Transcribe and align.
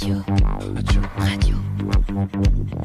Radio. 0.00 0.22
Radio. 1.18 1.56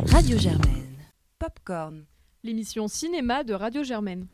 Radio 0.07 0.37
Germaine. 0.37 0.97
Popcorn. 1.39 2.03
L'émission 2.43 2.89
cinéma 2.89 3.45
de 3.45 3.53
Radio 3.53 3.83
Germaine. 3.85 4.27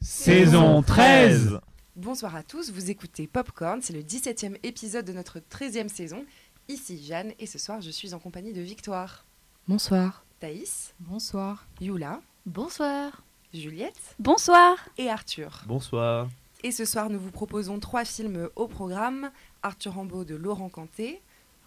Saison 0.00 0.80
13 0.82 1.58
Bonsoir 1.96 2.36
à 2.36 2.44
tous, 2.44 2.70
vous 2.70 2.88
écoutez 2.88 3.26
Popcorn, 3.26 3.80
c'est 3.82 3.92
le 3.92 4.02
17e 4.02 4.56
épisode 4.62 5.04
de 5.06 5.12
notre 5.12 5.40
13e 5.40 5.88
saison. 5.88 6.24
Ici 6.68 7.02
Jeanne 7.04 7.32
et 7.40 7.46
ce 7.46 7.58
soir 7.58 7.80
je 7.80 7.90
suis 7.90 8.14
en 8.14 8.20
compagnie 8.20 8.52
de 8.52 8.60
Victoire, 8.60 9.26
Bonsoir. 9.66 10.24
Thaïs, 10.38 10.94
Bonsoir. 11.00 11.66
Yula, 11.80 12.20
Bonsoir. 12.46 13.24
Juliette 13.52 14.14
Bonsoir. 14.20 14.76
et 14.98 15.10
Arthur. 15.10 15.64
Bonsoir. 15.66 16.28
Et 16.62 16.70
ce 16.70 16.84
soir 16.84 17.10
nous 17.10 17.18
vous 17.18 17.32
proposons 17.32 17.80
trois 17.80 18.04
films 18.04 18.48
au 18.54 18.68
programme 18.68 19.32
Arthur 19.64 19.94
Rambaud 19.94 20.24
de 20.24 20.36
Laurent 20.36 20.68
Canté, 20.68 21.20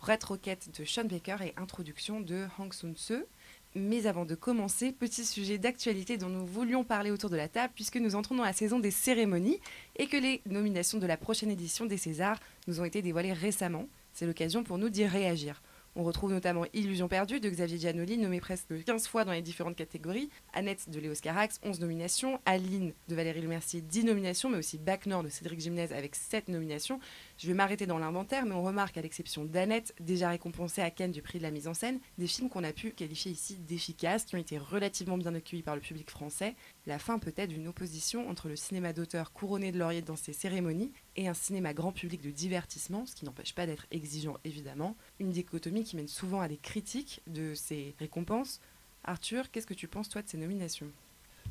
Red 0.04 0.24
Rocket 0.26 0.70
de 0.78 0.84
Sean 0.84 1.06
Baker 1.06 1.38
et 1.46 1.54
Introduction 1.56 2.20
de 2.20 2.46
Hang 2.60 2.74
Soon-se. 2.74 3.25
Mais 3.74 4.06
avant 4.06 4.25
de 4.25 4.36
commencer, 4.36 4.92
petit 4.92 5.24
sujet 5.24 5.57
d'actualité 5.57 6.18
dont 6.18 6.28
nous 6.28 6.46
voulions 6.46 6.84
parler 6.84 7.10
autour 7.10 7.30
de 7.30 7.38
la 7.38 7.48
table 7.48 7.71
puisque 7.74 7.96
nous 7.96 8.14
entrons 8.14 8.36
dans 8.36 8.44
la 8.44 8.52
saison 8.52 8.80
des 8.80 8.92
cérémonies 8.92 9.60
et 9.96 10.08
que 10.08 10.18
les 10.18 10.42
nominations 10.46 11.00
de 11.00 11.08
la 11.08 11.16
prochaine 11.16 11.50
édition 11.50 11.86
des 11.86 11.97
Césars 11.97 12.39
nous 12.68 12.82
ont 12.82 12.86
été 12.86 13.02
dévoilées 13.02 13.32
récemment. 13.32 13.88
C'est 14.14 14.25
l'occasion 14.25 14.64
pour 14.64 14.78
nous 14.78 14.89
d'y 14.89 15.06
réagir. 15.08 15.61
On 15.96 16.04
retrouve 16.04 16.32
notamment 16.32 16.65
Illusion 16.74 17.07
perdue 17.07 17.39
de 17.39 17.47
Xavier 17.47 17.78
Giannoli, 17.78 18.18
nommé 18.18 18.39
presque 18.39 18.83
15 18.83 19.07
fois 19.07 19.25
dans 19.25 19.32
les 19.32 19.43
différentes 19.43 19.75
catégories, 19.75 20.32
Annette 20.52 20.89
de 20.89 21.00
Léo 21.00 21.14
Scarax, 21.14 21.60
11 21.64 21.82
nominations, 21.82 22.39
Aline 22.47 22.93
de 23.10 23.16
Valérie 23.16 23.42
Lemercier, 23.42 23.82
10 23.82 24.06
nominations, 24.06 24.50
mais 24.50 24.57
aussi 24.57 24.79
Bac 24.79 25.06
Nord 25.06 25.24
de 25.24 25.29
Cédric 25.29 25.60
Gimnez 25.60 25.93
avec 25.93 26.16
7 26.16 26.47
nominations. 26.47 27.00
Je 27.38 27.46
vais 27.46 27.54
m'arrêter 27.54 27.86
dans 27.86 28.00
l'inventaire, 28.00 28.47
mais 28.47 28.56
on 28.56 28.64
remarque, 28.64 28.97
à 28.97 29.04
l'exception 29.04 29.46
d'Annette, 29.46 29.93
déjà 30.00 30.29
récompensée 30.29 30.82
à 30.82 30.89
Cannes 30.89 31.11
du 31.11 31.21
prix 31.21 31.38
de 31.38 31.43
la 31.43 31.52
mise 31.52 31.68
en 31.68 31.75
scène, 31.75 32.00
des 32.17 32.25
films 32.25 32.50
qu'on 32.50 32.64
a 32.64 32.73
pu 32.73 32.89
qualifier 32.89 33.31
ici 33.31 33.58
d'efficaces, 33.58 34.25
qui 34.25 34.36
ont 34.36 34.39
été 34.39 34.58
relativement 34.58 35.19
bien 35.19 35.36
accueillis 35.36 35.61
par 35.61 35.75
le 35.75 35.81
public 35.81 36.09
français. 36.09 36.55
La 36.86 37.00
fin 37.00 37.17
peut-être 37.17 37.50
d'une 37.50 37.70
opposition 37.70 38.30
entre 38.30 38.50
le 38.50 38.58
cinéma 38.58 38.92
d'auteur 38.92 39.31
couronné 39.31 39.72
de 39.72 39.80
laurier 39.80 40.02
dans 40.02 40.17
ces 40.17 40.34
cérémonies 40.34 40.92
et 41.16 41.30
un 41.30 41.34
cinéma 41.34 41.73
grand 41.73 41.94
public 41.94 42.22
de 42.22 42.30
divertissement, 42.30 43.06
ce 43.06 43.16
qui 43.16 43.23
n'empêche 43.23 43.56
pas 43.56 43.66
d'être 43.66 43.88
exigeant 43.89 44.38
évidemment. 44.44 44.98
Une 45.20 45.31
dichotomie 45.31 45.86
qui 45.86 45.95
mène 45.95 46.09
souvent 46.09 46.42
à 46.42 46.50
des 46.50 46.58
critiques 46.58 47.22
de 47.28 47.54
ces 47.54 47.95
récompenses. 48.00 48.59
Arthur, 49.06 49.50
qu'est-ce 49.50 49.67
que 49.67 49.73
tu 49.73 49.88
penses 49.88 50.09
toi 50.09 50.22
de 50.22 50.28
ces 50.28 50.38
nominations? 50.38 50.92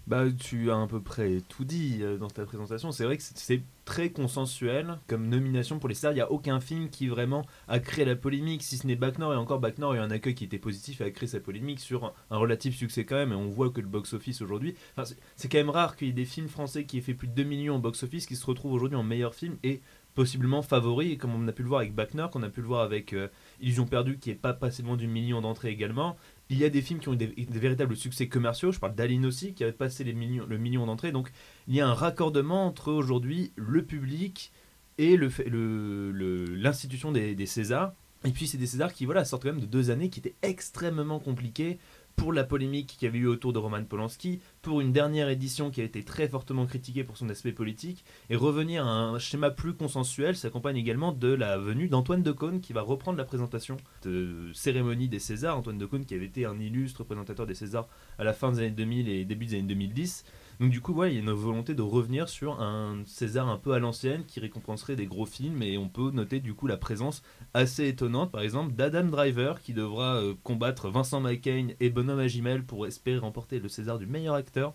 Bah, 0.09 0.25
tu 0.33 0.71
as 0.71 0.81
à 0.81 0.87
peu 0.89 1.01
près 1.01 1.41
tout 1.49 1.65
dit 1.65 1.99
euh, 2.01 2.19
dans 2.19 2.29
ta 2.29 2.45
présentation. 2.45 2.91
C'est 2.91 3.05
vrai 3.05 3.17
que 3.17 3.23
c'est- 3.23 3.63
très 3.85 4.11
consensuel 4.11 4.99
comme 5.09 5.29
nomination 5.29 5.81
pour 5.81 5.89
les 5.89 5.97
stars. 5.97 6.13
Il 6.13 6.17
n'y 6.17 6.21
a 6.21 6.31
aucun 6.31 6.61
film 6.61 6.89
qui 6.89 7.09
vraiment 7.09 7.45
a 7.67 7.81
créé 7.81 8.05
la 8.05 8.15
polémique, 8.15 8.63
si 8.63 8.77
ce 8.79 8.87
n'est 8.87 8.95
Bac 8.95 9.19
Nord. 9.19 9.33
Et 9.35 9.37
encore, 9.37 9.59
Bac 9.59 9.79
Nord 9.79 9.93
a 9.93 9.97
eu 9.97 9.99
un 9.99 10.11
accueil 10.13 10.37
qui 10.37 10.45
était 10.45 10.59
positif 10.59 11.01
et 11.01 11.05
a 11.05 11.11
créé 11.11 11.27
sa 11.27 11.41
polémique 11.41 11.81
sur 11.81 12.15
un, 12.31 12.37
relatif 12.39 12.77
succès 12.77 13.05
quand 13.05 13.17
même. 13.17 13.33
Et 13.33 13.37
on 13.37 13.49
voit 13.49 13.71
que 13.71 13.81
le 13.81 13.89
box-office 13.89 14.41
aujourd'hui. 14.41 14.77
Enfin, 14.97 15.13
c'est- 15.37 15.49
quand 15.49 15.59
même 15.59 15.69
rare 15.71 15.97
qu'il 15.97 16.07
y 16.07 16.11
ait 16.11 16.15
des 16.15 16.25
films 16.25 16.49
français 16.49 16.85
qui 16.85 16.99
aient 16.99 17.03
fait 17.03 17.15
plus 17.15 17.27
de 17.27 17.35
2 17.35 17.43
millions 17.43 17.77
au 17.77 17.81
box-office 17.81 18.27
qui 18.27 18.37
se 18.37 18.47
retrouvent 18.47 18.73
aujourd'hui 18.73 18.97
en 18.97 19.03
meilleur 19.03 19.35
film 19.35 19.57
et 19.65 19.81
possiblement 20.15 20.63
favoris, 20.63 21.17
comme 21.19 21.35
on 21.35 21.49
a 21.49 21.53
pu 21.53 21.63
le 21.63 21.69
voir 21.69 21.81
avec 21.81 21.95
Bac 21.95 22.15
Nord, 22.15 22.31
qu'on 22.31 22.43
a 22.43 22.51
pu 22.51 22.61
le 22.61 22.67
voir 22.67 22.83
avec 22.83 23.15
euh, 23.15 23.29
Illusion 23.61 23.87
perdue 23.87 24.19
qui 24.19 24.29
n'est 24.29 24.35
pas 24.37 24.53
passé 24.53 24.83
loin 24.83 24.97
du 24.97 25.09
million 25.09 25.41
d'entrées 25.41 25.71
également. 25.71 26.17
Il 26.51 26.59
y 26.59 26.65
a 26.65 26.69
des 26.69 26.83
films 26.83 27.01
qui 27.01 27.09
ont 27.09 27.15
eu 27.15 27.17
des, 27.17 27.35
véritables 27.49 27.97
succès 27.97 28.29
commerciaux. 28.29 28.73
Je 28.73 28.79
parle 28.79 28.95
d'Aline 28.95 29.25
aussi, 29.25 29.55
qui 29.55 29.63
avait 29.63 29.73
passé 29.73 30.05
le 30.05 30.13
million 30.13 30.87
d'entrées. 30.87 31.13
Donc 31.13 31.33
il 31.67 31.75
y 31.75 31.81
a 31.81 31.89
un 31.89 31.95
raccordement 31.95 32.67
entre 32.67 32.93
aujourd'hui 32.93 33.53
le 33.57 33.85
public 33.85 34.53
et 34.99 35.17
l'institution 35.17 37.13
des, 37.13 37.35
des 37.35 37.47
Césars. 37.47 37.95
Et 38.25 38.31
puis 38.31 38.47
c'est 38.47 38.59
des 38.59 38.67
Césars 38.67 38.93
qui 38.93 39.05
voilà, 39.05 39.25
sortent 39.25 39.43
quand 39.43 39.53
même 39.53 39.61
de 39.61 39.67
deux 39.67 39.91
années 39.91 40.11
qui 40.11 40.21
étaient 40.21 40.37
extrêmement 40.43 41.19
compliquées 41.19 41.79
pour 42.17 42.33
la 42.33 42.45
polémique 42.45 42.97
qu'il 42.99 43.07
y 43.07 43.09
avait 43.09 43.19
eu 43.19 43.27
autour 43.27 43.53
de 43.53 43.59
Roman 43.59 43.85
Polanski, 43.85 44.41
pour 44.61 44.81
une 44.81 44.93
dernière 44.93 45.29
édition 45.29 45.71
qui 45.71 45.81
a 45.81 45.85
été 45.85 46.03
très 46.05 46.29
fortement 46.29 46.67
critiquée 46.67 47.05
pour 47.05 47.17
son 47.17 47.29
aspect 47.29 47.53
politique, 47.53 48.05
et 48.31 48.37
revenir 48.37 48.87
à 48.87 48.91
un 48.91 49.19
schéma 49.19 49.51
plus 49.51 49.75
consensuel 49.75 50.37
s'accompagne 50.37 50.77
également 50.77 51.13
de 51.13 51.33
la 51.33 51.59
venue 51.59 51.89
d'Antoine 51.89 52.23
Decaune 52.23 52.61
qui 52.61 52.73
va 52.73 52.83
reprendre 52.83 53.19
la 53.19 53.25
présentation 53.25 53.77
de 54.05 54.51
cérémonie 54.55 55.09
des 55.09 55.19
Césars. 55.19 55.59
Antoine 55.59 55.79
Decaune 55.79 56.05
qui 56.05 56.15
avait 56.15 56.27
été 56.27 56.45
un 56.45 56.59
illustre 56.59 57.05
présentateur 57.05 57.47
des 57.47 57.55
Césars 57.55 57.89
à 58.19 58.25
la 58.25 58.33
fin 58.33 58.53
des 58.53 58.59
années 58.59 58.71
2000 58.71 59.09
et 59.09 59.25
début 59.25 59.47
des 59.47 59.55
années 59.55 59.69
2010. 59.69 60.25
Donc 60.63 60.71
du 60.71 60.81
coup, 60.81 61.03
il 61.03 61.15
y 61.15 61.17
a 61.17 61.19
une 61.19 61.33
volonté 61.33 61.75
de 61.75 61.83
revenir 61.83 62.29
sur 62.29 62.63
un 62.63 63.03
César 63.05 63.49
un 63.49 63.59
peu 63.59 63.73
à 63.73 63.81
l'ancienne 63.81 64.25
qui 64.25 64.39
récompenserait 64.39 64.95
des 64.95 65.07
gros 65.07 65.27
films 65.27 65.61
et 65.61 65.77
on 65.77 65.89
peut 65.89 66.13
noter 66.13 66.39
du 66.39 66.55
coup 66.55 66.69
la 66.69 66.77
présence 66.77 67.25
assez 67.53 67.89
étonnante 67.89 68.31
par 68.31 68.43
exemple 68.43 68.73
d'Adam 68.73 69.03
Driver 69.03 69.61
qui 69.61 69.73
devra 69.73 70.19
euh, 70.19 70.35
combattre 70.45 70.89
Vincent 70.89 71.21
McCain 71.21 71.71
et 71.81 71.91
Bonhomme 71.91 72.21
Agimel 72.21 72.63
pour 72.63 72.87
espérer 72.87 73.19
remporter 73.19 73.59
le 73.59 73.69
César 73.69 73.99
du 73.99 74.07
meilleur 74.07 74.37
acteur 74.37 74.73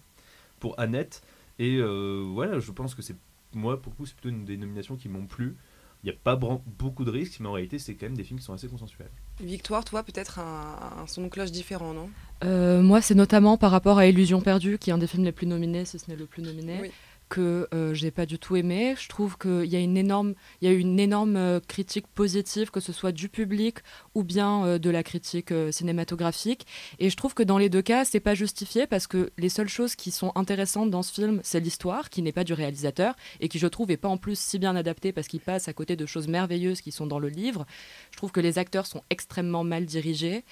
pour 0.59 0.77
Annette 0.77 1.23
et 1.57 1.77
euh, 1.77 2.29
voilà, 2.33 2.59
je 2.59 2.73
pense 2.73 2.93
que 2.93 3.01
c'est 3.01 3.15
moi 3.53 3.81
pour 3.81 3.93
le 3.93 3.95
coup 3.95 4.05
c'est 4.05 4.15
plutôt 4.15 4.35
une 4.35 4.43
des 4.43 4.59
qui 4.99 5.07
m'ont 5.07 5.25
plu. 5.25 5.55
Il 6.03 6.07
n'y 6.07 6.11
a 6.11 6.19
pas 6.21 6.35
beaucoup 6.35 7.05
de 7.05 7.11
risques, 7.11 7.39
mais 7.39 7.47
en 7.47 7.53
réalité, 7.53 7.79
c'est 7.79 7.95
quand 7.95 8.07
même 8.07 8.17
des 8.17 8.25
films 8.25 8.39
qui 8.39 8.45
sont 8.45 8.53
assez 8.53 8.67
consensuels. 8.67 9.09
Victoire, 9.39 9.85
toi 9.85 10.03
peut-être 10.03 10.39
un, 10.39 11.01
un 11.03 11.07
son 11.07 11.23
de 11.23 11.27
cloche 11.29 11.51
différent, 11.51 11.93
non? 11.93 12.09
Euh, 12.43 12.81
moi, 12.81 13.01
c'est 13.01 13.15
notamment 13.15 13.57
par 13.57 13.71
rapport 13.71 13.97
à 13.97 14.05
Illusion 14.07 14.41
perdue, 14.41 14.77
qui 14.77 14.89
est 14.89 14.93
un 14.93 14.97
des 14.97 15.07
films 15.07 15.23
les 15.23 15.31
plus 15.31 15.47
nominés, 15.47 15.85
si 15.85 15.97
ce 15.99 16.09
n'est 16.09 16.15
le 16.17 16.25
plus 16.25 16.41
nominé, 16.43 16.77
Oui. 16.81 16.91
Que 17.29 17.67
euh, 17.73 17.93
j'ai 17.93 18.11
pas 18.11 18.25
du 18.25 18.39
tout 18.39 18.55
aimé. 18.55 18.95
Je 18.99 19.07
trouve 19.09 19.37
qu'il 19.37 19.65
y 19.65 19.75
a 19.75 19.79
une 19.79 19.97
énorme, 19.97 20.33
il 20.61 20.69
y 20.69 20.71
a 20.71 20.73
une 20.73 20.99
énorme 20.99 21.35
euh, 21.35 21.59
critique 21.59 22.07
positive, 22.07 22.71
que 22.71 22.79
ce 22.79 22.93
soit 22.93 23.11
du 23.11 23.29
public 23.29 23.79
ou 24.15 24.23
bien 24.23 24.65
euh, 24.65 24.79
de 24.79 24.89
la 24.89 25.03
critique 25.03 25.53
cinématographique. 25.71 26.65
Et 26.99 27.09
je 27.09 27.15
trouve 27.15 27.33
que 27.33 27.43
dans 27.43 27.57
les 27.57 27.69
deux 27.69 27.81
cas, 27.81 28.05
c'est 28.05 28.19
pas 28.19 28.33
justifié 28.33 28.87
parce 28.87 29.07
que 29.07 29.31
les 29.37 29.49
seules 29.49 29.69
choses 29.69 29.95
qui 29.95 30.11
sont 30.11 30.31
intéressantes 30.35 30.89
dans 30.89 31.03
ce 31.03 31.13
film, 31.13 31.39
c'est 31.43 31.59
l'histoire, 31.59 32.09
qui 32.09 32.21
n'est 32.21 32.31
pas 32.31 32.43
du 32.43 32.53
réalisateur 32.53 33.15
et 33.39 33.49
qui, 33.49 33.59
je 33.59 33.67
trouve, 33.67 33.91
est 33.91 33.97
pas 33.97 34.09
en 34.09 34.17
plus 34.17 34.37
si 34.39 34.59
bien 34.59 34.75
adaptée 34.75 35.11
parce 35.11 35.27
qu'il 35.27 35.41
passe 35.41 35.67
à 35.67 35.73
côté 35.73 35.95
de 35.95 36.05
choses 36.05 36.27
merveilleuses 36.27 36.81
qui 36.81 36.91
sont 36.91 37.07
dans 37.07 37.19
le 37.19 37.29
livre. 37.29 37.65
Je 38.11 38.17
trouve 38.17 38.31
que 38.31 38.39
les 38.39 38.57
acteurs 38.57 38.85
sont 38.85 39.03
extrêmement 39.09 39.63
mal 39.63 39.85
dirigés 39.85 40.43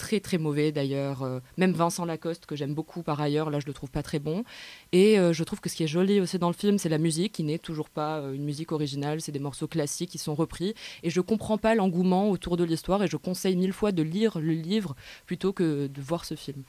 très 0.00 0.18
très 0.18 0.38
mauvais 0.38 0.72
d'ailleurs. 0.72 1.22
Euh, 1.22 1.40
même 1.58 1.72
Vincent 1.72 2.06
Lacoste, 2.06 2.46
que 2.46 2.56
j'aime 2.56 2.74
beaucoup 2.74 3.02
par 3.02 3.20
ailleurs, 3.20 3.50
là 3.50 3.60
je 3.60 3.66
le 3.66 3.74
trouve 3.74 3.90
pas 3.90 4.02
très 4.02 4.18
bon. 4.18 4.44
Et 4.92 5.18
euh, 5.18 5.34
je 5.34 5.44
trouve 5.44 5.60
que 5.60 5.68
ce 5.68 5.76
qui 5.76 5.84
est 5.84 5.92
joli 5.98 6.20
aussi 6.20 6.38
dans 6.38 6.48
le 6.48 6.54
film, 6.54 6.78
c'est 6.78 6.88
la 6.88 6.96
musique, 6.96 7.32
qui 7.32 7.44
n'est 7.44 7.58
toujours 7.58 7.90
pas 7.90 8.18
euh, 8.20 8.32
une 8.32 8.44
musique 8.44 8.72
originale, 8.72 9.20
c'est 9.20 9.30
des 9.30 9.38
morceaux 9.38 9.68
classiques 9.68 10.10
qui 10.10 10.18
sont 10.18 10.34
repris. 10.34 10.74
Et 11.02 11.10
je 11.10 11.20
comprends 11.20 11.58
pas 11.58 11.74
l'engouement 11.74 12.30
autour 12.30 12.56
de 12.56 12.64
l'histoire 12.64 13.02
et 13.02 13.08
je 13.08 13.18
conseille 13.18 13.56
mille 13.56 13.74
fois 13.74 13.92
de 13.92 14.02
lire 14.02 14.38
le 14.38 14.52
livre 14.52 14.96
plutôt 15.26 15.52
que 15.52 15.86
de 15.86 16.00
voir 16.00 16.24
ce 16.24 16.34
film. 16.34 16.62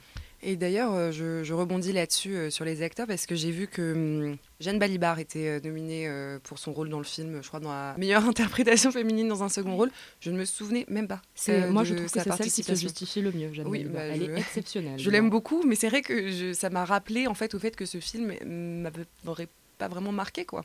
Et 0.44 0.56
d'ailleurs, 0.56 0.92
euh, 0.92 1.12
je, 1.12 1.44
je 1.44 1.54
rebondis 1.54 1.92
là-dessus 1.92 2.34
euh, 2.34 2.50
sur 2.50 2.64
les 2.64 2.82
acteurs 2.82 3.06
parce 3.06 3.26
que 3.26 3.36
j'ai 3.36 3.52
vu 3.52 3.68
que 3.68 3.92
hum, 4.30 4.36
Jeanne 4.58 4.78
Balibar 4.80 5.20
était 5.20 5.46
euh, 5.46 5.60
nominée 5.62 6.08
euh, 6.08 6.40
pour 6.42 6.58
son 6.58 6.72
rôle 6.72 6.88
dans 6.88 6.98
le 6.98 7.04
film, 7.04 7.40
je 7.42 7.46
crois 7.48 7.60
dans 7.60 7.70
la 7.70 7.94
meilleure 7.96 8.24
interprétation 8.28 8.90
féminine 8.90 9.28
dans 9.28 9.44
un 9.44 9.48
second 9.48 9.76
rôle. 9.76 9.90
Je 10.20 10.30
ne 10.32 10.38
me 10.38 10.44
souvenais 10.44 10.84
même 10.88 11.06
pas. 11.06 11.22
C'est 11.36 11.70
moi 11.70 11.84
je 11.84 11.94
trouve 11.94 12.06
que 12.10 12.20
c'est 12.20 12.28
celle 12.28 12.50
qui 12.50 12.62
se 12.64 12.74
justifie 12.74 13.20
le 13.20 13.30
mieux. 13.30 13.52
Jeanne 13.52 13.68
Oui, 13.68 13.84
Balibar. 13.84 14.02
bah, 14.02 14.08
Elle 14.14 14.20
je- 14.26 14.30
est 14.32 14.38
exceptionnelle. 14.40 14.98
Je 14.98 15.10
l'aime 15.10 15.30
beaucoup, 15.30 15.62
mais 15.64 15.76
c'est 15.76 15.88
vrai 15.88 16.02
que 16.02 16.30
je- 16.32 16.52
ça 16.52 16.70
m'a 16.70 16.84
rappelé 16.84 17.28
en 17.28 17.34
fait 17.34 17.54
au 17.54 17.60
fait 17.60 17.76
que 17.76 17.86
ce 17.86 17.98
film 18.00 18.34
m'aurait 19.24 19.48
pas 19.78 19.86
vraiment 19.88 20.12
marqué 20.12 20.44
quoi. 20.44 20.64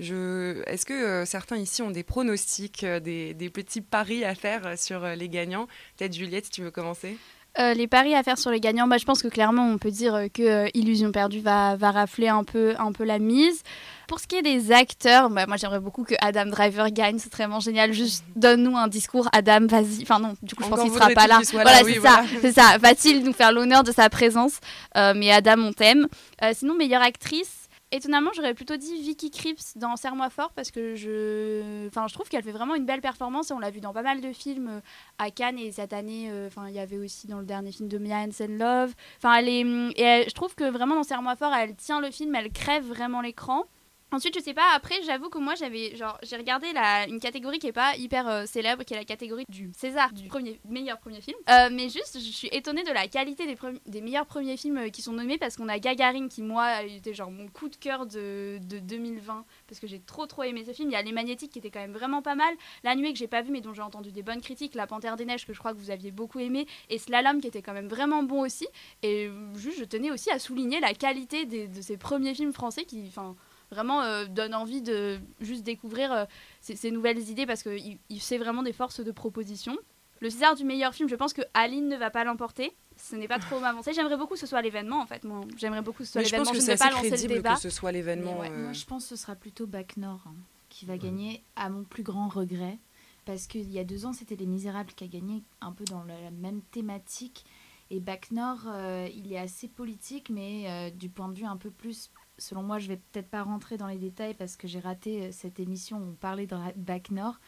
Je, 0.00 0.60
est-ce 0.66 0.84
que 0.86 0.92
euh, 0.92 1.24
certains 1.24 1.56
ici 1.56 1.80
ont 1.82 1.90
des 1.92 2.02
pronostics, 2.02 2.82
euh, 2.82 2.98
des, 2.98 3.32
des 3.32 3.48
petits 3.48 3.80
paris 3.80 4.24
à 4.24 4.34
faire 4.34 4.66
euh, 4.66 4.74
sur 4.76 5.06
les 5.06 5.28
gagnants? 5.28 5.68
Peut-être 5.96 6.12
Juliette, 6.14 6.46
si 6.46 6.50
tu 6.50 6.62
veux 6.62 6.72
commencer. 6.72 7.16
Euh, 7.60 7.72
les 7.72 7.86
paris 7.86 8.16
à 8.16 8.22
faire 8.24 8.36
sur 8.36 8.50
les 8.50 8.58
gagnants, 8.58 8.88
bah, 8.88 8.98
je 8.98 9.04
pense 9.04 9.22
que 9.22 9.28
clairement 9.28 9.68
on 9.68 9.78
peut 9.78 9.92
dire 9.92 10.14
euh, 10.14 10.26
que 10.26 10.42
euh, 10.42 10.68
Illusion 10.74 11.12
perdue 11.12 11.38
va, 11.38 11.76
va 11.76 11.92
rafler 11.92 12.26
un 12.26 12.42
peu, 12.42 12.74
un 12.80 12.90
peu 12.90 13.04
la 13.04 13.20
mise. 13.20 13.62
Pour 14.08 14.18
ce 14.18 14.26
qui 14.26 14.34
est 14.34 14.42
des 14.42 14.72
acteurs, 14.72 15.30
bah, 15.30 15.46
moi 15.46 15.56
j'aimerais 15.56 15.78
beaucoup 15.78 16.02
que 16.02 16.14
Adam 16.20 16.46
Driver 16.46 16.90
gagne, 16.90 17.18
c'est 17.20 17.32
vraiment 17.32 17.60
génial. 17.60 17.92
Juste 17.92 18.24
donne-nous 18.34 18.76
un 18.76 18.88
discours, 18.88 19.28
Adam, 19.32 19.66
vas-y. 19.68 20.02
Enfin 20.02 20.18
non, 20.18 20.34
du 20.42 20.56
coup 20.56 20.64
je 20.64 20.66
Encore 20.66 20.78
pense 20.78 20.90
qu'il 20.90 20.98
sera 20.98 21.10
pas 21.10 21.28
là. 21.28 21.40
Voilà, 21.52 21.84
oui, 21.84 21.92
c'est 21.94 21.98
voilà. 22.00 22.16
ça, 22.16 22.28
c'est 22.40 22.52
ça. 22.52 22.78
Va-t-il 22.78 23.24
nous 23.24 23.32
faire 23.32 23.52
l'honneur 23.52 23.84
de 23.84 23.92
sa 23.92 24.10
présence? 24.10 24.58
Euh, 24.96 25.14
Mais 25.16 25.30
Adam, 25.30 25.58
on 25.58 25.72
t'aime. 25.72 26.08
Sinon, 26.52 26.74
meilleure 26.74 27.02
actrice. 27.02 27.63
Étonnamment, 27.92 28.30
j'aurais 28.34 28.54
plutôt 28.54 28.76
dit 28.76 29.00
Vicky 29.02 29.30
Krieps 29.30 29.76
dans 29.76 29.94
Serre-moi 29.96 30.28
fort 30.28 30.52
parce 30.52 30.70
que 30.72 30.96
je, 30.96 31.86
enfin, 31.86 32.08
je 32.08 32.14
trouve 32.14 32.28
qu'elle 32.28 32.42
fait 32.42 32.50
vraiment 32.50 32.74
une 32.74 32.86
belle 32.86 33.00
performance 33.00 33.50
et 33.50 33.54
on 33.54 33.60
l'a 33.60 33.70
vu 33.70 33.80
dans 33.80 33.92
pas 33.92 34.02
mal 34.02 34.20
de 34.20 34.32
films 34.32 34.68
euh, 34.68 34.80
à 35.18 35.30
Cannes 35.30 35.58
et 35.58 35.70
cette 35.70 35.92
année, 35.92 36.28
euh, 36.30 36.48
enfin, 36.48 36.68
il 36.68 36.74
y 36.74 36.80
avait 36.80 36.98
aussi 36.98 37.28
dans 37.28 37.38
le 37.38 37.44
dernier 37.44 37.70
film 37.70 37.88
de 37.88 37.98
Mia 37.98 38.16
Hansen 38.16 38.58
Love. 38.58 38.94
Enfin, 39.18 39.36
elle 39.36 39.48
est, 39.48 39.60
et 39.60 40.28
je 40.28 40.34
trouve 40.34 40.54
que 40.56 40.68
vraiment 40.68 40.96
dans 40.96 41.04
Serre-moi 41.04 41.36
fort, 41.36 41.52
elle 41.54 41.76
tient 41.76 42.00
le 42.00 42.10
film, 42.10 42.34
elle 42.34 42.50
crève 42.50 42.84
vraiment 42.84 43.20
l'écran. 43.20 43.64
Ensuite, 44.12 44.36
je 44.38 44.40
sais 44.44 44.54
pas, 44.54 44.72
après, 44.76 45.02
j'avoue 45.02 45.28
que 45.28 45.38
moi, 45.38 45.56
j'avais, 45.56 45.96
genre, 45.96 46.16
j'ai 46.22 46.36
regardé 46.36 46.72
la, 46.72 47.08
une 47.08 47.18
catégorie 47.18 47.58
qui 47.58 47.66
est 47.66 47.72
pas 47.72 47.96
hyper 47.96 48.28
euh, 48.28 48.46
célèbre, 48.46 48.84
qui 48.84 48.94
est 48.94 48.96
la 48.96 49.04
catégorie 49.04 49.44
du 49.48 49.72
César, 49.76 50.12
du 50.12 50.28
premier, 50.28 50.60
meilleur 50.68 50.98
premier 51.00 51.20
film. 51.20 51.36
Euh, 51.50 51.68
mais 51.70 51.88
juste, 51.88 52.14
je 52.20 52.30
suis 52.30 52.48
étonnée 52.52 52.84
de 52.84 52.90
la 52.92 53.06
qualité 53.06 53.46
des, 53.46 53.56
des 53.86 54.00
meilleurs 54.00 54.26
premiers 54.26 54.56
films 54.56 54.78
euh, 54.78 54.88
qui 54.88 55.02
sont 55.02 55.12
nommés 55.12 55.36
parce 55.36 55.56
qu'on 55.56 55.68
a 55.68 55.78
Gagarine 55.78 56.28
qui, 56.28 56.42
moi, 56.42 56.82
été 56.84 57.12
genre 57.12 57.30
mon 57.30 57.48
coup 57.48 57.68
de 57.68 57.76
cœur 57.76 58.06
de, 58.06 58.58
de 58.62 58.78
2020 58.78 59.44
parce 59.68 59.78
que 59.80 59.86
j'ai 59.86 60.00
trop 60.00 60.26
trop 60.26 60.42
aimé 60.42 60.64
ce 60.66 60.72
film. 60.72 60.90
Il 60.90 60.92
y 60.92 60.96
a 60.96 61.02
Les 61.02 61.12
Magnétiques 61.12 61.52
qui 61.52 61.58
était 61.58 61.70
quand 61.70 61.80
même 61.80 61.92
vraiment 61.92 62.22
pas 62.22 62.34
mal. 62.34 62.54
La 62.82 62.94
Nuée 62.94 63.12
que 63.12 63.18
j'ai 63.18 63.26
pas 63.28 63.42
vu 63.42 63.50
mais 63.52 63.60
dont 63.60 63.74
j'ai 63.74 63.82
entendu 63.82 64.10
des 64.10 64.22
bonnes 64.22 64.40
critiques. 64.40 64.74
La 64.74 64.86
Panthère 64.86 65.16
des 65.16 65.24
Neiges 65.26 65.46
que 65.46 65.52
je 65.52 65.58
crois 65.58 65.72
que 65.74 65.78
vous 65.78 65.90
aviez 65.90 66.10
beaucoup 66.12 66.38
aimé. 66.40 66.66
Et 66.88 66.98
Slalom 66.98 67.40
qui 67.40 67.48
était 67.48 67.62
quand 67.62 67.74
même 67.74 67.88
vraiment 67.88 68.22
bon 68.22 68.40
aussi. 68.42 68.66
Et 69.02 69.28
juste, 69.54 69.78
je 69.78 69.84
tenais 69.84 70.10
aussi 70.10 70.30
à 70.30 70.38
souligner 70.38 70.80
la 70.80 70.94
qualité 70.94 71.44
des- 71.46 71.68
de 71.68 71.82
ces 71.82 71.96
premiers 71.96 72.34
films 72.34 72.52
français 72.52 72.84
qui, 72.84 73.04
enfin, 73.08 73.36
vraiment 73.70 74.02
euh, 74.02 74.26
donnent 74.26 74.54
envie 74.54 74.82
de 74.82 75.18
juste 75.40 75.62
découvrir 75.64 76.12
euh, 76.12 76.24
ces, 76.60 76.76
ces 76.76 76.90
nouvelles 76.90 77.28
idées 77.30 77.46
parce 77.46 77.62
qu'il 77.62 77.98
il 78.08 78.20
sait 78.20 78.38
vraiment 78.38 78.62
des 78.62 78.72
forces 78.72 79.00
de 79.00 79.10
proposition. 79.12 79.76
Le 80.20 80.30
César 80.30 80.54
du 80.54 80.64
meilleur 80.64 80.94
film, 80.94 81.08
je 81.08 81.16
pense 81.16 81.32
que 81.32 81.42
Aline 81.54 81.88
ne 81.88 81.96
va 81.96 82.10
pas 82.10 82.24
l'emporter. 82.24 82.72
Ce 82.96 83.16
n'est 83.16 83.26
pas 83.28 83.40
trop 83.40 83.58
m'avancer. 83.58 83.92
J'aimerais 83.92 84.16
beaucoup 84.16 84.34
que 84.34 84.40
ce 84.40 84.46
soit 84.46 84.62
l'événement 84.62 85.00
en 85.02 85.06
fait. 85.06 85.24
Moi, 85.24 85.40
j'aimerais 85.56 85.82
beaucoup 85.82 85.98
que 85.98 86.04
ce 86.04 86.12
soit 86.12 86.22
Mais 86.22 86.28
je 86.28 86.36
pense 86.36 86.46
l'événement. 86.46 86.52
que 86.52 86.60
Je 86.60 86.64
c'est 86.64 86.72
ne 86.72 86.76
vais 86.76 86.78
pas 86.78 86.86
assez 86.86 86.94
lancer 86.94 87.10
le 87.10 87.16
crédible 87.16 87.34
débat. 87.34 87.54
que 87.56 87.60
ce 87.60 87.70
soit 87.70 87.92
l'événement. 87.92 88.38
Ouais, 88.38 88.48
euh, 88.50 88.62
Moi, 88.64 88.72
je 88.72 88.84
pense 88.84 89.02
que 89.04 89.16
ce 89.16 89.16
sera 89.16 89.34
plutôt 89.34 89.66
Bac 89.66 89.96
Nord 89.96 90.22
hein, 90.26 90.34
qui 90.68 90.86
va 90.86 90.96
gagner, 90.96 91.42
à 91.56 91.68
mon 91.68 91.82
plus 91.84 92.04
grand 92.04 92.28
regret. 92.28 92.78
Parce 93.26 93.46
qu'il 93.48 93.70
y 93.72 93.78
a 93.78 93.84
deux 93.84 94.06
ans, 94.06 94.12
c'était 94.12 94.36
Les 94.36 94.46
Misérables 94.46 94.92
qui 94.94 95.02
a 95.02 95.06
gagné, 95.08 95.42
un 95.60 95.72
peu 95.72 95.84
dans 95.84 96.04
la 96.04 96.30
même 96.30 96.60
thématique. 96.70 97.44
Et 97.90 97.98
Bac 98.00 98.30
Nord, 98.30 98.60
euh, 98.68 99.08
il 99.14 99.32
est 99.32 99.38
assez 99.38 99.66
politique, 99.66 100.30
mais 100.30 100.64
euh, 100.68 100.90
du 100.90 101.08
point 101.08 101.28
de 101.28 101.34
vue 101.34 101.44
un 101.46 101.56
peu 101.56 101.70
plus. 101.70 102.10
Selon 102.38 102.62
moi, 102.62 102.78
je 102.78 102.88
vais 102.88 102.96
peut-être 102.96 103.28
pas 103.28 103.42
rentrer 103.42 103.76
dans 103.76 103.86
les 103.86 103.98
détails 103.98 104.34
parce 104.34 104.56
que 104.56 104.66
j'ai 104.66 104.80
raté 104.80 105.22
euh, 105.22 105.28
cette 105.32 105.60
émission 105.60 105.98
où 105.98 106.10
on 106.10 106.14
parlait 106.14 106.46
de 106.46 106.56
Bac 106.76 107.10
Nord, 107.10 107.38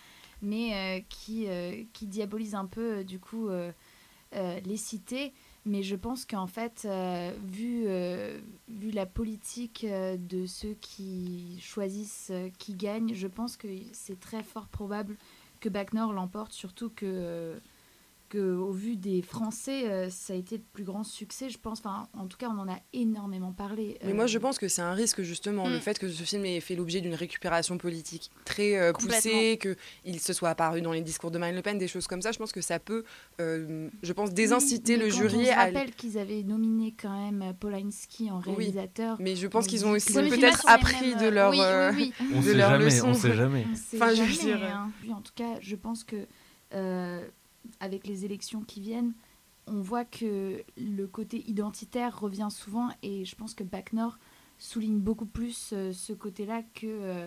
mais 0.43 0.75
euh, 0.75 1.03
qui, 1.09 1.47
euh, 1.49 1.83
qui 1.93 2.07
diabolise 2.07 2.55
un 2.55 2.67
peu, 2.67 3.05
du 3.05 3.19
coup, 3.19 3.49
les 4.33 4.77
cités. 4.77 5.33
Mais 5.65 5.83
je 5.83 5.97
pense 5.97 6.25
qu'en 6.25 6.47
fait, 6.47 6.87
vu, 7.45 7.87
vu 8.69 8.91
la 8.93 9.07
politique 9.07 9.85
de 9.85 10.47
ceux 10.47 10.75
qui 10.81 11.59
choisissent 11.61 12.31
qui 12.59 12.75
gagnent, 12.75 13.15
je 13.15 13.27
pense 13.27 13.57
que 13.57 13.67
c'est 13.93 14.21
très 14.21 14.45
fort 14.45 14.69
probable 14.69 15.17
que 15.59 15.69
Bac 15.69 15.93
Nord 15.95 16.13
l'emporte, 16.13 16.53
surtout 16.53 16.91
que, 16.91 17.59
euh, 18.35 18.55
que 18.55 18.57
au 18.57 18.73
vu 18.73 18.97
des 18.97 19.23
Français, 19.23 19.89
euh, 19.91 20.11
ça 20.11 20.33
a 20.33 20.37
été 20.37 20.57
le 20.57 20.63
plus 20.73 20.85
grand 20.85 21.05
succès, 21.05 21.49
je 21.49 21.59
pense. 21.59 21.79
Enfin, 21.81 22.09
en 22.13 22.27
tout 22.27 22.37
cas, 22.37 22.49
on 22.49 22.59
en 22.59 22.69
a 22.69 22.79
énormément 22.93 23.53
parlé. 23.53 23.99
Mais 24.05 24.11
Euh, 24.13 24.15
moi, 24.15 24.27
je 24.27 24.39
pense 24.39 24.59
que 24.59 24.69
c'est 24.69 24.83
un 24.83 24.93
risque, 24.93 25.23
justement, 25.23 25.69
le 25.69 25.77
Mm. 25.77 25.81
fait 25.81 25.99
que 25.99 26.09
ce 26.09 26.23
film 26.25 26.45
ait 26.45 26.61
fait 26.61 26.75
l'objet 26.77 27.01
d'une 27.01 27.15
récupération 27.15 27.79
politique 27.79 28.31
très 28.45 28.77
euh, 28.79 28.93
poussée, 28.93 29.59
qu'il 29.61 30.21
se 30.21 30.33
soit 30.33 30.51
apparu 30.51 30.81
dans 30.83 30.93
les 30.93 31.03
discours 31.03 31.31
de 31.31 31.39
Marine 31.39 31.57
Le 31.57 31.63
Pen, 31.63 31.79
des 31.79 31.89
choses 31.89 32.07
comme 32.07 32.23
ça. 32.23 32.33
Je 32.33 32.39
pense 32.39 32.53
que 32.53 32.61
ça 32.61 32.79
peut, 32.79 33.05
euh, 33.41 33.89
je 34.03 34.13
pense, 34.13 34.33
désinciter 34.33 34.97
mais 34.97 35.05
le 35.05 35.11
quand 35.11 35.17
jury 35.19 35.37
On 35.39 35.45
se 35.45 35.51
à. 35.51 35.57
rappelle 35.65 35.95
qu'ils 35.95 36.19
avaient 36.19 36.43
nominé 36.43 36.95
quand 37.01 37.11
même 37.31 37.55
Polanski 37.59 38.31
en 38.31 38.39
Oui. 38.41 38.55
réalisateur. 38.57 39.17
Mais 39.21 39.37
je 39.37 39.47
pense 39.47 39.67
qu'ils 39.67 39.87
ont 39.87 39.91
aussi 39.93 40.13
peut-être 40.13 40.69
appris 40.69 41.11
mêmes, 41.11 41.21
de 41.21 41.27
leur. 41.29 41.51
Oui, 41.51 41.59
oui, 41.61 42.13
oui. 42.21 42.27
On 42.35 42.41
de 42.41 42.45
sait 42.47 42.55
leur 42.55 42.71
jamais, 42.71 42.85
leçon. 42.87 43.09
on 43.09 43.15
sait 43.15 43.35
jamais. 43.35 43.67
On 43.71 43.75
sait 43.75 43.97
Enfin, 43.97 44.15
je 44.15 44.23
veux 44.23 44.33
dire, 44.45 44.63
hein. 44.65 44.91
Puis, 45.01 45.13
en 45.13 45.21
tout 45.21 45.33
cas, 45.35 45.55
je 45.61 45.77
pense 45.77 46.05
que 46.05 46.17
euh, 46.75 47.25
avec 47.81 48.07
les 48.07 48.25
élections 48.25 48.63
qui 48.63 48.81
viennent, 48.81 49.13
on 49.67 49.81
voit 49.81 50.05
que 50.05 50.63
le 50.77 51.07
côté 51.07 51.45
identitaire 51.49 52.19
revient 52.21 52.49
souvent 52.51 52.89
et 53.03 53.25
je 53.25 53.35
pense 53.35 53.55
que 53.55 53.65
Bac 53.65 53.93
Nord 53.93 54.19
souligne 54.59 54.99
beaucoup 54.99 55.27
plus 55.27 55.71
euh, 55.73 55.93
ce 55.93 56.13
côté-là 56.13 56.63
que, 56.75 56.87
euh, 56.87 57.27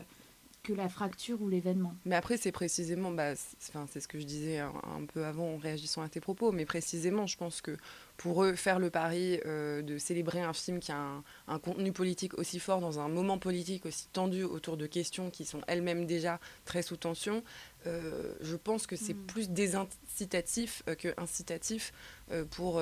que 0.63 0.73
la 0.73 0.89
fracture 0.89 1.41
ou 1.41 1.49
l'événement. 1.49 1.93
Mais 2.05 2.15
après, 2.15 2.37
c'est 2.37 2.51
précisément, 2.51 3.11
bah, 3.11 3.35
c'est 3.35 3.99
ce 3.99 4.07
que 4.07 4.19
je 4.19 4.25
disais 4.25 4.59
un, 4.59 5.05
peu 5.13 5.25
avant 5.25 5.53
en 5.53 5.57
réagissant 5.57 6.01
à 6.01 6.09
tes 6.09 6.19
propos, 6.19 6.51
mais 6.51 6.65
précisément, 6.65 7.27
je 7.27 7.37
pense 7.37 7.61
que 7.61 7.77
pour 8.17 8.43
eux, 8.43 8.55
faire 8.55 8.79
le 8.79 8.89
pari 8.89 9.39
euh, 9.45 9.81
de 9.81 9.97
célébrer 9.97 10.41
un 10.41 10.53
film 10.53 10.79
qui 10.79 10.91
a 10.91 11.21
un 11.47 11.59
contenu 11.59 11.91
politique 11.91 12.37
aussi 12.37 12.59
fort 12.59 12.79
dans 12.79 12.99
un 12.99 13.09
moment 13.09 13.37
politique 13.37 13.85
aussi 13.85 14.07
tendu 14.11 14.43
autour 14.43 14.75
de 14.75 14.87
questions 14.87 15.29
qui 15.29 15.45
sont 15.45 15.61
elles-mêmes 15.67 16.05
déjà 16.05 16.39
très 16.65 16.81
sous 16.81 16.97
tension, 16.97 17.43
euh, 17.87 18.35
je 18.41 18.55
pense 18.55 18.87
que 18.87 18.95
c'est 18.95 19.13
Mm. 19.13 19.25
plus 19.25 19.49
désincitatif 19.49 20.83
euh, 20.87 20.95
que 20.95 21.13
incitatif 21.17 21.91
euh, 22.31 22.45
pour, 22.45 22.81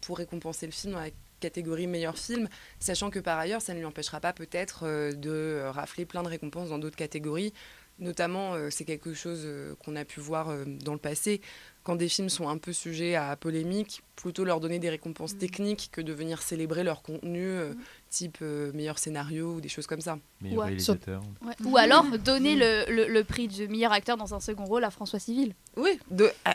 pour 0.00 0.18
récompenser 0.18 0.66
le 0.66 0.72
film 0.72 0.94
dans 0.94 1.00
la 1.00 1.10
catégorie 1.40 1.86
meilleur 1.88 2.16
film, 2.16 2.48
sachant 2.78 3.10
que 3.10 3.18
par 3.18 3.38
ailleurs, 3.38 3.60
ça 3.62 3.74
ne 3.74 3.78
lui 3.78 3.84
empêchera 3.84 4.20
pas 4.20 4.32
peut-être 4.32 4.84
de 5.14 5.62
rafler 5.66 6.06
plein 6.06 6.22
de 6.22 6.28
récompenses 6.28 6.68
dans 6.68 6.78
d'autres 6.78 6.96
catégories. 6.96 7.52
Notamment, 7.98 8.54
c'est 8.70 8.84
quelque 8.84 9.12
chose 9.12 9.46
qu'on 9.84 9.96
a 9.96 10.04
pu 10.04 10.20
voir 10.20 10.64
dans 10.66 10.92
le 10.92 10.98
passé, 10.98 11.40
quand 11.82 11.96
des 11.96 12.08
films 12.08 12.28
sont 12.28 12.48
un 12.48 12.58
peu 12.58 12.72
sujets 12.72 13.16
à 13.16 13.36
polémique, 13.36 14.02
plutôt 14.16 14.44
leur 14.44 14.60
donner 14.60 14.78
des 14.78 14.88
récompenses 14.88 15.34
Mm. 15.34 15.38
techniques 15.38 15.88
que 15.92 16.00
de 16.00 16.12
venir 16.12 16.42
célébrer 16.42 16.84
leur 16.84 17.02
contenu, 17.02 17.44
Mm. 17.48 17.76
Type 18.12 18.38
euh, 18.42 18.70
meilleur 18.74 18.98
scénario 18.98 19.54
ou 19.54 19.60
des 19.62 19.70
choses 19.70 19.86
comme 19.86 20.02
ça. 20.02 20.18
Meilleur 20.42 20.58
Ouais. 20.60 20.66
réalisateur. 20.66 21.22
Ouais. 21.44 21.54
Ou 21.64 21.76
alors 21.78 22.04
donner 22.24 22.54
le, 22.54 22.84
le, 22.92 23.08
le 23.08 23.24
prix 23.24 23.48
de 23.48 23.66
meilleur 23.66 23.90
acteur 23.90 24.16
dans 24.18 24.34
un 24.34 24.40
second 24.40 24.64
rôle 24.66 24.84
à 24.84 24.90
François 24.90 25.18
Civil 25.18 25.54
Oui, 25.76 25.98
de 26.10 26.30
ah, 26.44 26.54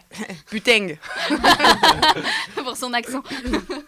putain. 0.51 0.89
pour 2.63 2.77
son 2.77 2.93
accent. 2.93 3.23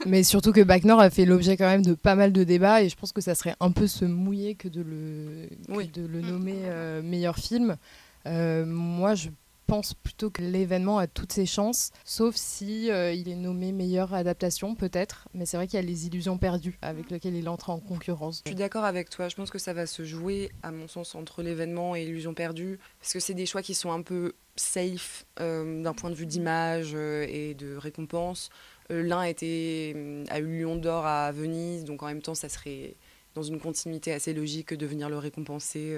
Mais 0.05 0.23
surtout 0.23 0.51
que 0.51 0.61
Bac 0.61 0.83
Nord 0.83 0.99
a 0.99 1.09
fait 1.09 1.25
l'objet 1.25 1.57
quand 1.57 1.67
même 1.67 1.85
de 1.85 1.93
pas 1.93 2.15
mal 2.15 2.31
de 2.33 2.43
débats 2.43 2.81
et 2.81 2.89
je 2.89 2.95
pense 2.95 3.11
que 3.11 3.21
ça 3.21 3.35
serait 3.35 3.55
un 3.59 3.71
peu 3.71 3.87
se 3.87 4.05
mouiller 4.05 4.55
que 4.55 4.67
de 4.67 4.81
le, 4.81 5.47
que 5.67 5.71
Oui. 5.71 5.87
de 5.87 6.05
le 6.05 6.21
nommer 6.21 6.57
euh, 6.65 7.01
meilleur 7.01 7.37
film. 7.37 7.77
Euh, 8.25 8.65
moi, 8.65 9.15
je 9.15 9.29
pense 9.69 9.93
plutôt 9.93 10.29
que 10.29 10.41
l'événement 10.41 10.97
a 10.97 11.07
toutes 11.07 11.31
ses 11.31 11.45
chances, 11.45 11.91
sauf 12.03 12.35
si 12.35 12.89
euh, 12.91 13.13
il 13.13 13.29
est 13.29 13.35
nommé 13.35 13.71
meilleure 13.71 14.13
adaptation 14.13 14.75
peut-être. 14.75 15.27
Mais 15.33 15.45
c'est 15.45 15.57
vrai 15.57 15.67
qu'il 15.67 15.79
y 15.79 15.83
a 15.83 15.85
les 15.85 16.07
illusions 16.07 16.37
perdues 16.37 16.77
avec 16.81 17.11
lesquelles 17.11 17.35
il 17.35 17.47
entre 17.47 17.69
en 17.69 17.79
concurrence. 17.79 18.41
Je 18.45 18.49
suis 18.49 18.55
d'accord 18.55 18.83
avec 18.83 19.09
toi. 19.09 19.29
Je 19.29 19.35
pense 19.35 19.51
que 19.51 19.59
ça 19.59 19.73
va 19.73 19.85
se 19.85 20.03
jouer, 20.03 20.51
à 20.63 20.71
mon 20.71 20.87
sens, 20.87 21.15
entre 21.15 21.43
l'événement 21.43 21.95
et 21.95 22.03
Illusion 22.03 22.33
perdue. 22.33 22.79
Parce 22.99 23.13
que 23.13 23.19
c'est 23.19 23.33
des 23.33 23.45
choix 23.45 23.61
qui 23.61 23.75
sont 23.75 23.91
un 23.91 24.01
peu 24.01 24.33
safe 24.55 25.25
euh, 25.39 25.81
d'un 25.81 25.93
point 25.93 26.09
de 26.09 26.15
vue 26.15 26.25
d'image 26.25 26.91
euh, 26.93 27.25
et 27.29 27.53
de 27.53 27.75
récompense. 27.75 28.49
L'un 28.89 29.19
a, 29.19 29.31
euh, 29.43 30.25
a 30.29 30.39
eu 30.39 30.61
Lion 30.61 30.75
d'Or 30.75 31.05
à 31.05 31.31
Venise, 31.31 31.83
donc 31.83 32.03
en 32.03 32.07
même 32.07 32.21
temps, 32.21 32.35
ça 32.35 32.49
serait 32.49 32.95
dans 33.35 33.43
une 33.43 33.59
continuité 33.59 34.11
assez 34.11 34.33
logique 34.33 34.73
de 34.73 34.85
venir 34.85 35.09
le 35.09 35.17
récompenser 35.17 35.95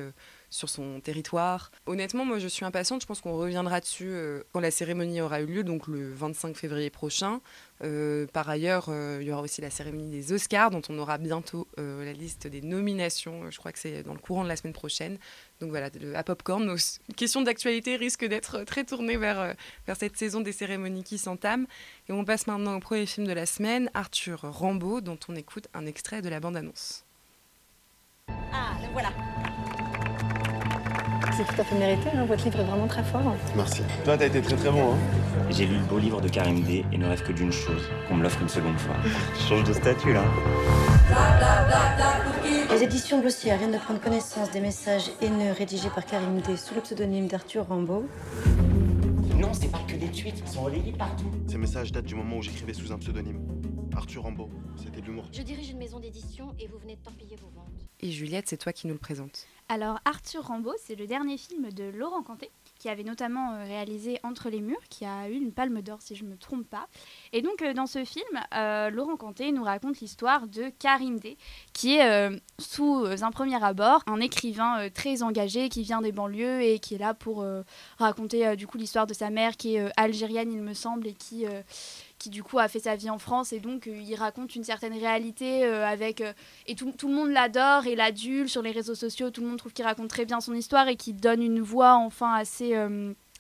sur 0.52 0.70
son 0.70 1.00
territoire. 1.00 1.72
Honnêtement, 1.88 2.26
moi, 2.26 2.38
je 2.38 2.48
suis 2.48 2.66
impatiente. 2.66 3.02
Je 3.02 3.08
pense 3.08 3.22
qu'on 3.22 3.38
reviendra 3.38 3.80
dessus 3.80 4.10
euh, 4.10 4.44
quand 4.52 4.60
la 4.60 4.70
cérémonie 4.70 5.22
aura 5.22 5.42
eu 5.42 5.46
lieu, 5.46 5.64
donc 5.64 5.88
le 5.88 6.14
25 6.14 6.56
février 6.56 6.90
prochain. 6.90 7.40
Euh, 7.84 8.28
par 8.28 8.48
ailleurs, 8.50 8.88
euh, 8.90 9.20
il 9.22 9.28
y 9.28 9.32
aura 9.32 9.42
aussi 9.42 9.62
la 9.62 9.70
cérémonie 9.70 10.12
des 10.12 10.34
Oscars, 10.34 10.70
dont 10.70 10.82
on 10.90 11.00
aura 11.00 11.18
bientôt 11.18 11.68
la 11.78 12.14
liste 12.14 12.48
des 12.48 12.62
nominations. 12.62 13.50
Je 13.50 13.58
crois 13.58 13.72
que 13.72 13.80
c'est 13.80 14.04
dans 14.04 14.14
le 14.14 14.20
courant 14.20 14.44
de 14.44 14.50
la 14.50 14.58
semaine 14.58 14.74
prochaine. 14.74 15.18
Donc 15.62 15.70
voilà, 15.70 15.90
à 16.16 16.24
Popcorn, 16.24 16.66
nos 16.66 16.76
questions 17.16 17.42
d'actualité 17.42 17.96
risquent 17.96 18.26
d'être 18.26 18.64
très 18.66 18.84
tournées 18.84 19.18
vers, 19.18 19.56
vers 19.88 19.96
cette 19.96 20.18
saison 20.18 20.42
des 20.42 20.52
cérémonies 20.52 21.04
qui 21.04 21.18
s'entame. 21.18 21.66
Et 22.10 22.12
on 22.12 22.26
passe 22.26 22.46
maintenant 22.48 22.76
au 22.76 22.80
premier 22.80 23.06
film 23.06 23.26
de 23.26 23.34
la 23.34 23.46
semaine, 23.46 23.90
Arthur 23.94 24.42
Rambaud, 24.42 25.00
dont 25.00 25.20
on 25.30 25.36
écoute 25.36 25.70
un 25.74 25.86
extrait 25.86 26.22
de 26.22 26.30
la 26.30 26.40
bande-annonce. 26.40 27.06
Ah, 28.54 28.78
le 28.82 28.92
voilà. 28.92 29.10
C'est 31.34 31.46
tout 31.46 31.62
à 31.62 31.64
fait 31.64 31.76
mérité, 31.76 32.10
hein, 32.14 32.26
votre 32.26 32.44
livre 32.44 32.60
est 32.60 32.64
vraiment 32.64 32.88
très 32.88 33.04
fort. 33.04 33.36
Merci. 33.56 33.82
Toi, 34.04 34.18
t'as 34.18 34.26
été 34.26 34.42
très 34.42 34.56
très 34.56 34.70
bon, 34.70 34.94
hein 34.94 34.98
J'ai 35.50 35.66
lu 35.66 35.78
le 35.78 35.86
beau 35.86 35.98
livre 35.98 36.20
de 36.20 36.28
Karim 36.28 36.62
D 36.62 36.84
et 36.92 36.98
ne 36.98 37.08
rêve 37.08 37.24
que 37.24 37.32
d'une 37.32 37.52
chose, 37.52 37.90
qu'on 38.08 38.16
me 38.16 38.24
l'offre 38.24 38.42
une 38.42 38.50
seconde 38.50 38.78
fois. 38.78 38.96
Je 39.40 39.48
change 39.48 39.64
de 39.64 39.74
statut 39.74 40.14
là. 40.14 40.24
Les 42.70 42.84
éditions 42.84 43.22
Glossier 43.22 43.56
viennent 43.58 43.72
de 43.72 43.78
prendre 43.78 44.02
connaissance 44.02 44.52
des 44.52 44.60
messages 44.60 45.12
haineux 45.22 45.54
rédigés 45.58 45.90
par 45.90 46.06
Karim 46.06 46.42
D 46.42 46.58
sous 46.58 46.76
le 46.76 46.82
pseudonyme 46.82 47.28
d'Arthur 47.28 47.68
Rambaud. 47.68 48.06
Non, 49.38 49.54
c'est 49.54 49.72
pas 49.72 49.82
que 49.88 49.96
des 49.96 50.08
tweets, 50.08 50.44
ils 50.46 50.52
sont 50.52 50.64
relayés 50.64 50.92
partout. 50.92 51.32
Ces 51.48 51.58
messages 51.58 51.92
datent 51.92 52.06
du 52.06 52.16
moment 52.16 52.38
où 52.38 52.42
j'écrivais 52.42 52.74
sous 52.74 52.92
un 52.92 52.98
pseudonyme. 52.98 53.40
Arthur 53.96 54.24
Rambaud. 54.24 54.50
C'était 54.78 55.02
de 55.02 55.06
l'humour. 55.06 55.26
Je 55.32 55.42
dirige 55.42 55.70
une 55.70 55.78
maison 55.78 56.00
d'édition 56.00 56.54
et 56.60 56.68
vous 56.68 56.78
venez 56.78 56.96
de 56.96 57.02
torpiller 57.02 57.36
vos 57.38 57.50
ventes. 57.56 57.71
Et 58.02 58.12
Juliette, 58.12 58.48
c'est 58.48 58.58
toi 58.58 58.74
qui 58.74 58.88
nous 58.88 58.94
le 58.94 59.00
présente. 59.00 59.48
Alors 59.72 60.00
Arthur 60.04 60.48
Rambaud, 60.48 60.74
c'est 60.84 60.96
le 60.96 61.08
dernier 61.08 61.38
film 61.38 61.72
de 61.72 61.86
Laurent 61.86 62.24
Canté, 62.24 62.52
qui 62.78 62.90
avait 62.90 63.06
notamment 63.06 63.54
euh, 63.54 63.64
réalisé 63.64 64.20
Entre 64.22 64.50
les 64.50 64.60
murs, 64.60 64.82
qui 64.90 65.06
a 65.06 65.30
eu 65.30 65.36
une 65.36 65.54
palme 65.54 65.82
d'or 65.82 66.02
si 66.02 66.14
je 66.14 66.26
ne 66.26 66.30
me 66.30 66.36
trompe 66.36 66.68
pas. 66.68 66.90
Et 67.32 67.42
donc 67.42 67.62
euh, 67.62 67.74
dans 67.74 67.86
ce 67.86 68.04
film, 68.04 68.26
euh, 68.54 68.90
Laurent 68.90 69.16
Canté 69.16 69.50
nous 69.54 69.64
raconte 69.64 70.02
l'histoire 70.02 70.48
de 70.48 70.74
Karim 70.78 71.20
D, 71.20 71.38
qui 71.72 71.96
est 71.96 72.42
sous 72.60 73.06
un 73.06 73.32
premier 73.32 73.64
abord 73.64 74.04
un 74.08 74.20
écrivain 74.20 74.90
très 74.90 75.24
engagé 75.24 75.70
qui 75.70 75.84
vient 75.84 76.02
des 76.02 76.12
banlieues 76.12 76.62
et 76.62 76.80
qui 76.80 76.96
est 76.96 76.98
là 76.98 77.14
pour 77.14 77.46
raconter 77.98 78.56
du 78.56 78.68
coup 78.68 78.78
l'histoire 78.78 79.08
de 79.08 79.14
sa 79.14 79.30
mère 79.30 79.56
qui 79.56 79.76
est 79.76 79.92
algérienne 79.96 80.52
il 80.52 80.62
me 80.62 80.74
semble 80.74 81.08
et 81.08 81.14
qui 81.14 81.46
qui 82.22 82.30
du 82.30 82.44
coup 82.44 82.60
a 82.60 82.68
fait 82.68 82.80
sa 82.80 82.96
vie 82.96 83.10
en 83.10 83.18
France 83.18 83.52
et 83.52 83.60
donc 83.60 83.88
euh, 83.88 84.00
il 84.00 84.14
raconte 84.14 84.56
une 84.56 84.64
certaine 84.64 84.94
réalité 84.94 85.66
euh, 85.66 85.88
avec 85.88 86.22
euh, 86.22 86.34
et 86.68 86.76
tout, 86.76 86.94
le 87.08 87.14
monde 87.14 87.32
l'adore 87.32 87.88
et 87.88 87.96
l'adule 87.96 88.48
sur 88.48 88.62
les 88.62 88.70
réseaux 88.70 88.94
sociaux. 88.94 89.32
Tout 89.32 89.42
le 89.42 89.48
monde 89.48 89.58
trouve 89.58 89.74
qu'il 89.74 89.86
raconte 89.86 90.10
très 90.10 90.26
bien 90.26 90.40
son 90.40 90.54
histoire 90.54 90.88
et 90.88 90.96
qu'il 90.96 91.16
donne 91.16 91.42
une 91.42 91.62
voix 91.62 91.96
enfin 91.96 92.34
assez 92.34 92.76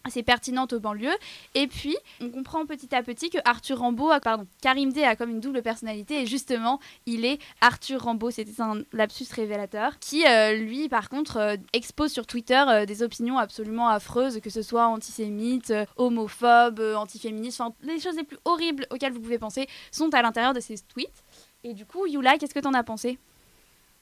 assez 0.03 0.23
pertinente 0.23 0.73
aux 0.73 0.79
banlieues. 0.79 1.15
Et 1.55 1.67
puis, 1.67 1.95
on 2.21 2.29
comprend 2.29 2.65
petit 2.65 2.93
à 2.95 3.03
petit 3.03 3.29
que 3.29 3.37
Arthur 3.45 3.79
Rambaud, 3.79 4.11
a, 4.11 4.19
pardon, 4.19 4.47
Karim 4.61 4.91
D 4.91 5.03
a 5.03 5.15
comme 5.15 5.29
une 5.29 5.39
double 5.39 5.61
personnalité 5.61 6.21
et 6.21 6.25
justement, 6.25 6.79
il 7.05 7.25
est 7.25 7.39
Arthur 7.61 8.03
Rambaud, 8.03 8.31
c'était 8.31 8.61
un 8.61 8.81
lapsus 8.93 9.27
révélateur, 9.33 9.99
qui 9.99 10.25
euh, 10.25 10.53
lui, 10.53 10.89
par 10.89 11.09
contre, 11.09 11.37
euh, 11.37 11.55
expose 11.73 12.11
sur 12.11 12.25
Twitter 12.25 12.63
euh, 12.67 12.85
des 12.85 13.03
opinions 13.03 13.37
absolument 13.37 13.89
affreuses, 13.89 14.39
que 14.39 14.49
ce 14.49 14.61
soit 14.61 14.87
antisémites, 14.87 15.73
homophobes, 15.97 16.81
antiféministes, 16.95 17.61
enfin, 17.61 17.73
les 17.81 17.99
choses 17.99 18.15
les 18.15 18.23
plus 18.23 18.37
horribles 18.45 18.87
auxquelles 18.89 19.13
vous 19.13 19.21
pouvez 19.21 19.39
penser 19.39 19.67
sont 19.91 20.13
à 20.13 20.21
l'intérieur 20.21 20.53
de 20.53 20.59
ces 20.59 20.75
tweets. 20.79 21.23
Et 21.63 21.73
du 21.73 21.85
coup, 21.85 22.07
Yula, 22.07 22.37
qu'est-ce 22.37 22.53
que 22.53 22.59
t'en 22.59 22.73
as 22.73 22.83
pensé? 22.83 23.19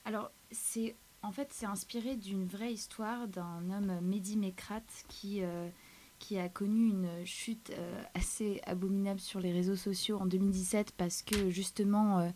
Alors, 0.05 0.31
c'est 0.51 0.95
en 1.21 1.31
fait, 1.31 1.49
c'est 1.51 1.65
inspiré 1.65 2.15
d'une 2.15 2.47
vraie 2.47 2.71
histoire 2.71 3.27
d'un 3.27 3.69
homme, 3.69 3.99
Mehdi 4.01 4.37
Mekrat, 4.37 4.79
qui, 5.09 5.41
qui 6.19 6.37
a 6.37 6.49
connu 6.49 6.89
une 6.89 7.09
chute 7.25 7.71
euh, 7.77 8.01
assez 8.13 8.61
abominable 8.67 9.19
sur 9.19 9.39
les 9.39 9.51
réseaux 9.51 9.75
sociaux 9.75 10.17
en 10.21 10.25
2017 10.25 10.91
parce 10.97 11.23
que 11.23 11.49
justement, 11.49 12.19
euh, 12.19 12.29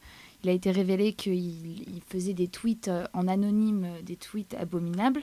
il 0.43 0.49
a 0.49 0.53
été 0.53 0.71
révélé 0.71 1.13
qu'il 1.13 1.35
il 1.35 2.01
faisait 2.07 2.33
des 2.33 2.47
tweets 2.47 2.87
euh, 2.87 3.05
en 3.13 3.27
anonyme, 3.27 3.87
des 4.03 4.15
tweets 4.15 4.55
abominables. 4.55 5.21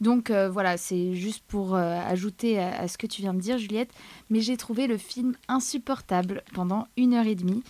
Donc 0.00 0.30
voilà, 0.30 0.78
c'est 0.78 1.12
juste 1.12 1.44
pour 1.46 1.74
ajouter 1.74 2.58
à 2.58 2.88
ce 2.88 2.96
que 2.96 3.06
tu 3.06 3.20
viens 3.20 3.34
de 3.34 3.38
dire, 3.38 3.58
Juliette. 3.58 3.90
Mais 4.30 4.40
j'ai 4.40 4.56
trouvé 4.56 4.86
le 4.86 4.96
film 4.96 5.36
insupportable 5.46 6.42
pendant 6.54 6.86
une 6.96 7.12
heure 7.12 7.26
et 7.26 7.34
demie 7.34 7.62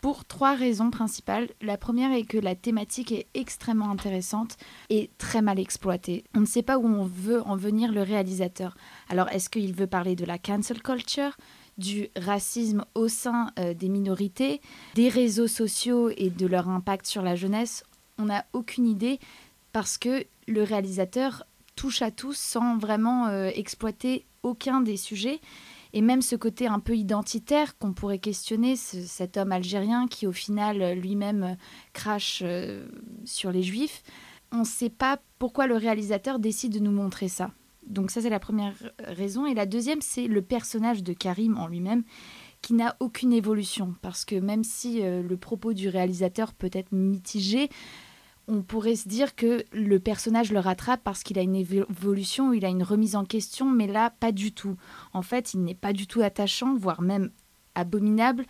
pour 0.00 0.24
trois 0.24 0.54
raisons 0.54 0.90
principales. 0.90 1.48
La 1.60 1.76
première 1.76 2.12
est 2.12 2.24
que 2.24 2.38
la 2.38 2.54
thématique 2.54 3.12
est 3.12 3.26
extrêmement 3.34 3.90
intéressante 3.90 4.56
et 4.90 5.10
très 5.18 5.42
mal 5.42 5.58
exploitée. 5.58 6.24
On 6.34 6.40
ne 6.40 6.46
sait 6.46 6.62
pas 6.62 6.78
où 6.78 6.86
on 6.86 7.04
veut 7.04 7.42
en 7.42 7.56
venir 7.56 7.92
le 7.92 8.02
réalisateur. 8.02 8.76
Alors 9.08 9.28
est-ce 9.30 9.50
qu'il 9.50 9.74
veut 9.74 9.86
parler 9.86 10.16
de 10.16 10.24
la 10.24 10.38
cancel 10.38 10.82
culture 10.82 11.36
du 11.76 12.08
racisme 12.16 12.84
au 12.94 13.08
sein 13.08 13.52
euh, 13.58 13.74
des 13.74 13.88
minorités, 13.88 14.60
des 14.94 15.08
réseaux 15.08 15.46
sociaux 15.46 16.10
et 16.16 16.30
de 16.30 16.46
leur 16.46 16.68
impact 16.68 17.06
sur 17.06 17.22
la 17.22 17.36
jeunesse? 17.36 17.82
On 18.18 18.24
n'a 18.24 18.46
aucune 18.52 18.86
idée 18.86 19.20
parce 19.72 19.98
que 19.98 20.24
le 20.46 20.62
réalisateur 20.62 21.44
touche 21.76 22.02
à 22.02 22.10
tout 22.10 22.32
sans 22.32 22.78
vraiment 22.78 23.28
euh, 23.28 23.50
exploiter 23.54 24.26
aucun 24.42 24.80
des 24.80 24.96
sujets. 24.96 25.40
Et 25.92 26.00
même 26.02 26.22
ce 26.22 26.36
côté 26.36 26.66
un 26.66 26.80
peu 26.80 26.96
identitaire 26.96 27.78
qu'on 27.78 27.92
pourrait 27.92 28.18
questionner, 28.18 28.76
ce- 28.76 29.00
cet 29.02 29.36
homme 29.36 29.52
algérien 29.52 30.06
qui 30.06 30.26
au 30.26 30.32
final 30.32 30.92
lui-même 30.98 31.42
euh, 31.42 31.54
crache 31.92 32.42
euh, 32.44 32.86
sur 33.24 33.50
les 33.52 33.62
juifs, 33.62 34.02
on 34.52 34.58
ne 34.60 34.64
sait 34.64 34.90
pas 34.90 35.18
pourquoi 35.38 35.66
le 35.66 35.76
réalisateur 35.76 36.38
décide 36.38 36.72
de 36.72 36.78
nous 36.78 36.90
montrer 36.92 37.28
ça. 37.28 37.50
Donc 37.86 38.10
ça 38.10 38.20
c'est 38.20 38.30
la 38.30 38.40
première 38.40 38.74
raison. 38.98 39.46
Et 39.46 39.54
la 39.54 39.66
deuxième 39.66 40.02
c'est 40.02 40.26
le 40.26 40.42
personnage 40.42 41.02
de 41.02 41.12
Karim 41.14 41.56
en 41.56 41.66
lui-même 41.66 42.02
qui 42.60 42.74
n'a 42.74 42.96
aucune 43.00 43.32
évolution. 43.32 43.94
Parce 44.02 44.24
que 44.24 44.34
même 44.34 44.64
si 44.64 45.02
euh, 45.02 45.22
le 45.22 45.36
propos 45.36 45.72
du 45.72 45.88
réalisateur 45.88 46.52
peut 46.52 46.70
être 46.72 46.92
mitigé, 46.92 47.70
on 48.48 48.62
pourrait 48.62 48.96
se 48.96 49.08
dire 49.08 49.34
que 49.36 49.62
le 49.72 50.00
personnage 50.00 50.50
le 50.52 50.58
rattrape 50.58 51.02
parce 51.04 51.22
qu'il 51.22 51.38
a 51.38 51.42
une 51.42 51.54
évo- 51.54 51.84
évolution, 51.90 52.52
il 52.52 52.64
a 52.64 52.68
une 52.68 52.82
remise 52.82 53.14
en 53.14 53.24
question, 53.24 53.70
mais 53.70 53.86
là, 53.86 54.10
pas 54.10 54.32
du 54.32 54.52
tout. 54.52 54.76
En 55.12 55.22
fait, 55.22 55.54
il 55.54 55.62
n'est 55.62 55.74
pas 55.74 55.92
du 55.92 56.06
tout 56.06 56.22
attachant, 56.22 56.74
voire 56.74 57.02
même 57.02 57.30
abominable. 57.74 58.46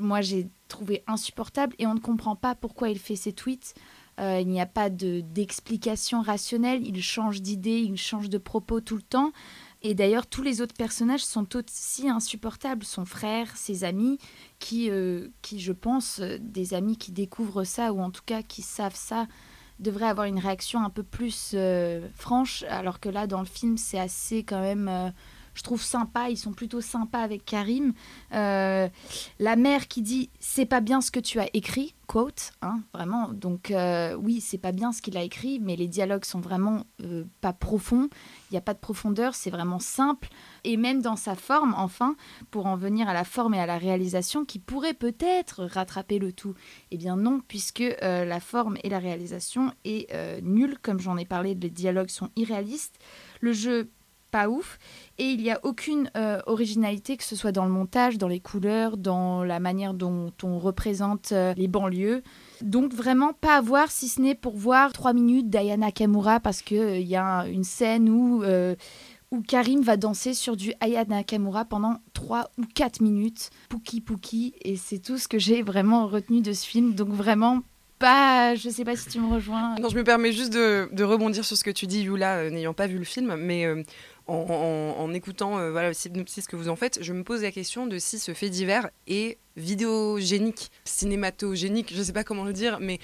Moi, 0.00 0.20
j'ai 0.20 0.48
trouvé 0.68 1.02
insupportable 1.06 1.74
et 1.78 1.86
on 1.86 1.94
ne 1.94 2.00
comprend 2.00 2.36
pas 2.36 2.54
pourquoi 2.54 2.90
il 2.90 2.98
fait 2.98 3.16
ses 3.16 3.32
tweets. 3.32 3.74
Euh, 4.18 4.40
il 4.40 4.48
n'y 4.48 4.60
a 4.60 4.66
pas 4.66 4.90
de- 4.90 5.20
d'explication 5.20 6.22
rationnelle, 6.22 6.86
il 6.86 7.02
change 7.02 7.42
d'idée, 7.42 7.78
il 7.80 7.96
change 7.98 8.28
de 8.30 8.38
propos 8.38 8.80
tout 8.80 8.96
le 8.96 9.02
temps. 9.02 9.30
Et 9.82 9.94
d'ailleurs, 9.94 10.26
tous 10.26 10.42
les 10.42 10.60
autres 10.60 10.74
personnages 10.74 11.24
sont 11.24 11.56
aussi 11.56 12.08
insupportables. 12.08 12.84
Son 12.84 13.04
frère, 13.04 13.56
ses 13.56 13.84
amis, 13.84 14.18
qui, 14.58 14.90
euh, 14.90 15.28
qui 15.42 15.60
je 15.60 15.72
pense, 15.72 16.20
euh, 16.20 16.38
des 16.40 16.74
amis 16.74 16.96
qui 16.96 17.12
découvrent 17.12 17.64
ça, 17.64 17.92
ou 17.92 18.00
en 18.00 18.10
tout 18.10 18.22
cas 18.24 18.42
qui 18.42 18.62
savent 18.62 18.96
ça, 18.96 19.26
devraient 19.78 20.08
avoir 20.08 20.26
une 20.26 20.38
réaction 20.38 20.82
un 20.82 20.90
peu 20.90 21.02
plus 21.02 21.52
euh, 21.54 22.08
franche. 22.14 22.64
Alors 22.64 23.00
que 23.00 23.08
là, 23.08 23.26
dans 23.26 23.40
le 23.40 23.46
film, 23.46 23.76
c'est 23.76 23.98
assez 23.98 24.42
quand 24.42 24.60
même, 24.60 25.12
je 25.56 25.62
trouve 25.62 25.82
sympa. 25.82 26.28
Ils 26.28 26.36
sont 26.36 26.52
plutôt 26.52 26.80
sympas 26.80 27.20
avec 27.20 27.44
Karim. 27.44 27.94
Euh, 28.32 28.88
la 29.40 29.56
mère 29.56 29.88
qui 29.88 30.02
dit 30.02 30.30
c'est 30.38 30.66
pas 30.66 30.80
bien 30.80 31.00
ce 31.00 31.10
que 31.10 31.18
tu 31.18 31.40
as 31.40 31.48
écrit, 31.54 31.94
quote, 32.06 32.52
hein, 32.60 32.80
vraiment. 32.92 33.30
Donc 33.32 33.70
euh, 33.70 34.14
oui, 34.14 34.40
c'est 34.40 34.58
pas 34.58 34.72
bien 34.72 34.92
ce 34.92 35.00
qu'il 35.00 35.16
a 35.16 35.22
écrit, 35.22 35.58
mais 35.58 35.74
les 35.74 35.88
dialogues 35.88 36.26
sont 36.26 36.40
vraiment 36.40 36.84
euh, 37.02 37.24
pas 37.40 37.54
profonds. 37.54 38.10
Il 38.50 38.54
n'y 38.54 38.58
a 38.58 38.60
pas 38.60 38.74
de 38.74 38.78
profondeur, 38.78 39.34
c'est 39.34 39.50
vraiment 39.50 39.78
simple. 39.78 40.28
Et 40.64 40.76
même 40.76 41.00
dans 41.00 41.16
sa 41.16 41.34
forme, 41.34 41.74
enfin, 41.76 42.16
pour 42.50 42.66
en 42.66 42.76
venir 42.76 43.08
à 43.08 43.14
la 43.14 43.24
forme 43.24 43.54
et 43.54 43.60
à 43.60 43.66
la 43.66 43.78
réalisation, 43.78 44.44
qui 44.44 44.58
pourrait 44.58 44.94
peut-être 44.94 45.64
rattraper 45.64 46.18
le 46.18 46.32
tout. 46.32 46.54
Eh 46.90 46.98
bien 46.98 47.16
non, 47.16 47.40
puisque 47.48 47.84
la 48.02 48.40
forme 48.40 48.76
et 48.84 48.90
la 48.90 48.98
réalisation 48.98 49.72
est 49.84 50.12
nulle, 50.42 50.78
comme 50.82 51.00
j'en 51.00 51.16
ai 51.16 51.24
parlé, 51.24 51.54
les 51.54 51.70
dialogues 51.70 52.10
sont 52.10 52.30
irréalistes. 52.36 52.98
Le 53.40 53.52
jeu 53.52 53.90
pas 54.36 54.50
ouf 54.50 54.78
et 55.16 55.24
il 55.24 55.40
n'y 55.40 55.50
a 55.50 55.58
aucune 55.62 56.10
euh, 56.14 56.40
originalité 56.44 57.16
que 57.16 57.24
ce 57.24 57.34
soit 57.34 57.52
dans 57.52 57.64
le 57.64 57.70
montage, 57.70 58.18
dans 58.18 58.28
les 58.28 58.40
couleurs, 58.40 58.98
dans 58.98 59.44
la 59.44 59.60
manière 59.60 59.94
dont 59.94 60.30
on 60.42 60.58
représente 60.58 61.32
euh, 61.32 61.54
les 61.56 61.68
banlieues. 61.68 62.22
Donc 62.60 62.92
vraiment 62.92 63.32
pas 63.32 63.56
à 63.56 63.60
voir 63.62 63.90
si 63.90 64.08
ce 64.08 64.20
n'est 64.20 64.34
pour 64.34 64.54
voir 64.54 64.92
trois 64.92 65.14
minutes 65.14 65.48
d'Ayana 65.48 65.90
Kamura 65.90 66.38
parce 66.38 66.60
que 66.60 66.74
euh, 66.74 66.98
y 66.98 67.16
a 67.16 67.46
une 67.46 67.64
scène 67.64 68.10
où 68.10 68.42
euh, 68.42 68.74
où 69.30 69.40
Karim 69.40 69.80
va 69.80 69.96
danser 69.96 70.34
sur 70.34 70.54
du 70.54 70.74
Aya 70.80 71.04
Nakamura 71.04 71.64
pendant 71.64 71.96
3 72.12 72.50
ou 72.58 72.62
4 72.74 73.00
minutes, 73.00 73.50
pouki 73.68 74.00
pouki, 74.00 74.54
et 74.62 74.76
c'est 74.76 75.00
tout 75.00 75.18
ce 75.18 75.26
que 75.26 75.38
j'ai 75.38 75.62
vraiment 75.62 76.06
retenu 76.06 76.42
de 76.42 76.52
ce 76.52 76.64
film. 76.64 76.94
Donc 76.94 77.08
vraiment 77.08 77.62
pas, 77.98 78.54
je 78.54 78.68
sais 78.68 78.84
pas 78.84 78.94
si 78.96 79.08
tu 79.08 79.20
me 79.20 79.32
rejoins. 79.32 79.74
Non, 79.80 79.88
je 79.88 79.96
me 79.96 80.04
permets 80.04 80.32
juste 80.32 80.52
de, 80.52 81.02
rebondir 81.02 81.44
sur 81.44 81.56
ce 81.56 81.64
que 81.64 81.70
tu 81.70 81.86
dis, 81.86 82.02
Yula, 82.02 82.50
n'ayant 82.50 82.74
pas 82.74 82.86
vu 82.86 82.98
le 82.98 83.04
film, 83.04 83.36
mais 83.36 83.64
euh, 83.64 83.82
en, 84.28 85.12
écoutant 85.14 85.58
euh, 85.58 85.70
voilà, 85.70 85.88
le 85.88 85.94
synopsis 85.94 86.46
que 86.46 86.56
vous 86.56 86.68
en 86.68 86.76
faites, 86.76 86.98
je 87.02 87.12
me 87.12 87.22
pose 87.22 87.42
la 87.42 87.52
question 87.52 87.86
de 87.86 87.98
si 87.98 88.18
ce 88.18 88.34
fait 88.34 88.50
divers 88.50 88.90
est 89.06 89.38
vidéogénique, 89.56 90.70
cinématogénique, 90.84 91.94
je 91.94 92.02
sais 92.02 92.12
pas 92.12 92.24
comment 92.24 92.44
le 92.44 92.52
dire, 92.52 92.78
mais 92.80 92.98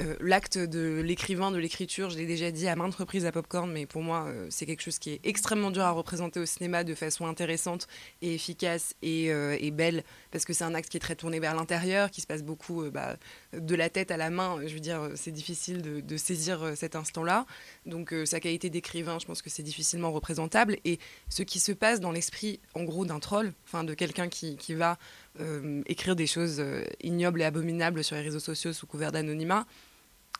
euh, 0.00 0.16
l'acte 0.20 0.58
de 0.58 1.00
l'écrivain, 1.04 1.52
de 1.52 1.58
l'écriture, 1.58 2.10
je 2.10 2.16
l'ai 2.16 2.26
déjà 2.26 2.50
dit 2.50 2.66
à 2.66 2.74
maintes 2.74 2.96
reprises 2.96 3.26
à 3.26 3.32
Popcorn, 3.32 3.70
mais 3.70 3.86
pour 3.86 4.02
moi, 4.02 4.24
euh, 4.26 4.48
c'est 4.50 4.66
quelque 4.66 4.82
chose 4.82 4.98
qui 4.98 5.10
est 5.10 5.20
extrêmement 5.22 5.70
dur 5.70 5.82
à 5.82 5.92
représenter 5.92 6.40
au 6.40 6.46
cinéma 6.46 6.82
de 6.82 6.96
façon 6.96 7.26
intéressante 7.26 7.86
et 8.20 8.34
efficace 8.34 8.94
et, 9.02 9.32
euh, 9.32 9.56
belle, 9.72 10.02
parce 10.32 10.44
que 10.44 10.52
c'est 10.52 10.64
un 10.64 10.74
acte 10.74 10.88
qui 10.88 10.96
est 10.96 11.00
très 11.00 11.14
tourné 11.14 11.38
vers 11.38 11.54
l'intérieur, 11.54 12.10
qui 12.10 12.20
se 12.20 12.26
passe 12.26 12.42
beaucoup 12.42 12.84
bah, 12.90 13.16
de 13.52 13.74
la 13.74 13.88
tête 13.88 14.10
à 14.10 14.16
la 14.16 14.30
main. 14.30 14.58
Je 14.64 14.74
veux 14.74 14.80
dire, 14.80 15.10
c'est 15.14 15.32
difficile 15.32 15.82
de, 15.82 16.16
saisir 16.16 16.72
cet 16.76 16.94
instant-là. 16.94 17.44
Donc, 17.86 18.14
sa 18.24 18.38
qualité 18.38 18.70
d'écrivain, 18.70 19.18
je 19.18 19.26
pense 19.26 19.42
que 19.42 19.50
c'est 19.50 19.64
difficilement 19.64 20.12
représentable. 20.12 20.76
Et 20.84 21.00
ce 21.28 21.42
qui 21.42 21.58
se 21.58 21.72
passe 21.72 21.98
dans 21.98 22.12
l'esprit, 22.12 22.60
en 22.74 22.84
gros, 22.84 23.04
d'un 23.04 23.18
troll, 23.18 23.52
enfin, 23.64 23.82
de 23.82 23.94
quelqu'un 23.94 24.28
qui 24.28 24.74
va 24.74 24.96
euh, 25.40 25.82
écrire 25.86 26.14
des 26.14 26.28
choses 26.28 26.60
euh, 26.60 26.84
ignobles 27.02 27.42
et 27.42 27.44
abominables 27.44 28.04
sur 28.04 28.14
les 28.14 28.22
réseaux 28.22 28.38
sociaux 28.38 28.72
sous 28.72 28.86
couvert 28.86 29.10
d'anonymat, 29.10 29.66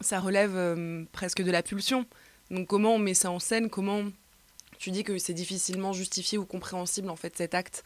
ça 0.01 0.21
relève 0.21 0.55
euh, 0.55 1.05
presque 1.11 1.43
de 1.43 1.51
la 1.51 1.65
pulsion. 1.65 2.07
Donc 2.51 2.69
comment 2.69 2.95
on 2.95 2.99
met 2.99 3.15
ça 3.15 3.33
en 3.33 3.41
scène? 3.41 3.71
Comment 3.71 4.05
tu 4.79 4.93
dis 4.93 5.03
que 5.03 5.19
c'est 5.19 5.35
difficilement 5.35 5.93
justifié 5.93 6.39
ou 6.39 6.45
compréhensible 6.45 7.11
en 7.11 7.17
fait 7.17 7.37
cet 7.37 7.55
acte 7.55 7.83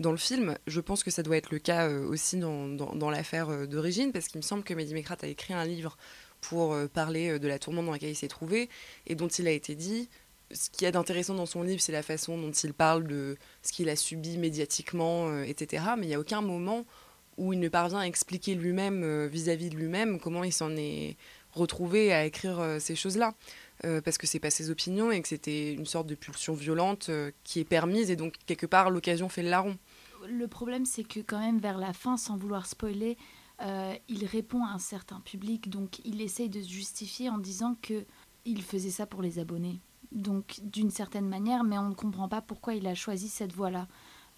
dans 0.00 0.12
le 0.12 0.16
film? 0.16 0.56
Je 0.66 0.80
pense 0.80 1.04
que 1.04 1.10
ça 1.10 1.22
doit 1.22 1.36
être 1.36 1.50
le 1.50 1.58
cas 1.58 1.90
aussi 1.90 2.38
dans, 2.38 3.10
l'affaire 3.10 3.66
d'origine 3.66 4.12
parce 4.12 4.28
qu'il 4.28 4.38
me 4.38 4.42
semble 4.42 4.62
que 4.62 4.72
Mehdi 4.72 4.94
a 4.94 5.26
écrit 5.26 5.52
un 5.52 5.64
livre 5.64 5.98
pour 6.40 6.76
parler 6.90 7.38
de 7.38 7.48
la 7.48 7.58
tourmente 7.58 7.86
dans 7.86 7.92
laquelle 7.92 8.10
il 8.10 8.16
s'est 8.16 8.28
trouvé 8.28 8.70
et 9.06 9.14
dont 9.14 9.28
il 9.28 9.46
a 9.48 9.50
été 9.50 9.74
dit 9.74 10.08
ce 10.52 10.70
qu'il 10.70 10.82
y 10.82 10.86
a 10.86 10.92
d'intéressant 10.92 11.34
dans 11.34 11.46
son 11.46 11.62
livre, 11.62 11.80
c'est 11.80 11.92
la 11.92 12.02
façon 12.02 12.38
dont 12.38 12.52
il 12.52 12.72
parle 12.72 13.06
de 13.06 13.36
ce 13.62 13.72
qu'il 13.72 13.88
a 13.88 13.96
subi 13.96 14.38
médiatiquement, 14.38 15.28
euh, 15.28 15.42
etc. 15.42 15.84
Mais 15.98 16.06
il 16.06 16.08
n'y 16.08 16.14
a 16.14 16.20
aucun 16.20 16.40
moment 16.40 16.84
où 17.36 17.52
il 17.52 17.60
ne 17.60 17.68
parvient 17.68 17.98
à 17.98 18.06
expliquer 18.06 18.54
lui-même, 18.54 19.02
euh, 19.02 19.26
vis-à-vis 19.26 19.70
de 19.70 19.76
lui-même, 19.76 20.20
comment 20.20 20.44
il 20.44 20.52
s'en 20.52 20.74
est 20.76 21.16
retrouvé 21.52 22.12
à 22.12 22.24
écrire 22.24 22.60
euh, 22.60 22.78
ces 22.78 22.94
choses-là. 22.94 23.34
Parce 24.04 24.16
que 24.18 24.26
c'est 24.26 24.40
pas 24.40 24.50
ses 24.50 24.70
opinions 24.70 25.12
et 25.12 25.20
que 25.20 25.28
c'était 25.28 25.72
une 25.72 25.84
sorte 25.84 26.08
de 26.08 26.14
pulsion 26.16 26.54
violente 26.54 27.10
qui 27.44 27.60
est 27.60 27.64
permise 27.64 28.10
et 28.10 28.16
donc 28.16 28.34
quelque 28.46 28.66
part 28.66 28.90
l'occasion 28.90 29.28
fait 29.28 29.42
le 29.42 29.50
larron. 29.50 29.76
Le 30.28 30.48
problème, 30.48 30.86
c'est 30.86 31.04
que 31.04 31.20
quand 31.20 31.38
même 31.38 31.58
vers 31.60 31.78
la 31.78 31.92
fin, 31.92 32.16
sans 32.16 32.36
vouloir 32.36 32.66
spoiler, 32.66 33.16
il 33.60 34.24
répond 34.24 34.64
à 34.64 34.70
un 34.70 34.78
certain 34.78 35.20
public, 35.20 35.68
donc 35.68 36.00
il 36.04 36.20
essaye 36.22 36.48
de 36.48 36.62
se 36.62 36.68
justifier 36.68 37.28
en 37.28 37.36
disant 37.38 37.76
que 37.80 38.06
il 38.46 38.62
faisait 38.62 38.90
ça 38.90 39.06
pour 39.06 39.20
les 39.20 39.38
abonnés. 39.38 39.78
Donc 40.12 40.60
d'une 40.62 40.90
certaine 40.90 41.28
manière, 41.28 41.64
mais 41.64 41.78
on 41.78 41.90
ne 41.90 41.94
comprend 41.94 42.28
pas 42.28 42.40
pourquoi 42.40 42.74
il 42.74 42.86
a 42.86 42.94
choisi 42.94 43.28
cette 43.28 43.52
voie-là. 43.52 43.88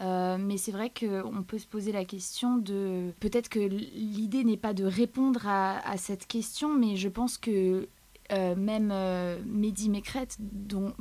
Euh, 0.00 0.38
mais 0.38 0.56
c'est 0.56 0.70
vrai 0.70 0.90
qu'on 0.90 1.42
peut 1.42 1.58
se 1.58 1.66
poser 1.66 1.92
la 1.92 2.04
question 2.04 2.56
de... 2.56 3.12
Peut-être 3.20 3.48
que 3.48 3.58
l'idée 3.58 4.44
n'est 4.44 4.56
pas 4.56 4.72
de 4.72 4.84
répondre 4.84 5.46
à, 5.46 5.96
cette 5.96 6.26
question, 6.26 6.72
mais 6.74 6.96
je 6.96 7.08
pense 7.08 7.36
que 7.36 7.88
euh, 8.30 8.54
même 8.54 8.90
euh, 8.92 9.40
Mehdi 9.46 9.90
dont, 10.38 10.92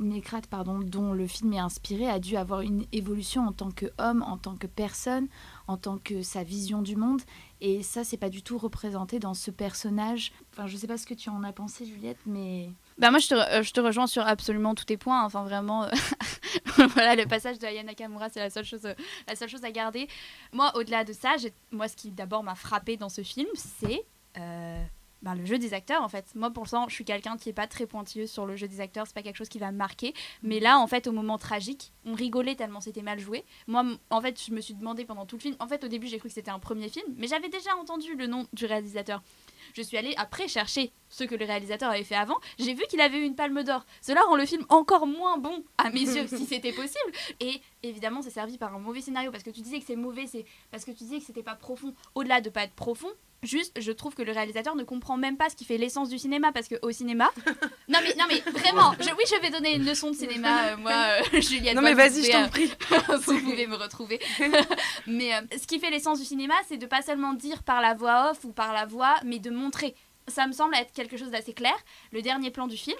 pardon, 0.50 0.80
dont 0.80 1.12
le 1.12 1.26
film 1.26 1.52
est 1.52 1.58
inspiré, 1.58 2.08
a 2.08 2.18
dû 2.18 2.36
avoir 2.36 2.62
une 2.62 2.86
évolution 2.90 3.46
en 3.46 3.52
tant 3.52 3.70
qu'homme, 3.70 4.22
en 4.22 4.36
tant 4.36 4.56
que 4.56 4.66
personne, 4.66 5.28
en 5.68 5.76
tant 5.76 5.98
que 5.98 6.22
sa 6.22 6.42
vision 6.42 6.82
du 6.82 6.96
monde. 6.96 7.22
Et 7.60 7.82
ça, 7.82 8.02
c'est 8.02 8.16
pas 8.16 8.30
du 8.30 8.42
tout 8.42 8.58
représenté 8.58 9.20
dans 9.20 9.34
ce 9.34 9.50
personnage. 9.50 10.32
Enfin, 10.52 10.66
je 10.66 10.76
sais 10.76 10.86
pas 10.86 10.98
ce 10.98 11.06
que 11.06 11.14
tu 11.14 11.28
en 11.28 11.44
as 11.44 11.52
pensé, 11.52 11.84
Juliette, 11.84 12.18
mais. 12.26 12.70
Bah 12.98 13.10
moi, 13.10 13.20
je 13.20 13.28
te, 13.28 13.34
euh, 13.34 13.62
je 13.62 13.72
te 13.72 13.80
rejoins 13.80 14.08
sur 14.08 14.26
absolument 14.26 14.74
tous 14.74 14.86
tes 14.86 14.96
points. 14.96 15.24
Enfin, 15.24 15.44
vraiment, 15.44 15.84
euh, 15.84 15.90
voilà, 16.88 17.14
le 17.14 17.26
passage 17.26 17.58
de 17.58 17.66
Aya 17.66 17.84
Nakamura, 17.84 18.28
c'est 18.28 18.40
la 18.40 18.50
seule 18.50 18.64
chose, 18.64 18.84
euh, 18.86 18.94
la 19.28 19.36
seule 19.36 19.48
chose 19.48 19.64
à 19.64 19.70
garder. 19.70 20.08
Moi, 20.52 20.72
au-delà 20.74 21.04
de 21.04 21.12
ça, 21.12 21.36
moi, 21.70 21.86
ce 21.86 21.96
qui 21.96 22.10
d'abord 22.10 22.42
m'a 22.42 22.56
frappé 22.56 22.96
dans 22.96 23.08
ce 23.08 23.22
film, 23.22 23.48
c'est 23.54 24.04
ben, 25.22 25.34
le 25.34 25.44
jeu 25.44 25.58
des 25.58 25.74
acteurs 25.74 26.02
en 26.02 26.08
fait. 26.08 26.32
Moi 26.36 26.50
pour 26.50 26.66
je 26.66 26.94
suis 26.94 27.04
quelqu'un 27.04 27.36
qui 27.36 27.48
est 27.48 27.52
pas 27.52 27.66
très 27.66 27.86
pointilleux 27.86 28.28
sur 28.28 28.46
le 28.46 28.54
jeu 28.54 28.68
des 28.68 28.80
acteurs, 28.80 29.04
c'est 29.06 29.14
pas 29.14 29.22
quelque 29.22 29.36
chose 29.36 29.48
qui 29.48 29.58
va 29.58 29.72
me 29.72 29.76
marquer. 29.76 30.14
Mais 30.44 30.60
là, 30.60 30.78
en 30.78 30.86
fait, 30.86 31.08
au 31.08 31.12
moment 31.12 31.38
tragique, 31.38 31.92
on 32.06 32.14
rigolait 32.14 32.54
tellement 32.54 32.80
c'était 32.80 33.02
mal 33.02 33.18
joué. 33.18 33.44
Moi, 33.66 33.84
en 34.10 34.20
fait, 34.20 34.40
je 34.40 34.52
me 34.52 34.60
suis 34.60 34.74
demandé 34.74 35.04
pendant 35.04 35.26
tout 35.26 35.36
le 35.36 35.42
film. 35.42 35.56
En 35.58 35.66
fait, 35.66 35.82
au 35.82 35.88
début, 35.88 36.06
j'ai 36.06 36.18
cru 36.18 36.28
que 36.28 36.34
c'était 36.34 36.50
un 36.50 36.60
premier 36.60 36.88
film, 36.88 37.06
mais 37.16 37.26
j'avais 37.26 37.48
déjà 37.48 37.74
entendu 37.76 38.14
le 38.14 38.28
nom 38.28 38.46
du 38.52 38.66
réalisateur. 38.66 39.22
Je 39.74 39.82
suis 39.82 39.96
allée 39.96 40.14
après 40.16 40.48
chercher 40.48 40.92
ce 41.08 41.24
que 41.24 41.34
le 41.34 41.44
réalisateur 41.44 41.90
avait 41.90 42.04
fait 42.04 42.14
avant. 42.14 42.36
J'ai 42.58 42.74
vu 42.74 42.82
qu'il 42.88 43.00
avait 43.00 43.18
eu 43.18 43.24
une 43.24 43.34
palme 43.34 43.62
d'or. 43.62 43.84
Cela 44.02 44.22
rend 44.22 44.36
le 44.36 44.46
film 44.46 44.64
encore 44.68 45.06
moins 45.06 45.38
bon 45.38 45.64
à 45.78 45.90
mes 45.90 46.00
yeux, 46.00 46.26
si 46.28 46.44
c'était 46.46 46.72
possible. 46.72 47.12
Et 47.40 47.60
évidemment, 47.82 48.22
c'est 48.22 48.30
servi 48.30 48.58
par 48.58 48.74
un 48.74 48.78
mauvais 48.78 49.00
scénario 49.00 49.30
parce 49.30 49.42
que 49.42 49.50
tu 49.50 49.60
disais 49.60 49.80
que 49.80 49.86
c'est 49.86 49.96
mauvais, 49.96 50.26
c'est 50.26 50.44
parce 50.70 50.84
que 50.84 50.90
tu 50.90 50.98
disais 51.04 51.18
que 51.18 51.24
c'était 51.24 51.42
pas 51.42 51.54
profond. 51.54 51.94
Au-delà 52.14 52.40
de 52.40 52.50
pas 52.50 52.64
être 52.64 52.74
profond, 52.74 53.10
Juste, 53.44 53.80
je 53.80 53.92
trouve 53.92 54.14
que 54.14 54.22
le 54.22 54.32
réalisateur 54.32 54.74
ne 54.74 54.82
comprend 54.82 55.16
même 55.16 55.36
pas 55.36 55.48
ce 55.48 55.54
qui 55.54 55.64
fait 55.64 55.78
l'essence 55.78 56.08
du 56.08 56.18
cinéma 56.18 56.50
parce 56.50 56.66
que 56.66 56.74
au 56.82 56.90
cinéma, 56.90 57.30
non 57.88 58.00
mais 58.02 58.14
non 58.18 58.24
mais 58.28 58.40
vraiment, 58.50 58.92
je, 58.98 59.10
oui 59.10 59.24
je 59.28 59.40
vais 59.40 59.50
donner 59.50 59.76
une 59.76 59.84
leçon 59.84 60.10
de 60.10 60.16
cinéma, 60.16 60.70
euh, 60.70 60.76
moi 60.76 60.92
euh, 60.92 61.40
Juliette. 61.40 61.76
Non 61.76 61.82
mais 61.82 61.94
vas-y, 61.94 62.24
je 62.24 62.32
t'en 62.32 62.42
euh, 62.42 62.48
prie. 62.48 62.72
vous 63.26 63.40
pouvez 63.40 63.68
me 63.68 63.76
retrouver. 63.76 64.18
mais 65.06 65.30
ce 65.56 65.68
qui 65.68 65.78
fait 65.78 65.90
l'essence 65.90 66.18
du 66.18 66.24
cinéma, 66.24 66.54
c'est 66.66 66.78
de 66.78 66.86
pas 66.86 67.00
seulement 67.02 67.32
dire 67.32 67.62
par 67.62 67.80
la 67.80 67.94
voix 67.94 68.32
off 68.32 68.44
ou 68.44 68.52
par 68.52 68.72
la 68.72 68.86
voix, 68.86 69.14
mais 69.24 69.38
de 69.38 69.50
montrer. 69.50 69.94
Ça 70.26 70.48
me 70.48 70.52
semble 70.52 70.74
être 70.74 70.92
quelque 70.92 71.16
chose 71.16 71.30
d'assez 71.30 71.52
clair. 71.52 71.76
Le 72.10 72.22
dernier 72.22 72.50
plan 72.50 72.66
du 72.66 72.76
film, 72.76 72.98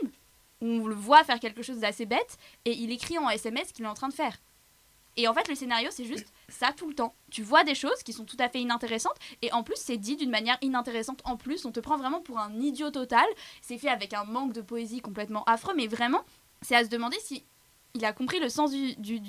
on 0.61 0.87
le 0.87 0.95
voit 0.95 1.25
faire 1.25 1.40
quelque 1.40 1.62
chose 1.62 1.78
d'assez 1.78 2.07
bête 2.07 2.38
et 2.64 2.73
il 2.73 2.92
écrit 2.92 3.18
en 3.18 3.28
SMS 3.28 3.73
qu'il 3.73 3.85
est 3.85 3.88
en 3.88 3.95
train 3.95 4.09
de 4.09 4.14
faire. 4.14 4.37
Et 5.19 5.27
en 5.27 5.35
fait, 5.35 5.49
le 5.49 5.57
scénario, 5.57 5.89
c'est 5.91 6.05
juste 6.05 6.33
ça 6.49 6.73
tout 6.73 6.89
le 6.89 6.95
temps. 6.95 7.13
Tu 7.31 7.43
vois 7.43 7.65
des 7.65 7.75
choses 7.75 8.03
qui 8.05 8.13
sont 8.13 8.25
tout 8.25 8.37
à 8.39 8.49
fait 8.49 8.61
inintéressantes, 8.61 9.17
et 9.43 9.53
en 9.53 9.65
plus, 9.65 9.77
c'est 9.77 9.99
dit 9.99 10.17
d'une 10.17 10.31
manière 10.31 10.57
inintéressante. 10.63 11.21
En 11.25 11.37
plus, 11.37 11.65
on 11.67 11.73
te 11.73 11.81
prend 11.81 11.99
vraiment 11.99 12.21
pour 12.21 12.39
un 12.39 12.55
idiot 12.55 12.91
total. 12.91 13.27
C'est 13.61 13.79
fait 13.79 13.89
avec 13.89 14.15
un 14.15 14.25
manque 14.25 14.53
de 14.53 14.61
poésie 14.63 15.01
complètement 15.01 15.43
affreux, 15.45 15.75
mais 15.77 15.89
vraiment, 15.89 16.25
c'est 16.63 16.77
à 16.77 16.85
se 16.85 16.89
demander 16.89 17.17
si 17.21 17.45
il 17.95 18.05
a 18.05 18.13
compris 18.13 18.39
le 18.39 18.49
sens 18.49 18.71
du, 18.71 18.95
du, 18.95 19.21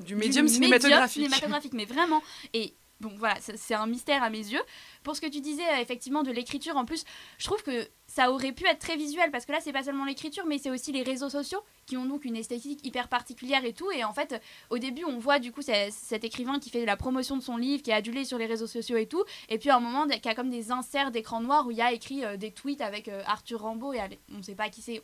du, 0.00 0.16
médium, 0.16 0.48
cinématographique. 0.48 1.22
cinématographique. 1.22 1.72
Mais 1.72 1.84
vraiment. 1.84 2.20
Et 2.52 2.74
bon, 3.00 3.12
voilà, 3.16 3.36
c'est 3.40 3.74
un 3.74 3.86
mystère 3.86 4.22
à 4.22 4.30
mes 4.30 4.38
yeux. 4.38 4.62
Pour 5.02 5.16
ce 5.16 5.20
que 5.20 5.26
tu 5.26 5.40
disais, 5.40 5.68
euh, 5.74 5.80
effectivement, 5.80 6.22
de 6.22 6.30
l'écriture, 6.30 6.76
en 6.76 6.84
plus, 6.84 7.04
je 7.38 7.44
trouve 7.44 7.62
que 7.62 7.88
ça 8.08 8.32
aurait 8.32 8.52
pu 8.52 8.66
être 8.66 8.78
très 8.78 8.96
visuel 8.96 9.30
parce 9.30 9.44
que 9.44 9.52
là 9.52 9.58
c'est 9.60 9.72
pas 9.72 9.82
seulement 9.82 10.06
l'écriture 10.06 10.46
mais 10.46 10.56
c'est 10.56 10.70
aussi 10.70 10.92
les 10.92 11.02
réseaux 11.02 11.28
sociaux 11.28 11.62
qui 11.84 11.98
ont 11.98 12.06
donc 12.06 12.24
une 12.24 12.36
esthétique 12.36 12.84
hyper 12.84 13.08
particulière 13.08 13.64
et 13.66 13.74
tout. 13.74 13.90
Et 13.92 14.02
en 14.02 14.14
fait 14.14 14.42
au 14.70 14.78
début 14.78 15.04
on 15.04 15.18
voit 15.18 15.38
du 15.38 15.52
coup 15.52 15.60
cet 15.62 16.24
écrivain 16.24 16.58
qui 16.58 16.70
fait 16.70 16.86
la 16.86 16.96
promotion 16.96 17.36
de 17.36 17.42
son 17.42 17.58
livre 17.58 17.82
qui 17.82 17.90
est 17.90 17.94
adulé 17.94 18.24
sur 18.24 18.38
les 18.38 18.46
réseaux 18.46 18.66
sociaux 18.66 18.96
et 18.96 19.06
tout. 19.06 19.22
Et 19.50 19.58
puis 19.58 19.68
à 19.68 19.76
un 19.76 19.80
moment 19.80 20.06
il 20.06 20.28
a 20.28 20.34
comme 20.34 20.48
des 20.48 20.72
inserts 20.72 21.10
d'écran 21.10 21.42
noir 21.42 21.66
où 21.66 21.70
il 21.70 21.76
y 21.76 21.82
a 21.82 21.92
écrit 21.92 22.24
euh, 22.24 22.38
des 22.38 22.50
tweets 22.50 22.80
avec 22.80 23.08
euh, 23.08 23.22
Arthur 23.26 23.60
Rambaud 23.60 23.92
et 23.92 24.00
on 24.34 24.42
sait 24.42 24.54
pas 24.54 24.70
qui 24.70 24.80
c'est 24.80 25.02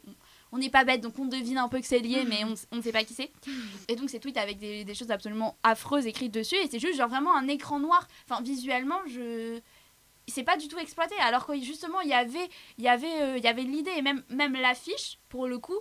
n'est 0.58 0.70
pas 0.70 0.84
bête 0.84 1.00
donc 1.00 1.18
on 1.18 1.24
devine 1.24 1.58
un 1.58 1.68
peu 1.68 1.80
que 1.80 1.86
c'est 1.86 1.98
lié 1.98 2.24
mais 2.28 2.44
on 2.44 2.76
ne 2.76 2.82
sait 2.82 2.92
pas 2.92 3.04
qui 3.04 3.14
c'est. 3.14 3.32
Et 3.88 3.96
donc 3.96 4.10
ces 4.10 4.20
tweets 4.20 4.36
avec 4.36 4.58
des, 4.58 4.84
des 4.84 4.94
choses 4.94 5.10
absolument 5.10 5.56
affreuses 5.62 6.06
écrites 6.06 6.32
dessus 6.32 6.56
et 6.56 6.68
c'est 6.70 6.78
juste 6.78 6.96
genre 6.96 7.08
vraiment 7.08 7.34
un 7.36 7.48
écran 7.48 7.80
noir. 7.80 8.06
Enfin 8.28 8.42
visuellement 8.42 9.00
je 9.06 9.60
c'est 10.26 10.42
pas 10.42 10.56
du 10.56 10.68
tout 10.68 10.78
exploité 10.78 11.14
alors 11.20 11.46
que 11.46 11.58
justement 11.60 12.00
il 12.00 12.08
y 12.08 12.14
avait 12.14 12.48
il 12.78 12.84
y 12.84 12.88
avait 12.88 13.22
euh, 13.22 13.38
y 13.38 13.46
avait 13.46 13.62
l'idée 13.62 13.92
et 13.96 14.02
même 14.02 14.22
même 14.30 14.54
l'affiche 14.54 15.18
pour 15.28 15.46
le 15.46 15.58
coup 15.58 15.78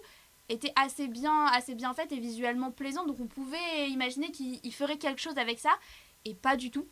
était 0.49 0.73
assez 0.75 1.07
bien 1.07 1.45
assez 1.45 1.75
bien 1.75 1.93
faite 1.93 2.11
et 2.11 2.19
visuellement 2.19 2.71
plaisante. 2.71 3.07
Donc 3.07 3.19
on 3.19 3.27
pouvait 3.27 3.89
imaginer 3.89 4.31
qu'il 4.31 4.73
ferait 4.73 4.97
quelque 4.97 5.21
chose 5.21 5.37
avec 5.37 5.59
ça 5.59 5.71
et 6.25 6.33
pas 6.33 6.55
du 6.55 6.71
tout. 6.71 6.87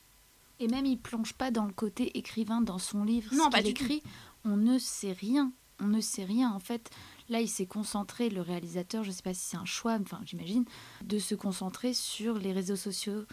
Et 0.60 0.68
même 0.68 0.86
il 0.86 1.00
plonge 1.00 1.34
pas 1.34 1.50
dans 1.50 1.66
le 1.66 1.74
côté 1.74 2.18
écrivain 2.18 2.62
dans 2.62 2.78
son 2.78 3.04
livre. 3.04 3.34
Non 3.34 3.50
pas 3.50 3.62
écrit 3.62 4.04
on 4.46 4.58
ne 4.58 4.78
sait 4.78 5.14
rien. 5.14 5.52
On 5.80 5.88
ne 5.88 6.02
sait 6.02 6.26
rien 6.26 6.52
en 6.52 6.60
fait 6.60 6.92
là 7.32 7.42
il 7.42 7.48
s'est 7.48 7.66
concentré 7.66 8.30
le 8.30 8.42
réalisateur 8.42 9.04
je 9.04 9.10
sais 9.10 9.24
pas 9.24 9.34
si 9.34 9.42
c'est 9.42 9.58
un 9.58 9.66
choix 9.66 9.98
enfin 10.00 10.20
j'imagine 10.24 10.66
de 11.04 11.18
se 11.18 11.34
concentrer 11.34 11.94
sur 11.94 12.38
les 12.38 12.54
réseaux 12.54 12.76
sociaux 12.76 13.26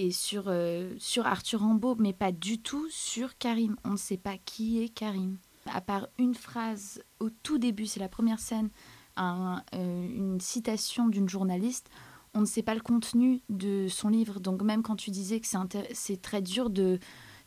et 0.00 0.12
sur, 0.12 0.44
euh, 0.46 0.94
sur 0.98 1.26
Arthur 1.26 1.60
Rambaud, 1.60 1.96
mais 1.96 2.14
pas 2.14 2.32
du 2.32 2.58
tout 2.58 2.86
sur 2.90 3.36
Karim. 3.36 3.76
On 3.84 3.90
ne 3.90 3.96
sait 3.98 4.16
pas 4.16 4.38
qui 4.38 4.82
est 4.82 4.88
Karim. 4.88 5.36
À 5.66 5.82
part 5.82 6.08
une 6.18 6.34
phrase 6.34 7.02
au 7.18 7.28
tout 7.28 7.58
début, 7.58 7.84
c'est 7.84 8.00
la 8.00 8.08
première 8.08 8.40
scène, 8.40 8.70
euh, 9.18 9.58
une 9.74 10.40
citation 10.40 11.08
d'une 11.08 11.28
journaliste, 11.28 11.90
on 12.32 12.40
ne 12.40 12.46
sait 12.46 12.62
pas 12.62 12.74
le 12.74 12.80
contenu 12.80 13.42
de 13.50 13.88
son 13.88 14.08
livre. 14.08 14.40
Donc 14.40 14.62
même 14.62 14.82
quand 14.82 14.96
tu 14.96 15.10
disais 15.10 15.38
que 15.38 15.46
c'est 15.92 16.22
très 16.22 16.40
dur 16.40 16.70
de, 16.70 16.98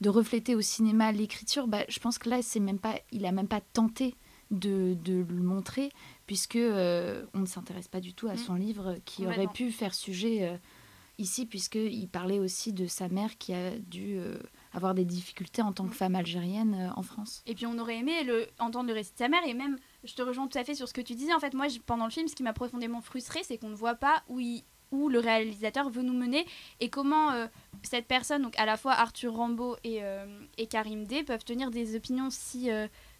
de 0.01 0.10
refléter 0.10 0.56
au 0.56 0.62
cinéma 0.62 1.12
l'écriture, 1.12 1.67
bah, 1.67 1.86
je 1.89 1.97
pense 1.97 2.19
que 2.19 2.29
là, 2.29 2.43
c'est 2.43 2.60
même 2.60 2.79
pas, 2.79 2.99
il 3.12 3.25
a 3.25 3.32
même 3.32 3.47
pas 3.47 3.62
tenté 3.62 4.15
de, 4.51 4.95
de 5.03 5.25
le 5.27 5.43
montrer, 5.43 5.91
puisque 6.27 6.56
euh, 6.56 7.25
on 7.34 7.39
ne 7.39 7.45
s'intéresse 7.45 7.88
pas 7.88 8.01
du 8.01 8.13
tout 8.13 8.27
à 8.27 8.34
mm. 8.34 8.38
son 8.38 8.56
livre 8.56 8.97
qui 9.06 9.25
aurait 9.25 9.47
pu 9.47 9.71
faire 9.71 9.93
sujet 9.93 10.60
ici, 11.17 11.45
puisqu'il 11.45 12.08
parlait 12.08 12.39
aussi 12.39 12.73
de 12.73 12.88
sa 12.88 13.08
mère 13.08 13.38
qui 13.38 13.53
a 13.53 13.77
dû 13.77 14.17
euh, 14.17 14.38
avoir 14.73 14.93
des 14.93 15.06
difficultés 15.06 15.62
en 15.62 15.71
tant 15.71 15.88
que 15.88 15.95
femme 15.95 16.15
algérienne 16.15 16.75
euh, 16.75 16.93
en 16.99 17.03
France. 17.03 17.43
Et 17.45 17.56
puis 17.56 17.65
on 17.65 17.77
aurait 17.77 17.97
aimé 17.97 18.23
le, 18.23 18.47
entendre 18.60 18.88
le 18.88 18.93
récit 18.93 19.13
de 19.13 19.17
sa 19.17 19.27
mère, 19.27 19.45
et 19.45 19.53
même, 19.53 19.77
je 20.03 20.13
te 20.13 20.21
rejoins 20.21 20.47
tout 20.47 20.58
à 20.58 20.63
fait 20.63 20.75
sur 20.75 20.88
ce 20.88 20.93
que 20.93 21.01
tu 21.01 21.13
disais. 21.13 21.34
En 21.34 21.39
fait, 21.39 21.53
moi, 21.53 21.67
pendant 21.86 22.06
le 22.06 22.12
film, 22.12 22.27
ce 22.27 22.36
qui 22.36 22.43
m'a 22.43 22.53
profondément 22.53 23.01
frustrée, 23.01 23.41
c'est 23.43 23.58
qu'on 23.58 23.69
ne 23.69 23.75
voit 23.75 23.95
pas 23.95 24.23
où, 24.27 24.39
où 24.91 25.10
le 25.10 25.19
réalisateur 25.19 25.89
veut 25.89 26.03
nous 26.03 26.13
mener 26.13 26.45
et 26.79 26.89
comment 26.89 27.32
euh, 27.32 27.47
cette 27.84 28.08
personne, 28.08 28.41
donc 28.41 28.58
à 28.58 28.65
la 28.65 28.77
fois 28.77 28.93
Arthur 28.93 29.34
Rambaud 29.34 29.75
et, 29.84 30.01
et 30.58 30.67
Karim 30.67 31.06
D, 31.06 31.23
peuvent 31.23 31.43
tenir 31.43 31.69
des 31.69 31.95
opinions 31.95 32.29
si 32.29 32.69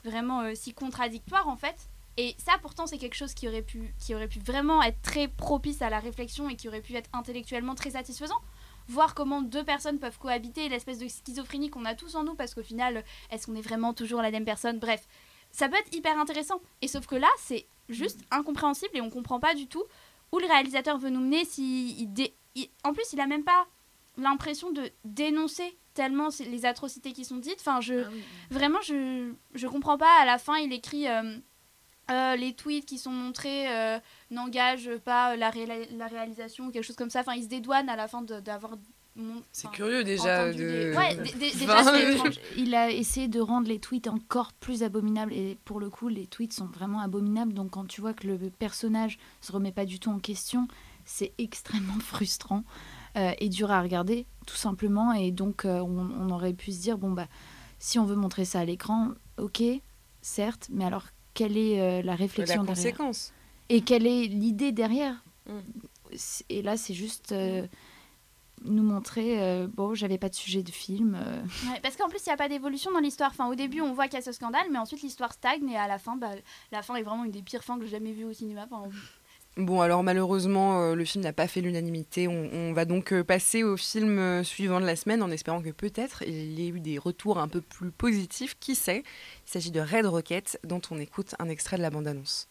vraiment 0.04 0.54
si 0.56 0.74
contradictoires 0.74 1.48
en 1.48 1.56
fait 1.56 1.90
et 2.18 2.36
ça, 2.38 2.54
pourtant, 2.62 2.86
c'est 2.86 2.98
quelque 2.98 3.16
chose 3.16 3.34
qui 3.34 3.48
aurait, 3.48 3.64
pu, 3.64 3.94
qui 4.00 4.14
aurait 4.14 4.28
pu 4.28 4.40
vraiment 4.40 4.84
être 4.84 5.02
très 5.02 5.28
propice 5.28 5.82
à 5.82 5.90
la 5.90 6.00
réflexion 6.00 6.48
et 6.48 6.56
qui 6.56 6.68
aurait 6.68 6.82
pu 6.82 6.96
être 6.96 7.10
intellectuellement 7.12 7.74
très 7.74 7.92
satisfaisant. 7.92 8.40
Voir 8.88 9.16
comment 9.16 9.42
deux 9.42 9.64
personnes 9.64 9.98
peuvent 9.98 10.20
cohabiter, 10.20 10.70
l'espèce 10.70 11.00
de 11.00 11.08
schizophrénie 11.08 11.70
qu'on 11.70 11.86
a 11.86 11.96
tous 11.96 12.16
en 12.16 12.24
nous, 12.24 12.36
parce 12.36 12.54
qu'au 12.54 12.62
final, 12.62 13.04
est-ce 13.32 13.48
qu'on 13.48 13.56
est 13.56 13.62
vraiment 13.62 13.94
toujours 13.94 14.22
la 14.22 14.30
même 14.30 14.46
personne? 14.46 14.78
Bref, 14.78 15.08
ça 15.52 15.70
peut 15.70 15.78
être 15.78 15.96
hyper 15.96 16.20
intéressant. 16.20 16.62
Et 16.82 16.88
sauf 16.88 17.08
que 17.08 17.16
là, 17.16 17.30
c'est 17.40 17.66
juste 17.90 18.22
incompréhensible 18.30 18.96
et 18.96 19.02
on 19.02 19.10
comprend 19.10 19.40
pas 19.40 19.56
du 19.56 19.68
tout 19.68 19.84
où 20.32 20.40
le 20.40 20.48
réalisateur 20.48 21.00
veut 21.00 21.10
nous 21.10 21.22
mener. 21.22 21.46
Si 21.46 21.96
il 22.00 22.66
En 22.84 22.94
plus, 22.94 23.12
il 23.14 23.22
a 23.22 23.28
même 23.28 23.44
pas 23.44 23.66
l'impression 24.18 24.72
de 24.72 24.92
dénoncer 25.04 25.78
tellement 25.94 26.30
les 26.40 26.66
atrocités 26.66 27.14
qui 27.14 27.26
sont 27.26 27.38
dites. 27.38 27.58
Enfin, 27.60 27.82
je... 27.82 28.04
Ah 28.04 28.10
vraiment, 28.52 28.82
je... 28.82 29.32
je 29.54 29.68
comprends 29.68 29.98
pas. 29.98 30.22
À 30.22 30.26
la 30.26 30.38
fin, 30.38 30.58
il 30.58 30.74
écrit... 30.74 31.08
Euh, 31.08 31.38
euh, 32.12 32.36
les 32.36 32.54
tweets 32.54 32.86
qui 32.86 32.98
sont 32.98 33.12
montrés 33.12 33.72
euh, 33.72 33.98
n'engagent 34.30 34.98
pas 35.06 35.38
la, 35.38 35.52
la, 35.96 36.08
réalisation 36.08 36.66
ou 36.66 36.72
quelque 36.72 36.84
chose 36.84 36.98
comme 36.98 37.10
ça. 37.10 37.22
Enfin, 37.22 37.34
ils 37.36 37.44
se 37.44 37.48
dédouanent 37.48 37.88
à 37.88 37.96
la 37.96 38.10
fin 38.10 38.22
d'avoir. 38.22 38.76
C'est 39.54 39.72
curieux 39.72 40.04
déjà. 40.04 40.52
De... 40.52 40.94
il 42.58 42.76
a 42.76 42.92
essayé 42.92 43.30
de 43.30 43.40
rendre 43.40 43.70
les 43.70 43.80
tweets 43.80 44.10
encore 44.10 44.52
plus 44.52 44.84
abominables. 44.84 45.32
Et 45.32 45.58
pour 45.64 45.80
le 45.80 45.90
coup, 45.90 46.10
les 46.10 46.28
tweets 46.28 46.52
sont 46.52 46.66
vraiment 46.66 47.00
abominables. 47.00 47.54
Donc 47.54 47.72
quand 47.72 47.86
tu 47.86 48.02
vois 48.02 48.14
que 48.14 48.28
le 48.28 48.38
personnage 48.50 49.18
se 49.40 49.54
remet 49.54 49.72
pas 49.72 49.86
du 49.86 50.00
tout 50.00 50.10
en 50.10 50.20
question, 50.20 50.68
c'est 51.06 51.32
extrêmement 51.38 52.00
frustrant 52.02 52.64
euh, 52.64 52.93
et 53.16 53.50
dur 53.50 53.70
à 53.72 53.82
regarder, 53.82 54.26
tout 54.48 54.56
simplement. 54.56 55.14
Et 55.14 55.32
donc 55.32 55.64
on, 55.66 56.10
on, 56.20 56.30
aurait 56.30 56.54
pu 56.54 56.72
se 56.72 56.82
dire 56.82 56.98
bon 56.98 57.12
bah 57.12 57.28
si 57.84 58.00
on 58.00 58.06
veut 58.06 58.16
montrer 58.16 58.46
ça 58.46 58.62
à 58.62 58.66
l'écran, 58.66 59.10
ok, 59.38 59.62
certes, 60.22 60.70
mais 60.72 60.86
alors 60.86 61.06
quelle 61.34 61.58
est 61.58 61.82
euh, 61.82 62.02
la 62.02 62.16
réflexion 62.16 62.62
la 62.62 62.68
conséquence. 62.68 63.34
et 63.70 63.82
quelle 63.82 64.08
est 64.08 64.24
l'idée 64.24 64.72
derrière. 64.72 65.22
Mm. 65.48 65.60
Et 66.50 66.62
là, 66.62 66.78
c'est 66.78 66.94
juste 66.94 67.32
euh, 67.32 67.68
nous 68.64 68.84
montrer 68.84 69.42
euh, 69.42 69.68
bon, 69.68 69.96
j'avais 69.96 70.18
pas 70.18 70.30
de 70.30 70.36
sujet 70.36 70.64
de 70.64 70.72
film. 70.72 71.18
parce 71.82 71.98
qu'en 71.98 72.08
plus, 72.08 72.20
il 72.26 72.30
n'y 72.30 72.34
a 72.34 72.38
pas 72.38 72.50
d'évolution 72.50 72.92
dans 72.92 73.00
l'histoire. 73.00 73.32
Enfin, 73.32 73.50
au 73.50 73.56
début, 73.56 73.82
on 73.82 73.94
voit 73.94 74.06
qu'il 74.06 74.16
y 74.16 74.22
a 74.22 74.22
ce 74.22 74.32
scandale, 74.32 74.68
mais 74.72 74.78
ensuite, 74.78 75.02
l'histoire 75.02 75.34
stagne 75.34 75.68
et 75.70 75.78
à 75.78 75.88
la 75.88 75.98
fin, 75.98 76.16
bah, 76.16 76.32
la 76.72 76.84
fin 76.84 76.96
est 76.96 77.04
vraiment 77.04 77.26
une 77.26 77.32
des 77.32 77.42
pires 77.42 77.64
fins 77.64 77.78
que 77.78 77.86
j'ai 77.86 77.92
jamais 77.92 78.14
vues 78.14 78.26
au 78.26 78.34
cinéma. 78.34 78.68
Bon, 79.56 79.82
alors 79.82 80.02
malheureusement, 80.02 80.82
euh, 80.82 80.96
le 80.96 81.06
film 81.06 81.24
n'a 81.24 81.34
pas 81.34 81.48
fait 81.48 81.62
l'unanimité. 81.62 82.28
On, 82.28 82.50
on 82.52 82.74
va 82.74 82.86
donc 82.86 83.14
euh, 83.14 83.24
passer 83.24 83.62
au 83.62 83.78
film 83.78 84.18
euh, 84.18 84.44
suivant 84.44 84.80
de 84.82 84.86
la 84.86 84.96
semaine 84.96 85.22
en 85.22 85.30
espérant 85.30 85.62
que 85.62 85.70
peut-être 85.70 86.24
il 86.24 86.60
y 86.60 86.66
ait 86.66 86.70
eu 86.70 86.80
des 86.80 86.98
retours 86.98 87.38
un 87.38 87.48
peu 87.48 87.62
plus 87.62 87.92
positifs. 87.92 88.56
Qui 88.60 88.74
sait? 88.74 89.04
Il 89.46 89.52
s'agit 89.52 89.70
de 89.70 89.80
Red 89.80 90.08
Rocket, 90.08 90.60
dont 90.64 90.82
on 90.90 90.98
écoute 90.98 91.36
un 91.38 91.50
extrait 91.50 91.78
de 91.78 91.84
la 91.84 91.92
bande-annonce. 91.92 92.48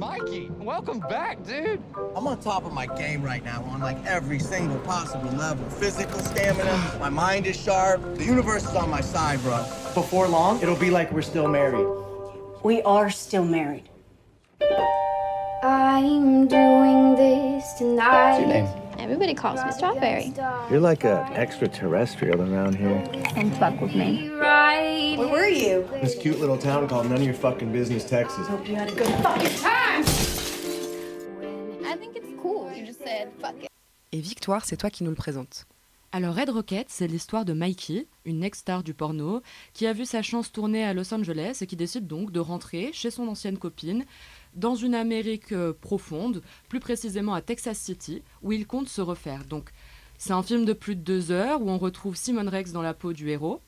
Mikey, 0.00 0.50
welcome 0.60 0.98
back, 1.08 1.40
dude. 1.44 1.80
I'm 2.16 2.26
on 2.26 2.36
top 2.38 2.66
of 2.66 2.72
my 2.72 2.88
game 2.98 3.22
right 3.22 3.44
now 3.44 3.62
on 3.72 3.80
like 3.80 4.04
every 4.04 4.40
single 4.40 4.78
possible 4.78 5.30
level. 5.38 5.64
Physical 5.78 6.18
stamina, 6.18 6.76
my 7.00 7.08
mind 7.08 7.46
is 7.46 7.54
sharp. 7.56 8.00
The 8.16 8.24
universe 8.24 8.64
is 8.64 8.74
on 8.74 8.90
my 8.90 9.00
side, 9.00 9.38
bro. 9.44 9.58
Before 9.94 10.26
long, 10.26 10.60
it'll 10.60 10.74
be 10.74 10.90
like 10.90 11.12
we're 11.12 11.22
still 11.22 11.46
married. 11.46 11.86
We 12.64 12.82
are 12.82 13.10
still 13.10 13.44
married. 13.44 13.91
I'm 15.62 16.48
doing 16.48 17.14
this 17.14 17.72
tonight. 17.74 18.30
What's 18.30 18.40
your 18.40 18.48
name? 18.48 18.68
Everybody 18.98 19.34
calls 19.34 19.64
me 19.64 19.72
Strawberry. 19.72 20.32
You're 20.70 20.80
like 20.80 21.04
a 21.04 21.24
extraterrestrial 21.34 22.40
around 22.40 22.74
here. 22.76 23.02
And 23.36 23.54
fuck 23.56 23.80
with 23.80 23.94
me. 23.94 24.28
Right. 24.30 25.16
Where 25.18 25.28
were 25.28 25.46
you? 25.46 25.88
This 26.00 26.14
cute 26.16 26.40
little 26.40 26.58
town 26.58 26.88
called 26.88 27.06
None 27.08 27.18
of 27.18 27.24
Your 27.24 27.34
Fucking 27.34 27.72
Business, 27.72 28.04
Texas. 28.04 28.46
Hope 28.46 28.68
you 28.68 28.76
had 28.76 28.90
a 28.90 28.94
good 28.94 29.08
fucking 29.22 29.58
time. 29.58 30.04
I 31.84 31.96
think 31.96 32.16
it's 32.16 32.28
cool. 32.40 32.72
You 32.72 32.86
just 32.86 33.00
said 33.00 33.32
fuck 33.40 33.54
it. 33.62 33.68
Et 34.12 34.20
Victoire, 34.20 34.64
c'est 34.64 34.76
toi 34.76 34.90
qui 34.90 35.04
nous 35.04 35.10
le 35.10 35.16
présente. 35.16 35.66
Alors 36.14 36.34
Red 36.34 36.50
Rocket, 36.50 36.86
c'est 36.90 37.06
l'histoire 37.06 37.46
de 37.46 37.54
Mikey, 37.54 38.06
une 38.26 38.44
ex-star 38.44 38.82
du 38.82 38.92
porno, 38.92 39.40
qui 39.72 39.86
a 39.86 39.94
vu 39.94 40.04
sa 40.04 40.20
chance 40.20 40.52
tourner 40.52 40.84
à 40.84 40.92
Los 40.92 41.14
Angeles 41.14 41.60
et 41.62 41.66
qui 41.66 41.74
décide 41.74 42.06
donc 42.06 42.30
de 42.30 42.38
rentrer 42.38 42.90
chez 42.92 43.10
son 43.10 43.28
ancienne 43.28 43.56
copine 43.56 44.04
dans 44.54 44.74
une 44.74 44.94
Amérique 44.94 45.52
euh, 45.52 45.72
profonde, 45.72 46.42
plus 46.68 46.80
précisément 46.80 47.34
à 47.34 47.42
Texas 47.42 47.78
City, 47.78 48.22
où 48.42 48.52
il 48.52 48.66
compte 48.66 48.88
se 48.88 49.00
refaire. 49.00 49.44
Donc 49.44 49.70
c'est 50.18 50.32
un 50.32 50.42
film 50.42 50.64
de 50.64 50.72
plus 50.72 50.96
de 50.96 51.00
deux 51.00 51.30
heures 51.30 51.62
où 51.62 51.70
on 51.70 51.78
retrouve 51.78 52.16
Simon 52.16 52.48
Rex 52.48 52.72
dans 52.72 52.82
la 52.82 52.94
peau 52.94 53.12
du 53.12 53.28
héros. 53.30 53.60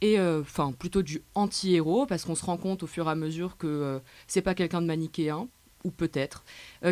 Et 0.00 0.18
euh, 0.18 0.40
enfin, 0.40 0.72
plutôt 0.72 1.02
du 1.02 1.22
anti-héros, 1.34 2.06
parce 2.06 2.24
qu'on 2.24 2.34
se 2.34 2.44
rend 2.44 2.56
compte 2.56 2.82
au 2.82 2.86
fur 2.86 3.06
et 3.06 3.10
à 3.10 3.14
mesure 3.14 3.58
que 3.58 3.66
euh, 3.66 3.98
c'est 4.26 4.40
pas 4.40 4.54
quelqu'un 4.54 4.80
de 4.80 4.86
manichéen, 4.86 5.46
ou 5.84 5.90
peut-être, 5.90 6.44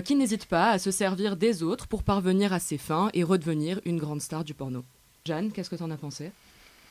qui 0.03 0.15
n'hésite 0.15 0.47
pas 0.47 0.71
à 0.71 0.79
se 0.79 0.91
servir 0.91 1.37
des 1.37 1.63
autres 1.63 1.87
pour 1.89 2.03
parvenir 2.03 2.55
à 2.55 2.59
ses 2.59 2.79
fins 2.79 3.11
et 3.13 3.23
redevenir 3.23 3.83
une 3.85 3.99
grande 3.99 4.23
star 4.23 4.45
du 4.45 4.55
porno. 4.55 4.83
Jeanne, 5.27 5.53
qu'est-ce 5.53 5.69
que 5.69 5.77
t'en 5.77 5.91
as 5.91 5.99
pensé? 5.99 6.33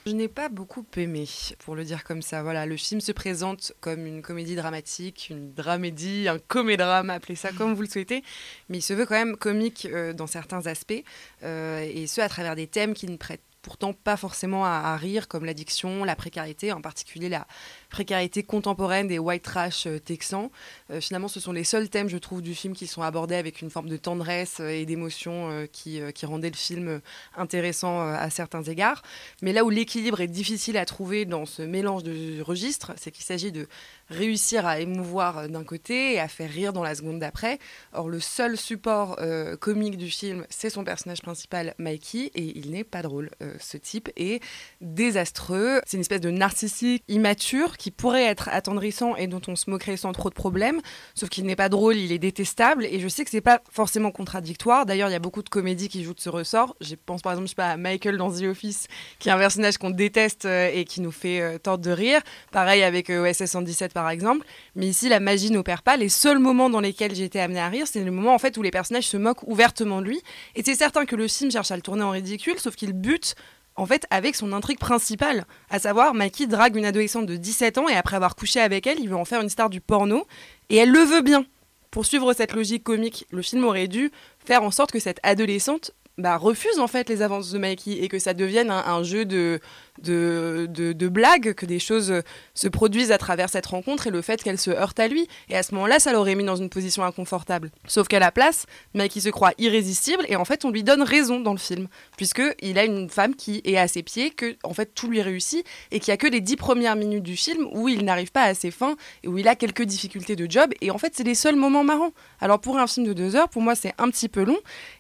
Je 0.08 0.14
n'ai 0.14 0.30
pas 0.30 0.48
beaucoup 0.48 0.86
aimé, 0.96 1.28
pour 1.60 1.76
le 1.76 1.84
dire 1.84 2.06
comme 2.06 2.22
ça. 2.22 2.42
Voilà, 2.42 2.66
le 2.66 2.78
film 2.78 3.02
se 3.02 3.12
présente 3.12 3.74
comme 3.82 4.06
une 4.06 4.22
comédie 4.22 4.56
dramatique, 4.56 5.28
une 5.30 5.54
dramédie, 5.54 6.30
un 6.30 6.40
comédrame, 6.40 7.10
appelez 7.10 7.36
ça 7.36 7.52
comme 7.52 7.74
vous 7.74 7.82
le 7.82 7.90
souhaitez, 7.90 8.24
mais 8.70 8.78
il 8.78 8.82
se 8.82 8.94
veut 8.94 9.06
quand 9.06 9.16
même 9.16 9.36
comique 9.36 9.86
euh, 9.92 10.14
dans 10.14 10.26
certains 10.26 10.66
aspects, 10.66 11.04
euh, 11.44 11.86
et 11.86 12.08
ce 12.08 12.22
à 12.22 12.30
travers 12.30 12.56
des 12.56 12.68
thèmes 12.68 12.94
qui 12.94 13.08
ne 13.08 13.18
prêtent 13.18 13.42
pourtant 13.62 13.92
pas 13.92 14.16
forcément 14.16 14.64
à, 14.64 14.70
à 14.70 14.96
rire, 14.96 15.28
comme 15.28 15.44
l'addiction, 15.44 16.06
la 16.06 16.16
précarité, 16.16 16.72
en 16.72 16.80
particulier 16.80 17.28
la 17.28 17.46
précarité 17.90 18.44
contemporaine 18.44 19.08
des 19.08 19.20
white 19.20 19.44
trash 19.44 19.88
euh, 19.88 20.00
texans. 20.00 20.50
Euh, 20.92 21.02
finalement, 21.02 21.28
ce 21.28 21.40
sont 21.40 21.52
les 21.52 21.64
seuls 21.64 21.90
thèmes, 21.90 22.10
je 22.10 22.18
trouve, 22.18 22.42
du 22.42 22.56
film 22.56 22.74
qui 22.74 22.88
sont 22.88 23.02
abordés 23.02 23.36
avec 23.36 23.62
une 23.62 23.70
forme 23.70 23.90
de 23.90 23.98
tendresse 23.98 24.58
euh, 24.60 24.70
et 24.70 24.86
d'émotion 24.86 25.68
qui, 25.72 26.00
qui 26.14 26.26
rendaient 26.26 26.50
le 26.50 26.56
film 26.56 27.02
intéressant 27.36 28.02
à 28.02 28.30
certains 28.30 28.64
égards. 28.64 29.02
Mais 29.42 29.54
là 29.54 29.64
où 29.64 29.70
l'équilibre 29.70 30.22
est 30.22 30.28
difficile 30.28 30.78
à 30.78 30.86
trouver 30.86 31.26
dans 31.26 31.46
ce 31.46 31.62
mélange 31.62 32.04
de 32.04 32.42
registres, 32.42 32.94
c'est 32.98 33.12
qu'il 33.12 33.24
s'agit 33.24 33.52
de 33.52 33.68
réussir 34.10 34.66
à 34.66 34.80
émouvoir 34.80 35.50
d'un 35.50 35.64
côté 35.64 36.14
et 36.14 36.20
à 36.20 36.28
faire 36.28 36.50
rire 36.50 36.74
dans 36.74 36.84
la 36.84 36.96
seconde 36.96 37.20
d'après. 37.20 37.60
Or, 37.94 38.10
le 38.10 38.20
seul 38.20 38.58
support 38.58 39.18
comique 39.60 39.98
du 39.98 40.10
film, 40.10 40.46
c'est 40.50 40.70
son 40.70 40.84
personnage 40.84 41.22
principal, 41.22 41.74
Mikey, 41.78 42.32
et 42.34 42.58
il 42.58 42.72
n'est 42.72 42.84
pas 42.84 43.02
drôle. 43.02 43.30
Ce 43.60 43.78
type 43.78 44.10
est 44.16 44.42
désastreux. 44.82 45.82
C'est 45.86 45.98
une 45.98 46.02
espèce 46.02 46.22
de 46.22 46.32
narcissique 46.32 47.04
immature 47.08 47.77
qui 47.78 47.92
pourrait 47.92 48.26
être 48.26 48.50
attendrissant 48.52 49.16
et 49.16 49.28
dont 49.28 49.42
on 49.48 49.56
se 49.56 49.70
moquerait 49.70 49.98
sans 49.98 50.12
trop 50.12 50.30
de 50.30 50.36
problèmes. 50.36 50.82
Sauf 51.16 51.30
qu'il 51.30 51.46
n'est 51.46 51.56
pas 51.56 51.70
drôle, 51.70 51.96
il 51.96 52.12
est 52.12 52.20
détestable. 52.20 52.86
Et 52.86 53.00
je 53.00 53.08
sais 53.08 53.24
que 53.24 53.32
c'est 53.32 53.42
pas 53.42 53.62
forcément 53.72 54.12
contradictoire. 54.12 54.86
D'ailleurs, 54.86 55.10
il 55.10 55.14
y 55.14 55.16
a 55.16 55.20
beaucoup 55.20 55.44
de 55.44 55.50
comédies 55.50 55.90
qui 55.90 56.04
jouent 56.04 56.14
de 56.14 56.20
ce 56.20 56.30
ressort. 56.30 56.76
Je 56.82 56.96
pense 56.96 57.22
par 57.22 57.34
exemple, 57.34 57.50
à 57.58 57.78
Michael 57.78 58.18
dans 58.18 58.32
The 58.32 58.44
Office, 58.44 58.88
qui 59.20 59.30
est 59.30 59.32
un 59.32 59.38
personnage 59.38 59.78
qu'on 59.78 59.90
déteste 59.90 60.46
euh, 60.46 60.70
et 60.74 60.86
qui 60.86 61.02
nous 61.02 61.12
fait 61.12 61.42
euh, 61.42 61.58
tordre 61.58 61.84
de 61.84 61.92
rire. 61.92 62.22
Pareil 62.52 62.84
avec 62.84 63.10
euh, 63.10 63.30
OSS 63.30 63.46
117 63.46 63.94
par 63.94 64.10
exemple. 64.10 64.46
Mais 64.76 64.88
ici, 64.88 65.10
la 65.10 65.20
magie 65.20 65.52
n'opère 65.52 65.84
pas. 65.84 65.98
Les 65.98 66.10
seuls 66.10 66.40
moments 66.40 66.70
dans 66.70 66.80
lesquels 66.80 67.16
j'ai 67.16 67.24
été 67.24 67.40
amenée 67.40 67.60
à 67.60 67.70
rire, 67.70 67.88
c'est 67.88 68.04
le 68.04 68.12
moment 68.12 68.34
en 68.34 68.40
fait 68.40 68.58
où 68.58 68.62
les 68.62 68.72
personnages 68.72 69.08
se 69.08 69.18
moquent 69.18 69.44
ouvertement 69.44 70.02
de 70.02 70.08
lui. 70.08 70.22
Et 70.56 70.64
c'est 70.64 70.76
certain 70.76 71.06
que 71.06 71.16
le 71.16 71.28
film 71.28 71.52
cherche 71.52 71.72
à 71.72 71.76
le 71.76 71.82
tourner 71.82 72.04
en 72.04 72.12
ridicule, 72.12 72.60
sauf 72.60 72.76
qu'il 72.76 72.94
bute 72.94 73.36
en 73.78 73.86
fait, 73.86 74.06
avec 74.10 74.36
son 74.36 74.52
intrigue 74.54 74.80
principale, 74.80 75.46
à 75.70 75.80
savoir 75.80 76.14
Mikey 76.14 76.48
drague 76.48 76.76
une 76.76 76.86
adolescente 76.86 77.28
de 77.28 77.38
17 77.38 77.78
ans 77.78 77.88
et 77.88 77.96
après 77.96 78.16
avoir 78.16 78.36
couché 78.36 78.60
avec 78.60 78.88
elle, 78.88 79.00
il 79.00 79.08
veut 79.08 79.16
en 79.16 79.26
faire 79.26 79.42
une 79.42 79.50
star 79.50 79.70
du 79.70 79.82
porno 79.82 80.26
et 80.70 80.78
elle 80.78 80.92
le 80.92 81.00
veut 81.00 81.22
bien. 81.22 81.46
Pour 81.92 82.06
suivre 82.06 82.34
cette 82.34 82.54
logique 82.54 82.84
comique, 82.84 83.26
le 83.32 83.42
film 83.42 83.64
aurait 83.64 83.88
dû 83.88 84.12
faire 84.46 84.64
en 84.64 84.72
sorte 84.72 84.92
que 84.92 85.00
cette 85.00 85.20
adolescente 85.24 85.92
bah, 86.18 86.38
refuse 86.38 86.80
en 86.80 86.88
fait 86.88 87.08
les 87.10 87.22
avances 87.22 87.52
de 87.52 87.60
Mikey 87.60 88.04
et 88.04 88.08
que 88.08 88.18
ça 88.18 88.34
devienne 88.34 88.72
un 88.72 89.04
jeu 89.04 89.24
de, 89.24 89.60
de, 90.04 90.68
de, 90.70 90.94
de 90.94 91.08
blagues, 91.08 91.54
que 91.54 91.66
des 91.66 91.80
choses 91.80 92.22
se 92.54 92.68
produisent 92.68 93.12
à 93.12 93.18
travers 93.18 93.50
cette 93.50 93.66
rencontre 93.66 94.08
et 94.08 94.12
le 94.12 94.22
fait 94.22 94.42
qu'elle 94.42 94.58
se 94.58 94.72
heurte 94.72 95.00
à 95.00 95.08
lui. 95.08 95.28
Et 95.50 95.58
à 95.58 95.64
ce 95.64 95.74
moment-là, 95.76 96.00
ça 96.00 96.14
l'aurait 96.14 96.36
mis 96.36 96.44
dans 96.44 96.56
une 96.56 96.70
position 96.70 97.04
inconfortable. 97.04 97.72
Sauf 97.88 98.08
qu'à 98.08 98.20
la 98.20 98.32
place, 98.32 98.66
Mikey 98.94 99.22
se 99.22 99.30
croit 99.30 99.54
irrésistible 99.58 100.24
et 100.28 100.36
en 100.36 100.46
fait, 100.46 100.66
on 100.66 100.72
lui 100.72 100.84
donne 100.84 101.02
raison 101.02 101.40
dans 101.40 101.54
le 101.54 101.58
film, 101.58 101.88
puisqu'il 102.18 102.78
a 102.78 102.86
une 102.86 103.10
femme 103.10 103.36
qui 103.36 103.62
est 103.66 103.78
à 103.78 103.88
ses 103.88 104.04
pieds, 104.04 104.32
que 104.32 104.56
en 104.64 104.74
fait 104.74 104.94
tout 104.94 105.08
lui 105.08 105.22
réussit 105.22 105.66
et 105.92 106.00
qu'il 106.00 106.12
n'y 106.12 106.16
a 106.16 106.18
que 106.18 106.28
les 106.28 106.42
dix 106.42 106.56
premières 106.56 106.96
minutes 106.96 107.24
du 107.24 107.36
film 107.36 107.68
où 107.72 107.88
il 107.90 108.04
n'arrive 108.06 108.32
pas 108.32 108.44
à 108.44 108.54
ses 108.54 108.72
fins 108.72 108.96
et 109.24 109.28
où 109.28 109.38
il 109.38 109.48
a 109.48 109.56
quelques 109.56 109.84
difficultés 109.84 110.36
de 110.36 110.50
job. 110.50 110.74
Et 110.82 110.92
en 110.92 110.98
fait, 110.98 111.14
c'est 111.16 111.24
les 111.24 111.36
seuls 111.36 111.56
moments 111.56 111.84
marrants. 111.84 112.12
Alors 112.40 112.60
pour 112.60 112.78
un 112.78 112.88
film 112.88 113.06
de 113.06 113.14
deux 113.14 113.36
heures, 113.36 113.50
pour 113.50 113.62
moi, 113.62 113.76
c'est 113.76 113.94
un 113.98 114.10
petit 114.10 114.30
peu 114.30 114.44
long. 114.44 114.58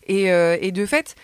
Et, 0.07 0.31
euh, 0.31 0.57
et 0.61 0.71
de 0.71 0.85
fait, 0.85 1.15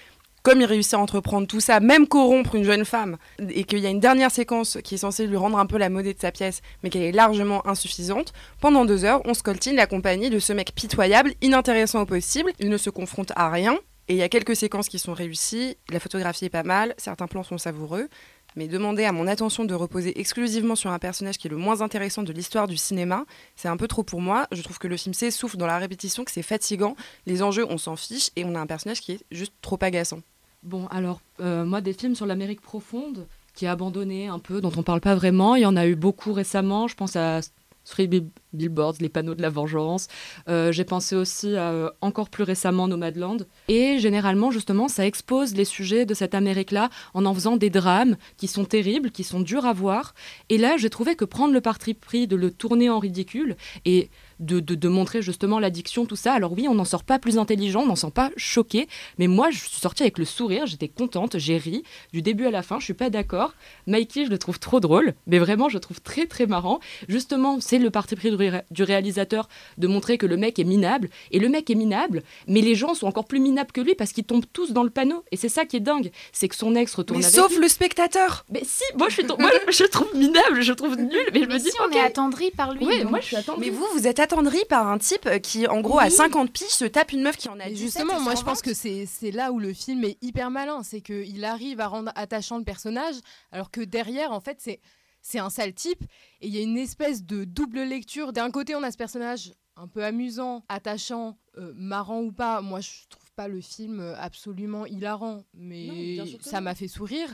comme 0.43 0.61
il 0.61 0.65
réussit 0.65 0.93
à 0.93 0.99
entreprendre 0.99 1.47
tout 1.47 1.61
ça, 1.61 1.79
même 1.79 2.07
corrompre 2.07 2.55
une 2.55 2.63
jeune 2.63 2.85
femme, 2.85 3.17
et 3.49 3.63
qu'il 3.63 3.79
y 3.79 3.87
a 3.87 3.89
une 3.89 3.99
dernière 3.99 4.29
séquence 4.29 4.77
qui 4.83 4.95
est 4.95 4.99
censée 4.99 5.25
lui 5.25 5.37
rendre 5.37 5.57
un 5.57 5.65
peu 5.65 5.77
la 5.77 5.89
modée 5.89 6.13
de 6.13 6.19
sa 6.19 6.31
pièce, 6.31 6.61
mais 6.83 6.89
qu'elle 6.89 7.01
est 7.01 7.11
largement 7.11 7.65
insuffisante, 7.67 8.33
pendant 8.59 8.85
deux 8.85 9.05
heures, 9.05 9.21
on 9.25 9.33
scoltine 9.33 9.75
la 9.75 9.87
compagnie 9.87 10.29
de 10.29 10.39
ce 10.39 10.53
mec 10.53 10.73
pitoyable, 10.75 11.33
inintéressant 11.41 12.01
au 12.01 12.05
possible, 12.05 12.51
il 12.59 12.69
ne 12.69 12.77
se 12.77 12.89
confronte 12.89 13.31
à 13.35 13.49
rien, 13.49 13.79
et 14.09 14.13
il 14.13 14.17
y 14.17 14.23
a 14.23 14.29
quelques 14.29 14.55
séquences 14.55 14.89
qui 14.89 14.99
sont 14.99 15.13
réussies, 15.13 15.77
la 15.89 16.01
photographie 16.01 16.45
est 16.45 16.49
pas 16.49 16.63
mal, 16.63 16.93
certains 16.97 17.27
plans 17.27 17.43
sont 17.43 17.57
savoureux, 17.57 18.09
mais 18.55 18.67
demander 18.67 19.05
à 19.05 19.11
mon 19.11 19.27
attention 19.27 19.63
de 19.63 19.73
reposer 19.73 20.19
exclusivement 20.19 20.75
sur 20.75 20.91
un 20.91 20.99
personnage 20.99 21.37
qui 21.37 21.47
est 21.47 21.49
le 21.49 21.57
moins 21.57 21.81
intéressant 21.81 22.21
de 22.21 22.33
l'histoire 22.33 22.67
du 22.67 22.77
cinéma, 22.77 23.25
c'est 23.55 23.69
un 23.69 23.77
peu 23.77 23.87
trop 23.87 24.03
pour 24.03 24.21
moi. 24.21 24.47
Je 24.51 24.61
trouve 24.61 24.77
que 24.77 24.87
le 24.87 24.97
film 24.97 25.13
s'essouffle 25.13 25.57
dans 25.57 25.65
la 25.65 25.77
répétition, 25.77 26.23
que 26.23 26.31
c'est 26.31 26.43
fatigant. 26.43 26.95
Les 27.25 27.41
enjeux, 27.41 27.65
on 27.69 27.77
s'en 27.77 27.95
fiche, 27.95 28.29
et 28.35 28.45
on 28.45 28.55
a 28.55 28.59
un 28.59 28.67
personnage 28.67 29.01
qui 29.01 29.13
est 29.13 29.25
juste 29.31 29.53
trop 29.61 29.79
agaçant. 29.81 30.19
Bon, 30.63 30.87
alors, 30.87 31.19
euh, 31.41 31.65
moi, 31.65 31.81
des 31.81 31.93
films 31.93 32.15
sur 32.15 32.25
l'Amérique 32.25 32.61
profonde, 32.61 33.27
qui 33.53 33.65
est 33.65 33.67
abandonné 33.67 34.27
un 34.27 34.39
peu, 34.39 34.61
dont 34.61 34.71
on 34.77 34.83
parle 34.83 35.01
pas 35.01 35.15
vraiment, 35.15 35.55
il 35.55 35.61
y 35.61 35.65
en 35.65 35.75
a 35.75 35.85
eu 35.85 35.95
beaucoup 35.95 36.33
récemment. 36.33 36.87
Je 36.87 36.95
pense 36.95 37.15
à 37.15 37.41
Three 37.85 38.07
Bi- 38.07 38.23
Billboards, 38.53 38.95
Les 39.01 39.09
panneaux 39.09 39.35
de 39.35 39.41
la 39.41 39.49
vengeance. 39.49 40.07
Euh, 40.47 40.71
J'ai 40.71 40.85
pensé 40.85 41.17
aussi 41.17 41.55
à 41.57 41.71
euh, 41.71 41.89
encore 41.99 42.29
plus 42.29 42.43
récemment 42.45 42.87
Nomadland. 42.87 43.45
Et 43.67 43.99
généralement, 43.99 44.51
justement, 44.51 44.87
ça 44.87 45.05
expose 45.05 45.53
les 45.53 45.65
sujets 45.65 46.05
de 46.05 46.13
cette 46.13 46.33
Amérique-là 46.33 46.89
en 47.13 47.25
en 47.25 47.33
faisant 47.33 47.57
des 47.57 47.69
drames 47.69 48.15
qui 48.37 48.47
sont 48.47 48.63
terribles, 48.63 49.11
qui 49.11 49.25
sont 49.25 49.41
durs 49.41 49.65
à 49.65 49.73
voir. 49.73 50.15
Et 50.49 50.57
là, 50.57 50.77
j'ai 50.77 50.89
trouvé 50.89 51.15
que 51.17 51.25
prendre 51.25 51.53
le 51.53 51.59
parti 51.61 51.93
pris 51.93 52.25
de 52.25 52.37
le 52.37 52.51
tourner 52.51 52.89
en 52.89 52.99
ridicule 52.99 53.57
et 53.83 54.09
de, 54.43 54.59
de, 54.59 54.75
de 54.75 54.87
montrer 54.89 55.21
justement 55.21 55.59
l'addiction, 55.59 56.05
tout 56.05 56.15
ça. 56.15 56.33
Alors 56.33 56.51
oui, 56.53 56.67
on 56.67 56.75
n'en 56.75 56.85
sort 56.85 57.03
pas 57.03 57.19
plus 57.19 57.37
intelligent, 57.37 57.81
on 57.81 57.85
n'en 57.87 57.95
sort 57.95 58.11
pas 58.11 58.31
choqué, 58.37 58.87
mais 59.17 59.27
moi, 59.27 59.49
je 59.51 59.59
suis 59.59 59.69
sortie 59.79 60.03
avec 60.03 60.17
le 60.17 60.25
sourire, 60.25 60.65
j'étais 60.65 60.87
contente, 60.87 61.37
j'ai 61.37 61.57
ri 61.57 61.83
du 62.11 62.21
début 62.21 62.45
à 62.45 62.51
la 62.51 62.61
fin, 62.63 62.79
je 62.79 62.85
suis 62.85 62.93
pas 62.93 63.09
d'accord. 63.09 63.53
Mikey, 63.87 64.25
je 64.25 64.29
le 64.29 64.37
trouve 64.37 64.59
trop 64.59 64.79
drôle, 64.79 65.13
mais 65.27 65.39
vraiment, 65.39 65.69
je 65.69 65.75
le 65.75 65.79
trouve 65.79 66.01
très 66.01 66.25
très 66.25 66.45
marrant. 66.45 66.79
Justement, 67.07 67.59
c'est 67.59 67.79
le 67.79 67.89
parti 67.89 68.15
pris 68.15 68.29
du, 68.29 68.35
ré- 68.35 68.61
du 68.71 68.83
réalisateur 68.83 69.47
de 69.77 69.87
montrer 69.87 70.17
que 70.17 70.25
le 70.25 70.37
mec 70.37 70.59
est 70.59 70.63
minable, 70.63 71.09
et 71.31 71.39
le 71.39 71.49
mec 71.49 71.69
est 71.69 71.75
minable, 71.75 72.23
mais 72.47 72.61
les 72.61 72.75
gens 72.75 72.93
sont 72.93 73.07
encore 73.07 73.25
plus 73.25 73.39
minables 73.39 73.71
que 73.71 73.81
lui 73.81 73.95
parce 73.95 74.11
qu'ils 74.11 74.23
tombent 74.23 74.45
tous 74.51 74.71
dans 74.71 74.83
le 74.83 74.89
panneau, 74.89 75.23
et 75.31 75.37
c'est 75.37 75.49
ça 75.49 75.65
qui 75.65 75.77
est 75.77 75.79
dingue, 75.81 76.11
c'est 76.31 76.47
que 76.47 76.55
son 76.55 76.75
ex 76.75 76.93
retourne 76.95 77.19
Mais 77.19 77.25
avec 77.25 77.35
sauf 77.39 77.51
lui. 77.53 77.61
le 77.61 77.67
spectateur 77.67 78.45
Mais 78.51 78.61
si, 78.63 78.83
moi 78.97 79.07
je, 79.09 79.13
suis 79.15 79.23
moi, 79.25 79.51
je 79.69 79.83
trouve 79.85 80.15
minable, 80.15 80.61
je 80.61 80.73
trouve 80.73 80.95
nul, 80.97 81.09
mais 81.33 81.41
je 81.41 81.45
me 81.45 81.53
Mais 81.53 81.59
dis, 81.59 81.69
si, 81.69 81.77
on 81.81 81.85
ok. 81.87 81.95
est 81.95 81.99
attendri 81.99 82.51
par 82.51 82.73
lui. 82.73 82.85
Oui, 82.85 83.01
donc. 83.01 83.11
moi 83.11 83.19
je 83.19 83.27
suis 83.27 83.35
attendrie. 83.35 83.61
Mais 83.69 83.69
vous, 83.75 83.85
vous 83.93 84.07
êtes 84.07 84.19
attendri 84.19 84.32
par 84.67 84.87
un 84.87 84.97
type 84.97 85.25
euh, 85.25 85.39
qui, 85.39 85.67
en 85.67 85.81
gros, 85.81 85.99
à 85.99 86.09
50 86.09 86.51
piges, 86.51 86.67
se 86.67 86.85
tape 86.85 87.11
une 87.11 87.23
meuf 87.23 87.37
qui 87.37 87.49
en 87.49 87.59
a 87.59 87.67
Et 87.67 87.73
17 87.73 87.77
justement, 87.77 88.19
moi 88.19 88.35
je 88.35 88.43
pense 88.43 88.61
que 88.61 88.73
c'est 88.73 89.31
là 89.31 89.51
où 89.51 89.59
le 89.59 89.73
film 89.73 90.03
est 90.03 90.17
hyper 90.21 90.51
malin, 90.51 90.83
c'est 90.83 91.01
qu'il 91.01 91.43
arrive 91.45 91.79
à 91.79 91.87
rendre 91.87 92.11
attachant 92.15 92.57
le 92.57 92.63
personnage, 92.63 93.15
alors 93.51 93.71
que 93.71 93.81
derrière, 93.81 94.31
en 94.31 94.39
fait, 94.39 94.57
c'est 94.59 94.79
c'est 95.25 95.39
un 95.39 95.49
sale 95.49 95.73
type, 95.73 96.03
et 96.41 96.47
il 96.47 96.53
y 96.53 96.57
a 96.57 96.61
une 96.61 96.77
espèce 96.77 97.23
de 97.23 97.45
double 97.45 97.83
lecture. 97.83 98.33
D'un 98.33 98.51
côté, 98.51 98.75
on 98.75 98.83
a 98.83 98.91
ce 98.91 98.97
personnage 98.97 99.53
un 99.77 99.87
peu 99.87 100.03
amusant, 100.03 100.65
attachant, 100.67 101.37
euh, 101.57 101.71
marrant 101.75 102.21
ou 102.21 102.33
pas, 102.33 102.61
moi 102.61 102.81
je 102.81 102.89
trouve 103.09 103.31
pas 103.33 103.47
le 103.47 103.61
film 103.61 104.01
euh, 104.01 104.15
absolument 104.17 104.85
hilarant, 104.85 105.45
mais 105.53 106.17
Non, 106.17 106.25
ça 106.41 106.59
m'a 106.59 106.75
fait 106.75 106.89
sourire. 106.89 107.33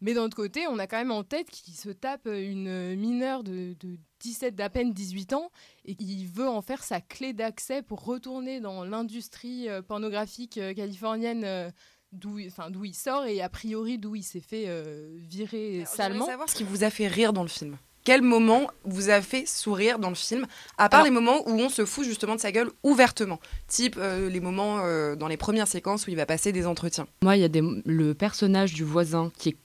Mais 0.00 0.14
d'un 0.14 0.22
autre 0.22 0.36
côté, 0.36 0.66
on 0.68 0.78
a 0.78 0.86
quand 0.86 0.96
même 0.96 1.10
en 1.10 1.24
tête 1.24 1.50
qu'il 1.50 1.74
se 1.74 1.90
tape 1.90 2.26
une 2.26 2.94
mineure 2.94 3.42
de, 3.42 3.74
de 3.80 3.98
17 4.20 4.54
d'à 4.54 4.68
peine 4.70 4.92
18 4.92 5.32
ans 5.32 5.50
et 5.84 5.94
qu'il 5.94 6.26
veut 6.28 6.48
en 6.48 6.62
faire 6.62 6.82
sa 6.84 7.00
clé 7.00 7.32
d'accès 7.32 7.82
pour 7.82 8.04
retourner 8.04 8.60
dans 8.60 8.84
l'industrie 8.84 9.68
euh, 9.68 9.82
pornographique 9.82 10.58
euh, 10.58 10.72
californienne 10.74 11.42
euh, 11.44 11.70
d'où 12.12 12.38
enfin, 12.46 12.70
d'où 12.70 12.84
il 12.84 12.94
sort 12.94 13.24
et 13.24 13.40
a 13.40 13.48
priori 13.48 13.98
d'où 13.98 14.14
il 14.16 14.22
s'est 14.24 14.40
fait 14.40 14.64
euh, 14.66 15.08
virer 15.28 15.84
salement. 15.86 16.26
savoir 16.26 16.48
ce 16.48 16.54
qui 16.54 16.64
vous 16.64 16.84
a 16.84 16.90
fait 16.90 17.06
rire 17.06 17.32
dans 17.32 17.42
le 17.42 17.48
film. 17.48 17.76
Quel 18.02 18.22
moment 18.22 18.66
vous 18.84 19.10
a 19.10 19.20
fait 19.20 19.46
sourire 19.46 19.98
dans 19.98 20.08
le 20.08 20.14
film 20.14 20.46
À 20.78 20.88
part 20.88 21.00
Alors- 21.00 21.04
les 21.04 21.10
moments 21.10 21.46
où 21.46 21.52
on 21.60 21.68
se 21.68 21.84
fout 21.84 22.04
justement 22.04 22.34
de 22.34 22.40
sa 22.40 22.50
gueule 22.50 22.70
ouvertement. 22.82 23.38
Type 23.68 23.96
euh, 23.98 24.30
les 24.30 24.40
moments 24.40 24.78
euh, 24.80 25.16
dans 25.16 25.28
les 25.28 25.36
premières 25.36 25.68
séquences 25.68 26.06
où 26.06 26.10
il 26.10 26.16
va 26.16 26.24
passer 26.24 26.50
des 26.50 26.66
entretiens? 26.66 27.06
Moi, 27.22 27.36
il 27.36 27.42
y 27.42 27.44
a 27.44 27.48
des, 27.48 27.60
le 27.84 28.14
personnage 28.14 28.72
du 28.72 28.84
voisin 28.84 29.30
qui 29.36 29.50
est 29.50 29.56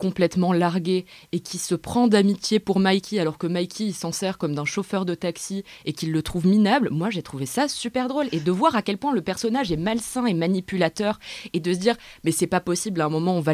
complètement 0.00 0.52
largué 0.52 1.04
et 1.32 1.40
qui 1.40 1.58
se 1.58 1.74
prend 1.74 2.08
d'amitié 2.08 2.58
pour 2.58 2.80
Mikey 2.80 3.20
alors 3.20 3.38
que 3.38 3.46
Mikey 3.46 3.84
il 3.84 3.94
s'en 3.94 4.10
sert 4.12 4.38
comme 4.38 4.54
d'un 4.54 4.64
chauffeur 4.64 5.04
de 5.04 5.14
taxi 5.14 5.62
et 5.84 5.92
qu'il 5.92 6.10
le 6.10 6.22
trouve 6.22 6.46
minable. 6.46 6.88
Moi, 6.90 7.10
j'ai 7.10 7.22
trouvé 7.22 7.46
ça 7.46 7.68
super 7.68 8.08
drôle 8.08 8.26
et 8.32 8.40
de 8.40 8.50
voir 8.50 8.74
à 8.74 8.82
quel 8.82 8.96
point 8.98 9.12
le 9.14 9.20
personnage 9.20 9.70
est 9.70 9.76
malsain 9.76 10.24
et 10.26 10.34
manipulateur 10.34 11.20
et 11.52 11.60
de 11.60 11.72
se 11.72 11.78
dire 11.78 11.96
mais 12.24 12.32
c'est 12.32 12.46
pas 12.46 12.60
possible 12.60 13.00
à 13.02 13.04
un 13.04 13.10
moment 13.10 13.36
on 13.36 13.40
va 13.40 13.52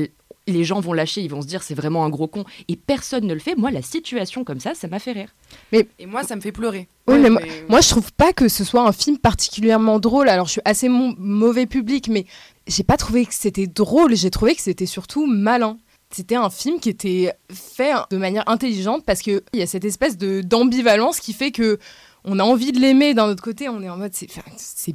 les 0.48 0.62
gens 0.62 0.78
vont 0.78 0.92
lâcher, 0.92 1.22
ils 1.22 1.28
vont 1.30 1.42
se 1.42 1.48
dire 1.48 1.64
c'est 1.64 1.74
vraiment 1.74 2.04
un 2.04 2.08
gros 2.08 2.28
con 2.28 2.44
et 2.68 2.76
personne 2.76 3.26
ne 3.26 3.34
le 3.34 3.40
fait. 3.40 3.56
Moi, 3.56 3.72
la 3.72 3.82
situation 3.82 4.44
comme 4.44 4.60
ça, 4.60 4.74
ça 4.76 4.86
m'a 4.86 5.00
fait 5.00 5.10
rire. 5.10 5.30
Mais 5.72 5.88
Et 5.98 6.06
moi, 6.06 6.22
ça 6.22 6.36
me 6.36 6.40
fait 6.40 6.52
pleurer. 6.52 6.86
Oui, 7.08 7.14
Ouais, 7.14 7.20
mais 7.20 7.30
moi, 7.30 7.40
mais- 7.44 7.64
moi, 7.68 7.80
je 7.80 7.88
trouve 7.88 8.12
pas 8.12 8.32
que 8.32 8.46
ce 8.46 8.62
soit 8.62 8.86
un 8.86 8.92
film 8.92 9.18
particulièrement 9.18 9.98
drôle. 9.98 10.28
Alors, 10.28 10.46
je 10.46 10.52
suis 10.52 10.60
assez 10.64 10.88
mauvais 10.88 11.66
public, 11.66 12.06
mais 12.08 12.26
j'ai 12.68 12.84
pas 12.84 12.96
trouvé 12.96 13.26
que 13.26 13.34
c'était 13.34 13.66
drôle. 13.66 14.14
J'ai 14.14 14.30
trouvé 14.30 14.54
que 14.54 14.62
c'était 14.62 14.86
surtout 14.86 15.26
malin. 15.26 15.78
C'était 16.10 16.36
un 16.36 16.50
film 16.50 16.80
qui 16.80 16.88
était 16.88 17.32
fait 17.52 17.92
de 18.10 18.16
manière 18.16 18.48
intelligente 18.48 19.04
parce 19.04 19.20
qu'il 19.20 19.42
y 19.52 19.62
a 19.62 19.66
cette 19.66 19.84
espèce 19.84 20.16
de 20.16 20.40
d'ambivalence 20.40 21.20
qui 21.20 21.32
fait 21.32 21.50
que 21.50 21.78
on 22.24 22.38
a 22.40 22.42
envie 22.44 22.72
de 22.72 22.80
l'aimer 22.80 23.14
d'un 23.14 23.28
autre 23.28 23.42
côté. 23.42 23.68
On 23.68 23.82
est 23.82 23.88
en 23.88 23.96
mode, 23.96 24.12
c'est 24.12 24.28
enfin, 24.30 24.42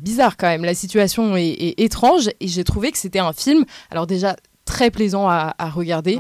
bizarre 0.02 0.36
quand 0.38 0.48
même. 0.48 0.66
La 0.66 0.74
situation 0.74 1.38
est, 1.38 1.48
est 1.48 1.80
étrange 1.80 2.30
et 2.40 2.48
j'ai 2.48 2.64
trouvé 2.64 2.92
que 2.92 2.98
c'était 2.98 3.20
un 3.20 3.34
film. 3.34 3.66
Alors 3.90 4.06
déjà 4.06 4.36
très 4.66 4.92
plaisant 4.92 5.28
à, 5.28 5.54
à 5.58 5.70
regarder. 5.70 6.20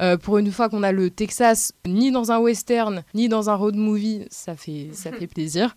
Euh, 0.00 0.16
pour 0.16 0.38
une 0.38 0.50
fois 0.50 0.68
qu'on 0.68 0.82
a 0.82 0.92
le 0.92 1.10
Texas 1.10 1.72
ni 1.86 2.10
dans 2.10 2.32
un 2.32 2.38
western 2.38 3.04
ni 3.14 3.28
dans 3.28 3.50
un 3.50 3.54
road 3.54 3.76
movie, 3.76 4.24
ça 4.30 4.56
fait, 4.56 4.90
ça 4.92 5.12
fait 5.18 5.26
plaisir. 5.26 5.76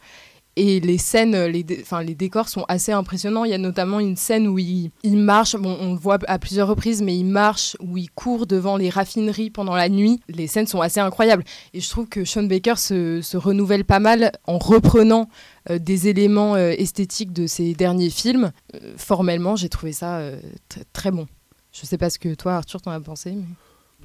Et 0.57 0.79
les 0.79 0.97
scènes, 0.97 1.35
les, 1.47 1.65
les 1.65 2.15
décors 2.15 2.47
sont 2.47 2.63
assez 2.69 2.93
impressionnants. 2.93 3.43
Il 3.43 3.51
y 3.51 3.53
a 3.53 3.57
notamment 3.57 3.99
une 3.99 4.15
scène 4.15 4.47
où 4.47 4.57
il, 4.57 4.91
marche, 5.03 5.55
bon, 5.57 5.77
on 5.81 5.93
le 5.93 5.99
voit 5.99 6.17
à 6.27 6.39
plusieurs 6.39 6.69
reprises, 6.69 7.01
mais 7.01 7.17
il 7.17 7.25
marche, 7.25 7.75
où 7.81 7.97
il 7.97 8.09
court 8.09 8.47
devant 8.47 8.77
les 8.77 8.89
raffineries 8.89 9.49
pendant 9.49 9.75
la 9.75 9.89
nuit. 9.89 10.21
Les 10.29 10.47
scènes 10.47 10.67
sont 10.67 10.79
assez 10.79 11.01
incroyables. 11.01 11.43
Et 11.73 11.81
je 11.81 11.89
trouve 11.89 12.07
que 12.07 12.23
Sean 12.23 12.43
Baker 12.43 12.75
se, 12.77 13.35
renouvelle 13.35 13.83
pas 13.83 13.99
mal 13.99 14.31
en 14.45 14.57
reprenant 14.57 15.29
euh, 15.69 15.77
des 15.77 16.07
éléments 16.07 16.55
euh, 16.55 16.71
esthétiques 16.77 17.33
de 17.33 17.47
ses 17.47 17.73
derniers 17.73 18.09
films. 18.09 18.51
Euh, 18.75 18.93
formellement, 18.95 19.57
j'ai 19.57 19.69
trouvé 19.69 19.91
ça 19.91 20.21
tr- 20.21 20.83
très 20.93 21.11
bon. 21.11 21.27
Je 21.73 21.85
sais 21.85 21.97
pas 21.97 22.09
ce 22.09 22.17
que 22.17 22.33
toi, 22.33 22.55
Arthur, 22.55 22.81
t'en 22.81 22.91
as 22.91 23.01
pensé. 23.01 23.35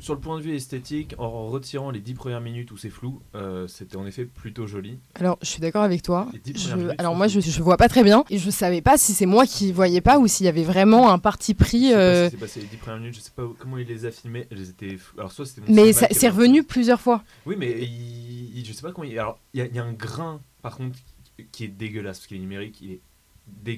Sur 0.01 0.15
le 0.15 0.21
point 0.21 0.39
de 0.39 0.43
vue 0.43 0.55
esthétique, 0.55 1.15
en 1.19 1.49
retirant 1.49 1.91
les 1.91 2.01
10 2.01 2.15
premières 2.15 2.41
minutes 2.41 2.71
où 2.73 2.77
c'est 2.77 2.91
flou, 2.91 3.21
euh, 3.35 3.67
c'était 3.69 3.97
en 3.97 4.07
effet 4.07 4.25
plutôt 4.25 4.67
joli. 4.67 4.99
Alors, 5.15 5.39
je 5.43 5.47
suis 5.49 5.61
d'accord 5.61 5.83
avec 5.83 6.03
toi. 6.03 6.27
Dix 6.45 6.53
Je- 6.69 6.95
alors 6.99 7.15
moi, 7.15 7.29
je, 7.29 7.41
je 7.41 7.63
vois 7.63 7.77
pas 7.77 7.89
très 7.89 8.03
bien 8.03 8.25
et 8.31 8.39
je 8.39 8.51
savais 8.51 8.81
pas 8.81 8.97
si 8.99 9.13
c'est 9.13 9.27
moi 9.27 9.47
qui 9.47 9.73
voyais 9.73 10.01
pas 10.01 10.19
ou 10.19 10.27
s'il 10.27 10.47
y 10.47 10.49
avait 10.49 10.65
vraiment 10.65 11.11
un 11.13 11.19
parti 11.19 11.55
pris. 11.55 11.85
Je 11.85 11.87
sais 11.89 11.93
pas 11.95 11.99
euh, 12.01 12.25
ce 12.25 12.31
qui 12.31 12.37
s'est 12.37 12.41
passé 12.41 12.61
les 12.61 12.67
10 12.67 12.77
premières 12.79 12.99
minutes, 13.01 13.15
je 13.17 13.21
sais 13.21 13.31
pas 13.37 13.43
comment 13.59 13.79
il 13.79 13.87
les 13.87 14.07
a 14.07 14.11
filmées. 14.11 14.47
Elles 14.51 14.71
étaient 14.71 14.97
flou- 14.97 15.19
Alors, 15.19 15.33
soit 15.33 15.45
c'était 15.47 15.61
mon 15.71 15.75
Mais 15.75 15.93
c'est 15.93 16.29
revenu 16.29 16.63
plusieurs 16.65 17.01
fois. 17.01 17.23
Oui, 17.47 17.57
mais 17.59 17.71
il, 17.83 18.59
il- 18.59 18.65
je 18.65 18.73
sais 18.73 18.83
pas 18.83 18.93
comment 18.93 19.05
il. 19.09 19.19
Alors, 19.19 19.39
il 19.55 19.59
y, 19.59 19.63
a- 19.63 19.67
il 19.67 19.75
y 19.75 19.79
a 19.79 19.85
un 19.85 19.93
grain, 19.93 20.41
par 20.63 20.77
contre, 20.77 20.97
qui- 21.37 21.47
qui 21.53 21.65
est 21.65 21.69
dégueulasse 21.69 22.19
parce 22.19 22.27
qu'il 22.27 22.37
est 22.39 22.41
numérique. 22.41 22.79
Il 22.81 22.93
est 22.93 23.01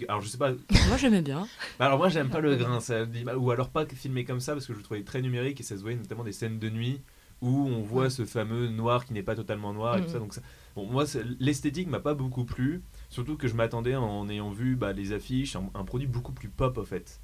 Alors, 0.09 0.21
je 0.21 0.29
sais 0.29 0.39
pas. 0.39 0.51
Moi, 0.53 0.97
j'aimais 0.99 1.23
bien. 1.23 1.47
Bah, 1.79 1.87
Alors, 1.87 1.99
moi, 1.99 2.09
j'aime 2.09 2.29
pas 2.31 2.41
le 2.41 2.55
grain. 2.57 2.81
Ça, 2.81 3.07
dit 3.07 3.25
ou 3.37 3.51
alors 3.51 3.71
pas 3.71 3.87
filmé 3.87 4.25
comme 4.25 4.41
ça 4.41 4.53
parce 4.53 4.67
que 4.67 4.73
je 4.73 4.79
le 4.79 4.85
trouvais 4.85 5.03
très 5.05 5.23
numérique 5.23 5.61
et 5.61 5.63
ça 5.63 5.77
se 5.77 5.83
voyait 5.83 5.97
notamment 5.97 6.25
des 6.25 6.33
scènes 6.33 6.59
de 6.59 6.69
nuit 6.69 7.01
où 7.41 7.49
on 7.67 7.83
voit 7.83 8.09
ce 8.11 8.25
fameux 8.25 8.69
noir 8.69 9.05
qui 9.05 9.13
n'est 9.15 9.23
pas 9.23 9.35
totalement 9.35 9.73
noir 9.73 9.97
et 9.97 10.01
tout 10.01 10.07
Mhm. 10.07 10.13
ça. 10.13 10.19
Donc, 10.19 10.35
ça- 10.35 10.43
bon, 10.77 10.87
moi, 10.87 11.05
l'esthétique 11.41 11.89
m'a 11.89 11.99
pas 12.01 12.15
beaucoup 12.15 12.45
plu. 12.45 12.83
Surtout 13.09 13.37
que 13.37 13.49
je 13.49 13.55
m'attendais 13.55 13.97
en 13.97 14.29
ayant 14.29 14.51
vu 14.51 14.77
bah, 14.77 14.93
les 14.93 15.13
affiches, 15.13 15.57
un, 15.57 15.71
un 15.75 15.85
produit 15.85 16.07
beaucoup 16.07 16.33
plus 16.33 16.49
pop 16.49 16.79
en 16.79 16.85
fait. 16.85 17.21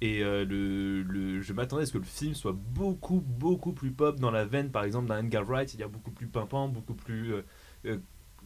Et 0.00 0.24
euh, 0.24 0.44
le, 0.44 1.02
le- 1.02 1.40
je 1.42 1.52
m'attendais 1.52 1.84
à 1.84 1.86
ce 1.86 1.92
que 1.92 1.98
le 1.98 2.04
film 2.04 2.34
soit 2.34 2.52
beaucoup, 2.56 3.20
beaucoup 3.20 3.72
plus 3.72 3.92
pop 3.92 4.18
dans 4.18 4.32
la 4.32 4.44
veine, 4.44 4.70
par 4.72 4.82
exemple, 4.82 5.06
d'un 5.08 5.20
Edgar 5.20 5.44
Wright, 5.46 5.68
c'est-à-dire 5.68 5.88
beaucoup 5.90 6.10
plus 6.10 6.26
pimpant, 6.26 6.66
beaucoup 6.68 6.94
plus 6.94 7.34
euh, 7.34 7.42
euh, 7.86 7.98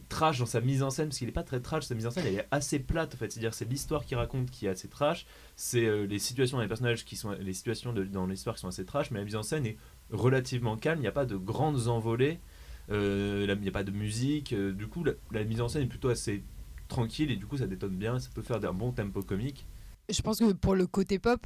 trash 0.09 0.39
dans 0.39 0.45
sa 0.45 0.61
mise 0.61 0.83
en 0.83 0.89
scène, 0.89 1.07
parce 1.09 1.17
qu'il 1.17 1.27
n'est 1.27 1.33
pas 1.33 1.43
très 1.43 1.59
trash, 1.59 1.83
sa 1.85 1.95
mise 1.95 2.07
en 2.07 2.11
scène, 2.11 2.25
elle 2.27 2.35
est 2.35 2.47
assez 2.51 2.79
plate, 2.79 3.13
en 3.13 3.17
fait. 3.17 3.31
C'est-à-dire, 3.31 3.53
c'est 3.53 3.65
l'histoire 3.65 4.05
qu'il 4.05 4.17
raconte 4.17 4.49
qui 4.51 4.65
est 4.65 4.69
assez 4.69 4.87
trash, 4.87 5.25
c'est 5.55 5.85
euh, 5.85 6.05
les 6.05 6.19
situations, 6.19 6.59
les 6.59 6.67
personnages 6.67 7.03
qui 7.05 7.15
sont, 7.15 7.31
les 7.39 7.53
situations 7.53 7.93
de- 7.93 8.03
dans 8.05 8.25
l'histoire 8.25 8.55
qui 8.55 8.61
sont 8.61 8.69
assez 8.69 8.85
trash, 8.85 9.11
mais 9.11 9.19
la 9.19 9.25
mise 9.25 9.35
en 9.35 9.43
scène 9.43 9.65
est 9.65 9.77
relativement 10.11 10.77
calme, 10.77 10.99
il 10.99 11.01
n'y 11.01 11.07
a 11.07 11.11
pas 11.11 11.25
de 11.25 11.35
grandes 11.35 11.87
envolées, 11.87 12.39
euh, 12.89 13.45
il 13.49 13.61
n'y 13.61 13.67
a 13.67 13.71
pas 13.71 13.83
de 13.83 13.91
musique, 13.91 14.53
euh, 14.53 14.71
du 14.71 14.87
coup, 14.87 15.03
la, 15.03 15.11
la 15.31 15.43
mise 15.43 15.59
en 15.61 15.67
scène 15.67 15.83
est 15.83 15.87
plutôt 15.87 16.09
assez 16.09 16.43
tranquille, 16.87 17.29
et 17.31 17.35
du 17.35 17.45
coup, 17.45 17.57
ça 17.57 17.67
détonne 17.67 17.97
bien, 17.97 18.17
ça 18.19 18.29
peut 18.33 18.41
faire 18.41 18.63
un 18.63 18.73
bon 18.73 18.91
tempo 18.93 19.21
comique. 19.21 19.65
Je 20.09 20.21
pense 20.21 20.39
que 20.39 20.53
pour 20.53 20.73
le 20.75 20.87
côté 20.87 21.19
pop, 21.19 21.45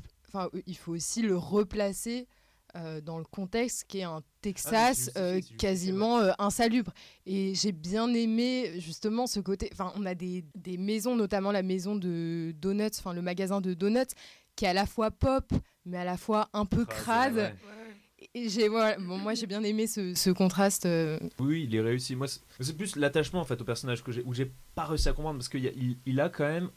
il 0.68 0.78
faut 0.78 0.94
aussi 0.94 1.24
le 1.24 1.36
replacer 1.36 2.28
euh, 2.76 3.02
dans 3.02 3.18
le 3.18 3.24
contexte 3.26 3.86
qui 3.88 4.00
est 4.00 4.04
un 4.04 4.22
Texas 4.42 5.12
euh, 5.18 5.40
quasiment 5.58 6.20
euh, 6.20 6.32
insalubre. 6.40 6.92
Et 7.26 7.54
j'ai 7.56 7.72
bien 7.72 8.14
aimé 8.14 8.80
justement 8.80 9.28
ce 9.28 9.40
côté. 9.40 9.70
Enfin, 9.74 9.92
on 9.96 10.06
a 10.06 10.16
des, 10.16 10.44
des 10.56 10.78
maisons, 10.78 11.16
notamment 11.16 11.52
la 11.52 11.64
maison 11.64 11.96
de 11.96 12.54
Donuts, 12.60 12.98
enfin 13.00 13.14
le 13.14 13.22
magasin 13.22 13.62
de 13.62 13.74
Donuts, 13.74 14.14
qui 14.56 14.66
est 14.66 14.70
à 14.70 14.74
la 14.74 14.86
fois 14.86 15.12
pop, 15.12 15.52
mais 15.86 15.98
à 15.98 16.04
la 16.06 16.18
fois 16.18 16.50
un 16.54 16.66
peu 16.66 16.86
crade. 16.86 17.36
ouais. 17.36 17.54
Et 18.36 18.50
j'ai, 18.50 18.68
voilà, 18.68 18.98
bon, 19.00 19.18
moi 19.18 19.34
j'ai 19.34 19.48
bien 19.48 19.64
aimé 19.64 19.88
ce, 19.88 20.14
ce 20.14 20.30
contraste. 20.30 20.86
euh, 20.86 21.18
Oui, 21.40 21.66
il 21.68 21.76
est 21.76 21.82
réussi. 21.82 22.16
Moi, 22.16 22.28
c'est- 22.28 22.78
plus 22.78 22.96
l'attachement 22.96 23.40
en 23.42 23.46
fait 23.46 23.60
au 23.60 23.64
personnage 23.64 24.04
que 24.04 24.12
j'ai, 24.12 24.22
où 24.24 24.34
j'ai 24.34 24.52
pas 24.76 24.86
réussi 24.86 25.10
à 25.10 25.14
comprendre 25.14 25.40
parce 25.40 25.50
qu'il 25.50 25.98
il 26.06 26.20
a 26.22 26.30
quand 26.30 26.48
même 26.48 26.70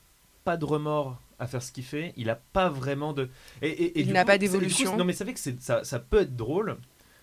pas 0.45 0.57
de 0.57 0.65
remords 0.65 1.21
à 1.39 1.47
faire 1.47 1.63
ce 1.63 1.73
qu'il 1.73 1.85
fait. 1.85 2.13
Il 2.17 2.31
a 2.31 2.37
pas 2.37 2.69
vraiment 2.69 3.13
de. 3.13 3.29
Et, 3.63 3.69
et- 3.69 3.99
et 3.99 4.01
Il 4.03 4.13
n'a 4.13 4.25
pas 4.25 4.39
d'évolution. 4.39 4.97
Non, 4.97 5.05
mais 5.05 5.13
fait 5.13 5.33
que 5.33 5.41
ça, 5.61 5.85
ça 5.85 5.99
peut 5.99 6.21
être 6.21 6.37
drôle. 6.37 6.77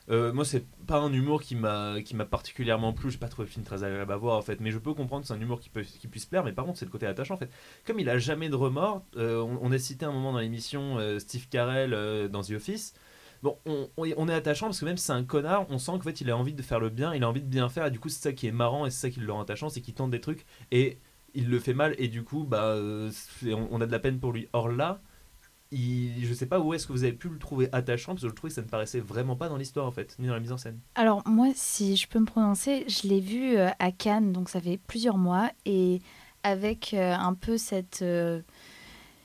Euh, 0.10 0.34
moi, 0.34 0.44
c'est 0.44 0.66
pas 0.88 0.98
un 0.98 1.14
humour 1.14 1.42
qui 1.42 1.56
m'a 1.56 2.02
qui 2.04 2.16
m'a 2.16 2.26
particulièrement 2.26 2.92
plu. 2.92 3.12
J'ai 3.12 3.20
pas 3.20 3.28
trouvé 3.30 3.46
le 3.48 3.52
film 3.52 3.64
très 3.64 3.84
agréable 3.84 4.12
à 4.12 4.18
voir 4.18 4.38
en 4.38 4.42
fait, 4.42 4.60
mais 4.60 4.72
je 4.72 4.80
peux 4.80 4.94
comprendre 4.94 5.22
que 5.22 5.28
c'est 5.28 5.34
un 5.34 5.40
humour 5.40 5.60
qui 5.60 5.70
peut 5.70 5.84
qui 5.84 6.08
puisse 6.08 6.26
plaire. 6.26 6.44
Mais 6.44 6.52
par 6.52 6.66
contre, 6.66 6.80
c'est 6.80 6.86
le 6.86 6.92
côté 6.92 7.06
attachant 7.06 7.36
en 7.36 7.38
fait. 7.38 7.50
Comme 7.86 8.00
il 8.00 8.10
a 8.10 8.18
jamais 8.18 8.50
de 8.50 8.56
remords, 8.56 9.04
euh, 9.16 9.40
on, 9.40 9.60
on 9.62 9.72
a 9.72 9.78
cité 9.78 10.06
un 10.06 10.12
moment 10.12 10.34
dans 10.34 10.40
l'émission 10.40 10.98
euh, 10.98 11.20
Steve 11.20 11.48
Carell 11.50 11.94
euh, 11.94 12.28
dans 12.28 12.42
The 12.42 12.52
Office. 12.52 12.94
Bon, 13.44 13.58
on, 13.66 13.90
on 13.98 14.06
est- 14.06 14.14
on 14.18 14.28
est 14.28 14.34
attachant 14.34 14.66
parce 14.68 14.80
que 14.80 14.86
même 14.86 14.98
si 14.98 15.06
c'est 15.06 15.14
un 15.14 15.24
connard, 15.24 15.66
on 15.70 15.78
sent 15.80 15.92
qu'en 15.94 16.02
fait 16.02 16.20
il 16.22 16.30
a 16.30 16.38
envie 16.38 16.54
de 16.54 16.62
faire 16.62 16.80
le 16.80 16.90
bien, 16.90 17.14
il 17.16 17.24
a 17.24 17.30
envie 17.30 17.42
de 17.42 17.48
bien 17.48 17.70
faire, 17.70 17.86
et 17.88 17.92
du 17.92 18.00
coup 18.00 18.10
c'est 18.10 18.22
ça 18.22 18.34
qui 18.34 18.46
est 18.48 18.52
marrant 18.52 18.86
et 18.86 18.92
c'est 18.92 19.00
ça 19.02 19.10
qui 19.10 19.20
le 19.20 19.32
rend 19.32 19.42
attachant, 19.42 19.70
c'est 19.70 19.82
qu'il 19.82 19.94
tente 19.96 20.12
des 20.12 20.20
trucs 20.22 20.46
et 20.72 21.00
il 21.34 21.50
le 21.50 21.60
fait 21.60 21.74
mal, 21.74 21.96
et 21.98 22.08
du 22.08 22.24
coup 22.24 22.44
bah 22.44 22.76
on 23.70 23.82
a 23.82 23.86
de 23.86 23.92
la 23.92 24.00
peine 24.00 24.20
pour 24.20 24.32
lui. 24.32 24.48
Or 24.54 24.70
là, 24.70 25.02
il, 25.72 26.26
je 26.26 26.34
sais 26.34 26.46
pas 26.46 26.60
où 26.60 26.74
est-ce 26.74 26.86
que 26.88 26.92
vous 26.92 27.04
avez 27.04 27.14
pu 27.14 27.30
le 27.30 27.40
trouver 27.40 27.70
attachant, 27.72 28.14
parce 28.14 28.24
que 28.24 28.30
je 28.30 28.34
trouvais 28.34 28.50
que 28.50 28.56
ça 28.56 28.62
ne 28.62 28.68
paraissait 28.68 29.00
vraiment 29.00 29.36
pas 29.36 29.50
dans 29.50 29.58
l'histoire 29.58 29.86
en 29.86 29.92
fait, 29.92 30.16
ni 30.20 30.28
dans 30.28 30.34
la 30.34 30.40
mise 30.40 30.52
en 30.52 30.58
scène. 30.58 30.80
Alors 30.96 31.22
moi, 31.26 31.48
si 31.56 31.96
je 31.96 32.08
peux 32.08 32.20
me 32.20 32.26
prononcer, 32.26 32.86
je 32.88 33.08
l'ai 33.08 33.22
vu 33.22 33.56
euh, 33.58 33.70
à 33.80 33.92
Cannes, 33.92 34.34
donc 34.34 34.50
ça 34.50 34.60
fait 34.60 34.78
plusieurs 34.78 35.18
mois, 35.18 35.52
et 35.66 36.02
avec 36.44 36.94
euh, 36.94 37.14
un 37.14 37.34
peu 37.34 37.58
cette, 37.58 38.02
euh, 38.02 38.42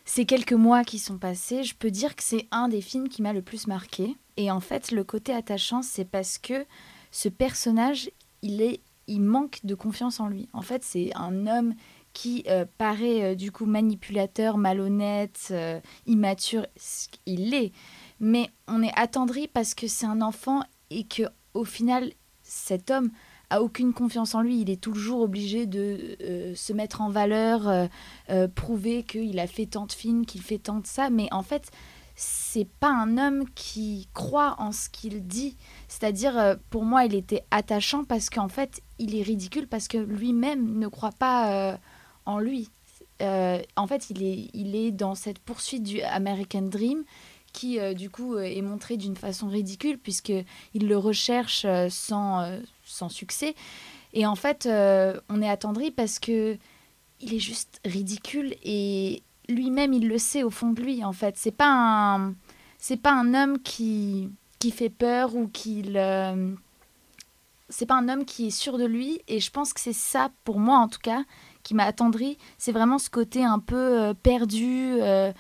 ces 0.05 0.27
quelques 0.27 0.53
mois 0.53 0.85
qui 0.85 0.99
sont 0.99 1.19
passés, 1.19 1.64
je 1.64 1.75
peux 1.75 1.90
dire 1.90 2.14
que 2.14 2.23
c'est 2.23 2.47
un 2.51 2.69
des 2.69 2.81
films 2.81 3.09
qui 3.09 3.23
m'a 3.23 3.33
le 3.33 3.42
plus 3.42 3.66
marqué. 3.66 4.16
Et 4.37 4.51
en 4.51 4.61
fait, 4.61 4.92
le 4.92 5.03
côté 5.03 5.33
attachant, 5.33 5.81
c'est 5.81 6.05
parce 6.05 6.37
que 6.37 6.66
ce 7.11 7.31
personnage, 7.31 8.11
il 8.42 8.61
est, 8.61 8.81
il 9.07 9.23
manque 9.23 9.61
de 9.64 9.75
confiance 9.75 10.21
en 10.21 10.29
lui. 10.29 10.47
En 10.53 10.61
fait, 10.61 10.85
c'est 10.85 11.11
un 11.16 11.47
homme 11.47 11.75
qui 12.16 12.44
euh, 12.48 12.64
paraît 12.79 13.22
euh, 13.22 13.35
du 13.35 13.52
coup 13.52 13.66
manipulateur, 13.66 14.57
malhonnête, 14.57 15.48
euh, 15.50 15.79
immature. 16.07 16.66
Qu'il 17.24 17.50
l'est 17.50 17.72
mais 18.18 18.50
on 18.66 18.83
est 18.83 18.92
attendri 18.96 19.46
parce 19.48 19.74
que 19.74 19.87
c'est 19.87 20.07
un 20.07 20.22
enfant 20.22 20.62
et 20.88 21.05
que 21.05 21.24
au 21.52 21.64
final 21.64 22.11
cet 22.42 22.90
homme 22.90 23.11
a 23.50 23.61
aucune 23.61 23.92
confiance 23.92 24.35
en 24.35 24.40
lui. 24.40 24.62
Il 24.62 24.70
est 24.70 24.81
toujours 24.81 25.20
obligé 25.20 25.66
de 25.66 26.16
euh, 26.22 26.55
se 26.55 26.72
mettre 26.72 27.02
en 27.02 27.11
valeur 27.11 27.88
prouver 28.55 29.02
qu'il 29.02 29.38
a 29.38 29.46
fait 29.46 29.66
tant 29.66 29.85
de 29.85 29.92
films 29.92 30.24
qu'il 30.24 30.40
fait 30.40 30.59
tant 30.59 30.79
de 30.79 30.87
ça. 30.87 31.11
Mais 31.11 31.29
en 31.33 31.42
fait 31.42 31.70
c'est 32.14 32.66
pas 32.81 32.88
un 32.88 33.18
homme 33.18 33.44
qui 33.55 34.09
croit 34.14 34.57
en 34.59 34.72
ce 34.72 34.88
qu'il 34.88 35.26
dit. 35.26 35.59
C'est-à-dire 35.88 36.57
pour 36.70 36.85
moi 36.85 37.05
il 37.05 37.14
était 37.14 37.44
attachant 37.50 38.05
parce 38.05 38.31
qu'en 38.31 38.48
fait 38.48 38.81
il 38.98 39.14
est 39.14 39.22
ridicule 39.22 39.68
parce 39.68 39.87
que 39.87 39.98
lui-même 39.98 40.79
ne 40.79 40.88
croit 40.88 41.12
pas 41.12 41.79
en 42.27 42.39
lui. 42.39 42.69
Euh, 43.23 43.62
en 43.77 43.87
fait, 43.87 44.11
il 44.11 44.23
est, 44.23 44.51
il 44.53 44.77
est 44.77 44.91
dans 44.91 45.15
cette 45.15 45.39
poursuite 45.39 45.83
du 45.83 46.03
American 46.03 46.62
Dream 46.62 47.05
qui, 47.53 47.81
euh, 47.81 47.95
du 47.95 48.11
coup, 48.11 48.35
euh, 48.35 48.43
est 48.43 48.62
montré 48.62 48.97
d'une 48.97 49.17
façon 49.17 49.49
ridicule 49.49 49.99
puisqu'il 49.99 50.45
le 50.75 50.99
recherche 50.99 51.65
sans, 51.89 52.61
sans 52.85 53.09
succès. 53.09 53.55
Et 54.12 54.27
en 54.27 54.35
fait, 54.35 54.69
on 54.69 55.43
est 55.43 55.49
attendri 55.49 55.91
parce 55.91 56.19
que 56.19 56.59
il 57.21 57.35
est 57.35 57.39
juste 57.39 57.81
ridicule 57.85 58.55
et 58.62 59.23
lui-même, 59.49 59.93
il 59.93 60.09
le 60.09 60.19
sait 60.19 60.43
au 60.43 60.51
fond 60.51 60.71
de 60.73 60.81
lui, 60.83 61.05
en 61.05 61.12
fait. 61.12 61.37
C'est 61.37 61.51
pas 61.51 61.71
un, 61.71 62.35
c'est 62.79 62.97
pas 62.97 63.12
un 63.12 63.35
homme 63.35 63.59
qui, 63.61 64.31
qui 64.59 64.71
fait 64.71 64.91
peur 64.91 65.35
ou 65.35 65.49
qu'il... 65.49 65.97
euh, 65.97 66.53
c'est 67.69 67.87
pas 67.87 67.97
un 67.97 68.09
homme 68.09 68.25
qui 68.25 68.47
est 68.47 68.51
sûr 68.51 68.79
de 68.79 68.85
lui 68.85 69.21
et 69.27 69.41
je 69.41 69.51
pense 69.51 69.73
que 69.73 69.81
c'est 69.81 69.93
ça, 69.93 70.31
pour 70.45 70.61
moi 70.61 70.79
en 70.79 70.89
tout 70.89 71.01
cas, 71.03 71.25
qui 71.66 71.74
m'a 71.74 71.85
attendri. 71.85 72.38
C'est 72.59 72.72
vraiment 72.72 72.98
ce 72.98 73.11
côté 73.11 73.42
un 73.44 73.59
peu 73.59 73.76
euh, 73.76 74.14
perdu. 74.14 74.94
euh, 75.00 75.33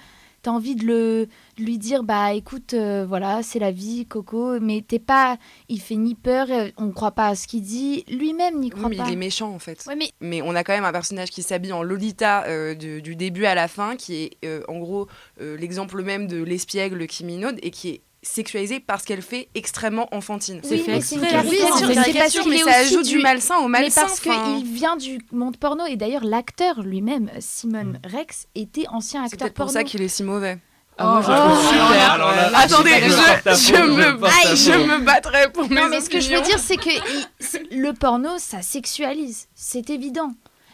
T'as 0.42 0.52
envie 0.52 0.76
de, 0.76 0.84
le, 0.86 1.26
de 1.58 1.64
lui 1.64 1.76
dire, 1.76 2.04
bah 2.04 2.32
écoute, 2.32 2.72
euh, 2.74 3.04
voilà, 3.04 3.42
c'est 3.42 3.58
la 3.58 3.72
vie, 3.72 4.06
Coco, 4.06 4.60
mais 4.60 4.84
t'es 4.86 5.00
pas. 5.00 5.38
Il 5.68 5.80
fait 5.80 5.96
ni 5.96 6.14
peur, 6.14 6.46
euh, 6.50 6.68
on 6.76 6.92
croit 6.92 7.10
pas 7.10 7.26
à 7.28 7.34
ce 7.34 7.48
qu'il 7.48 7.62
dit. 7.62 8.04
Lui-même 8.08 8.60
n'y 8.60 8.66
Oui, 8.66 8.70
croit 8.70 8.88
mais 8.88 8.96
pas. 8.96 9.06
il 9.08 9.14
est 9.14 9.16
méchant 9.16 9.52
en 9.52 9.58
fait. 9.58 9.84
Ouais, 9.88 9.96
mais 9.96 10.10
Mais 10.20 10.42
on 10.42 10.54
a 10.54 10.62
quand 10.62 10.72
même 10.74 10.84
un 10.84 10.92
personnage 10.92 11.30
qui 11.32 11.42
s'habille 11.42 11.72
en 11.72 11.82
Lolita 11.82 12.44
euh, 12.44 12.76
du, 12.76 13.02
du 13.02 13.16
début 13.16 13.44
à 13.44 13.56
la 13.56 13.66
fin, 13.66 13.96
qui 13.96 14.14
est 14.22 14.30
euh, 14.44 14.62
en 14.68 14.78
gros 14.78 15.08
l'exemple 15.40 16.00
même 16.04 16.28
de 16.28 16.40
l'espiègle 16.42 17.08
qui 17.08 17.24
minaude 17.24 17.58
et 17.62 17.72
qui 17.72 17.88
est 17.88 18.00
sexualisée 18.22 18.80
parce 18.80 19.04
qu'elle 19.04 19.22
fait 19.22 19.48
extrêmement 19.54 20.08
enfantine. 20.14 20.60
Oui, 20.70 20.82
mais 20.86 21.00
c'est 21.00 21.14
une 21.16 21.20
caricature, 21.22 21.76
c'est 21.78 21.86
mais 21.86 21.94
c'est 21.94 21.94
parce 21.94 22.12
caricature, 22.12 22.46
mais 22.48 22.58
ça 22.58 22.74
ajoute 22.78 23.04
du 23.04 23.16
du- 23.16 23.22
malsain 23.22 23.56
au 23.58 23.68
Mais 23.68 23.80
malsain. 23.82 24.00
parce 24.02 24.20
enfin. 24.26 24.56
qu'il 24.58 24.66
vient 24.72 24.96
du 24.96 25.18
monde 25.32 25.56
porno 25.56 25.84
et 25.86 25.96
d'ailleurs 25.96 26.24
l'acteur 26.24 26.82
lui-même, 26.82 27.30
Simon 27.40 27.94
Rex, 28.04 28.46
était 28.54 28.86
ancien 28.88 29.20
C'est 29.22 29.34
acteur 29.34 29.46
peut-être 29.46 29.54
pour 29.54 29.66
porno. 29.66 29.72
ça 29.80 29.84
qu'il 29.84 30.02
est 30.02 30.08
si 30.08 30.22
mauvais. 30.24 30.58
Ah, 30.98 31.04
moi, 31.04 31.22
je 31.22 31.30
le 31.30 31.36
trouve 31.36 31.68
super. 31.68 32.10
Alors 32.12 32.30
là, 32.30 32.50
Attendez, 32.58 32.90
je 32.90 33.82
me, 33.82 34.56
je 34.56 34.86
me 34.86 34.98
battrai 35.04 35.52
pour 35.52 35.68
mes 35.68 35.76
Non, 35.76 35.88
mais 35.90 36.00
ce 36.00 36.08
que 36.08 36.20
je 36.20 36.30
veux 36.34 36.40
dire, 36.40 36.58
c'est 36.58 36.78
que 36.78 36.88
il- 36.88 37.26
c'est- 37.38 37.62
le 37.70 37.92
porno, 37.92 38.30
ça 38.38 38.62
sexualise. 38.62 39.46
C'est 39.54 39.90
évident. 39.90 40.32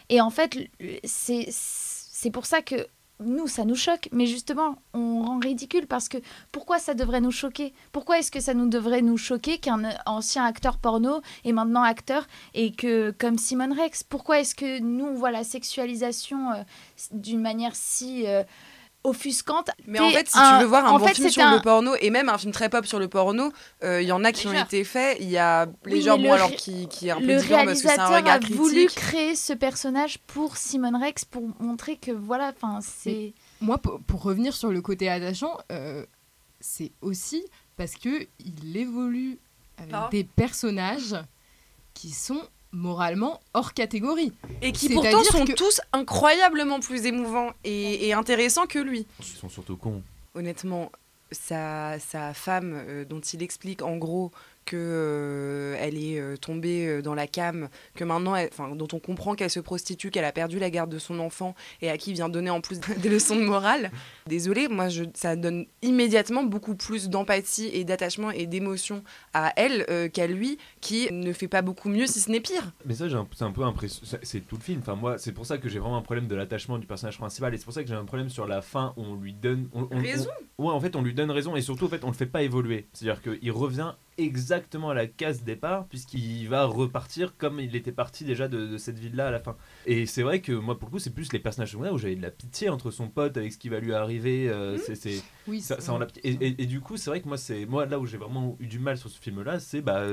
Et 0.09 0.21
en 0.21 0.29
fait, 0.29 0.57
c'est 1.03 1.47
c'est 1.49 2.31
pour 2.31 2.45
ça 2.45 2.61
que 2.61 2.87
nous, 3.19 3.47
ça 3.47 3.65
nous 3.65 3.75
choque. 3.75 4.09
Mais 4.11 4.25
justement, 4.25 4.75
on 4.93 5.23
rend 5.23 5.39
ridicule 5.39 5.87
parce 5.87 6.09
que 6.09 6.17
pourquoi 6.51 6.79
ça 6.79 6.93
devrait 6.93 7.21
nous 7.21 7.31
choquer? 7.31 7.73
Pourquoi 7.91 8.19
est-ce 8.19 8.31
que 8.31 8.39
ça 8.39 8.53
nous 8.53 8.67
devrait 8.67 9.01
nous 9.01 9.17
choquer 9.17 9.57
qu'un 9.57 9.83
ancien 10.05 10.45
acteur 10.45 10.77
porno 10.77 11.21
est 11.45 11.51
maintenant 11.51 11.83
acteur 11.83 12.27
et 12.53 12.71
que, 12.71 13.11
comme 13.11 13.37
Simon 13.37 13.73
Rex, 13.73 14.03
pourquoi 14.03 14.39
est-ce 14.39 14.55
que 14.55 14.79
nous, 14.79 15.05
on 15.05 15.13
voit 15.13 15.31
la 15.31 15.43
sexualisation 15.43 16.51
euh, 16.51 16.63
d'une 17.11 17.41
manière 17.41 17.75
si. 17.75 18.27
euh, 18.27 18.43
offusquante 19.03 19.69
Mais 19.85 19.99
en 19.99 20.09
fait, 20.11 20.27
si 20.29 20.37
un- 20.37 20.57
tu 20.57 20.63
veux 20.63 20.69
voir 20.69 20.85
un 20.85 20.91
en 20.91 20.99
bon 20.99 21.07
fait, 21.07 21.13
film 21.15 21.29
sur 21.29 21.43
un- 21.43 21.55
le 21.55 21.61
porno, 21.61 21.93
et 21.99 22.09
même 22.09 22.29
un 22.29 22.37
film 22.37 22.51
très 22.53 22.69
pop 22.69 22.85
sur 22.85 22.99
le 22.99 23.07
porno, 23.07 23.51
euh, 23.83 24.01
il 24.01 24.07
y 24.07 24.11
en 24.11 24.23
a 24.23 24.31
qui 24.31 24.47
ont 24.47 24.53
été 24.53 24.83
faits. 24.83 25.17
Il 25.19 25.29
y 25.29 25.37
a 25.37 25.65
les 25.85 25.95
Oui, 25.95 26.03
mais 26.05 26.09
bon, 26.17 26.23
le 26.23 26.31
alors 26.31 26.51
qui, 26.51 26.87
qui 26.87 27.07
est 27.07 27.11
un 27.11 27.19
peu 27.19 27.25
le 27.25 27.37
différent 27.37 27.65
parce 27.65 27.81
que 27.81 27.87
c'est 27.89 27.99
un 27.99 28.05
réalisateur 28.07 28.17
regard 28.17 28.35
a 28.35 28.39
critique. 28.39 28.55
voulu 28.57 28.85
créer 28.87 29.35
ce 29.35 29.53
personnage 29.53 30.19
pour 30.19 30.55
Simon 30.57 30.97
Rex 30.99 31.25
pour 31.25 31.43
montrer 31.59 31.97
que 31.97 32.11
voilà, 32.11 32.53
enfin 32.55 32.79
c'est. 32.81 33.33
Moi, 33.61 33.77
pour, 33.77 33.99
pour 34.01 34.21
revenir 34.23 34.53
sur 34.55 34.69
le 34.71 34.81
côté 34.81 35.09
attachant, 35.09 35.57
euh, 35.71 36.05
c'est 36.59 36.91
aussi 37.01 37.43
parce 37.77 37.95
que 37.95 38.27
il 38.39 38.77
évolue 38.77 39.37
avec 39.77 39.95
des 40.11 40.23
personnages 40.23 41.15
qui 41.93 42.11
sont 42.11 42.41
moralement 42.73 43.39
hors 43.53 43.73
catégorie. 43.73 44.33
Et 44.61 44.71
qui 44.73 44.89
pourtant 44.89 45.23
sont 45.23 45.45
que- 45.45 45.53
tous 45.53 45.79
incroyablement 45.93 46.79
plus 46.79 47.05
émouvants 47.05 47.51
et, 47.63 48.07
et 48.07 48.13
intéressants 48.13 48.65
que 48.65 48.79
lui. 48.79 49.05
Ils 49.19 49.25
sont 49.25 49.49
surtout 49.49 49.77
cons. 49.77 50.01
Honnêtement, 50.35 50.91
sa, 51.31 51.97
sa 51.99 52.33
femme, 52.33 52.73
euh, 52.75 53.05
dont 53.05 53.21
il 53.21 53.41
explique 53.43 53.81
en 53.81 53.97
gros 53.97 54.31
que 54.65 54.75
euh, 54.77 55.75
elle 55.79 55.97
est 55.97 56.19
euh, 56.19 56.37
tombée 56.37 56.87
euh, 56.87 57.01
dans 57.01 57.13
la 57.13 57.27
cam, 57.27 57.69
que 57.95 58.03
maintenant, 58.03 58.35
elle- 58.35 58.49
dont 58.75 58.87
on 58.93 58.99
comprend 58.99 59.35
qu'elle 59.35 59.49
se 59.49 59.59
prostitue, 59.59 60.11
qu'elle 60.11 60.25
a 60.25 60.31
perdu 60.31 60.59
la 60.59 60.69
garde 60.69 60.89
de 60.91 60.99
son 60.99 61.19
enfant 61.19 61.55
et 61.81 61.89
à 61.89 61.97
qui 61.97 62.11
il 62.11 62.13
vient 62.13 62.29
donner 62.29 62.49
en 62.49 62.61
plus 62.61 62.79
des 63.01 63.09
leçons 63.09 63.35
de 63.35 63.41
morale. 63.43 63.91
Désolée, 64.27 64.67
moi, 64.67 64.89
je, 64.89 65.03
ça 65.13 65.35
donne 65.35 65.65
immédiatement 65.81 66.43
beaucoup 66.43 66.75
plus 66.75 67.09
d'empathie 67.09 67.69
et 67.73 67.83
d'attachement 67.83 68.31
et 68.31 68.45
d'émotion 68.45 69.03
à 69.33 69.53
elle 69.55 69.85
euh, 69.89 70.07
qu'à 70.09 70.27
lui, 70.27 70.57
qui 70.81 71.11
ne 71.11 71.33
fait 71.33 71.47
pas 71.47 71.61
beaucoup 71.61 71.89
mieux, 71.89 72.07
si 72.07 72.19
ce 72.19 72.29
n'est 72.31 72.39
pire. 72.39 72.71
Mais 72.85 72.93
ça, 72.95 73.05
c'est 73.35 73.43
un 73.43 73.51
peu 73.51 73.63
impressionnant. 73.63 74.19
C'est 74.23 74.41
tout 74.47 74.55
le 74.57 74.61
film. 74.61 74.79
Enfin, 74.81 74.95
moi, 74.95 75.17
c'est 75.17 75.31
pour 75.31 75.45
ça 75.45 75.57
que 75.57 75.69
j'ai 75.69 75.79
vraiment 75.79 75.97
un 75.97 76.01
problème 76.01 76.27
de 76.27 76.35
l'attachement 76.35 76.77
du 76.77 76.87
personnage 76.87 77.17
principal. 77.17 77.53
Et 77.53 77.57
c'est 77.57 77.65
pour 77.65 77.73
ça 77.73 77.81
que 77.83 77.89
j'ai 77.89 77.95
un 77.95 78.05
problème 78.05 78.29
sur 78.29 78.47
la 78.47 78.61
fin. 78.61 78.93
où 78.97 79.03
On 79.03 79.15
lui 79.15 79.33
donne. 79.33 79.67
on- 79.73 79.87
on- 79.91 79.99
Raison. 80.01 80.29
on- 80.57 80.67
ouais, 80.67 80.73
en 80.73 80.79
fait, 80.79 80.95
on 80.95 81.01
lui 81.01 81.13
donne 81.13 81.31
raison. 81.31 81.55
Et 81.55 81.61
surtout, 81.61 81.85
en 81.85 81.89
fait, 81.89 82.03
on 82.03 82.07
le 82.07 82.13
fait 82.13 82.25
pas 82.25 82.41
évoluer. 82.43 82.87
C'est-à-dire 82.93 83.21
qu'il 83.21 83.51
revient 83.51 83.93
exactement 84.17 84.89
à 84.91 84.93
la 84.93 85.07
case 85.07 85.43
départ, 85.43 85.85
puisqu'il 85.87 86.47
va 86.49 86.65
repartir 86.65 87.35
comme 87.37 87.59
il 87.59 87.75
était 87.75 87.91
parti 87.91 88.23
déjà 88.25 88.47
de, 88.47 88.67
de 88.67 88.77
cette 88.77 88.99
ville-là 88.99 89.27
à 89.27 89.31
la 89.31 89.39
fin. 89.39 89.55
Et 89.85 90.05
c'est 90.05 90.23
vrai 90.23 90.41
que 90.41 90.51
moi, 90.51 90.77
pour 90.77 90.89
le 90.89 90.93
coup, 90.93 90.99
c'est 90.99 91.09
plus 91.13 91.31
les 91.33 91.39
personnages 91.39 91.71
secondaires 91.71 91.93
où 91.93 91.97
j'avais 91.97 92.15
de 92.15 92.21
la 92.21 92.31
pitié 92.31 92.69
entre 92.69 92.91
son 92.91 93.07
pote 93.09 93.37
avec 93.37 93.51
ce 93.53 93.57
qui 93.57 93.69
va 93.69 93.79
lui 93.79 93.93
arriver. 93.93 94.49
euh, 94.49 94.77
c'est, 94.77 94.95
c'est- 94.95 95.23
Oui, 95.47 95.61
ça, 95.61 95.77
en 95.91 96.01
a- 96.01 96.07
et, 96.23 96.31
et- 96.31 96.61
et 96.63 96.65
du 96.65 96.79
coup, 96.81 96.97
c'est 96.97 97.09
vrai 97.09 97.21
que 97.21 97.27
moi, 97.27 97.37
c'est 97.37 97.65
moi 97.65 97.85
là 97.85 97.99
où 97.99 98.05
j'ai 98.05 98.17
vraiment 98.17 98.55
eu 98.59 98.67
du 98.67 98.79
mal 98.79 98.97
sur 98.97 99.09
ce 99.09 99.19
film-là, 99.19 99.59
c'est 99.59 99.81
bah, 99.81 100.05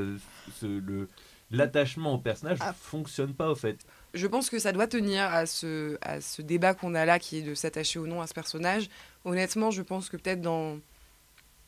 ce- 0.60 0.66
le 0.66 1.08
l'attachement 1.52 2.14
au 2.14 2.18
personnage 2.18 2.58
fonctionne 2.80 3.34
pas 3.34 3.50
au 3.50 3.56
fait. 3.56 3.84
Je 4.14 4.28
pense 4.28 4.50
que 4.50 4.60
ça 4.60 4.70
doit 4.70 4.86
tenir 4.86 5.24
à 5.24 5.46
ce, 5.46 5.98
à 6.00 6.20
ce 6.20 6.42
débat 6.42 6.74
qu'on 6.74 6.94
a 6.94 7.04
là, 7.04 7.18
qui 7.18 7.38
est 7.38 7.42
de 7.42 7.54
s'attacher 7.56 7.98
ou 7.98 8.06
non 8.06 8.20
à 8.20 8.28
ce 8.28 8.34
personnage. 8.34 8.88
Honnêtement, 9.24 9.72
je 9.72 9.82
pense 9.82 10.08
que 10.08 10.16
peut-être 10.16 10.40
dans 10.40 10.78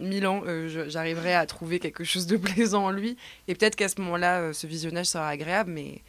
mille 0.00 0.26
ans, 0.26 0.42
euh, 0.46 0.86
j'arriverai 0.88 1.34
à 1.34 1.46
trouver 1.46 1.78
quelque 1.78 2.04
chose 2.04 2.26
de 2.26 2.36
plaisant 2.38 2.86
en 2.86 2.90
lui. 2.90 3.16
Et 3.48 3.54
peut-être 3.54 3.76
qu'à 3.76 3.88
ce 3.88 4.00
moment-là, 4.00 4.40
euh, 4.40 4.52
ce 4.52 4.66
visionnage 4.66 5.06
sera 5.06 5.28
agréable, 5.28 5.70
mais 5.70 6.02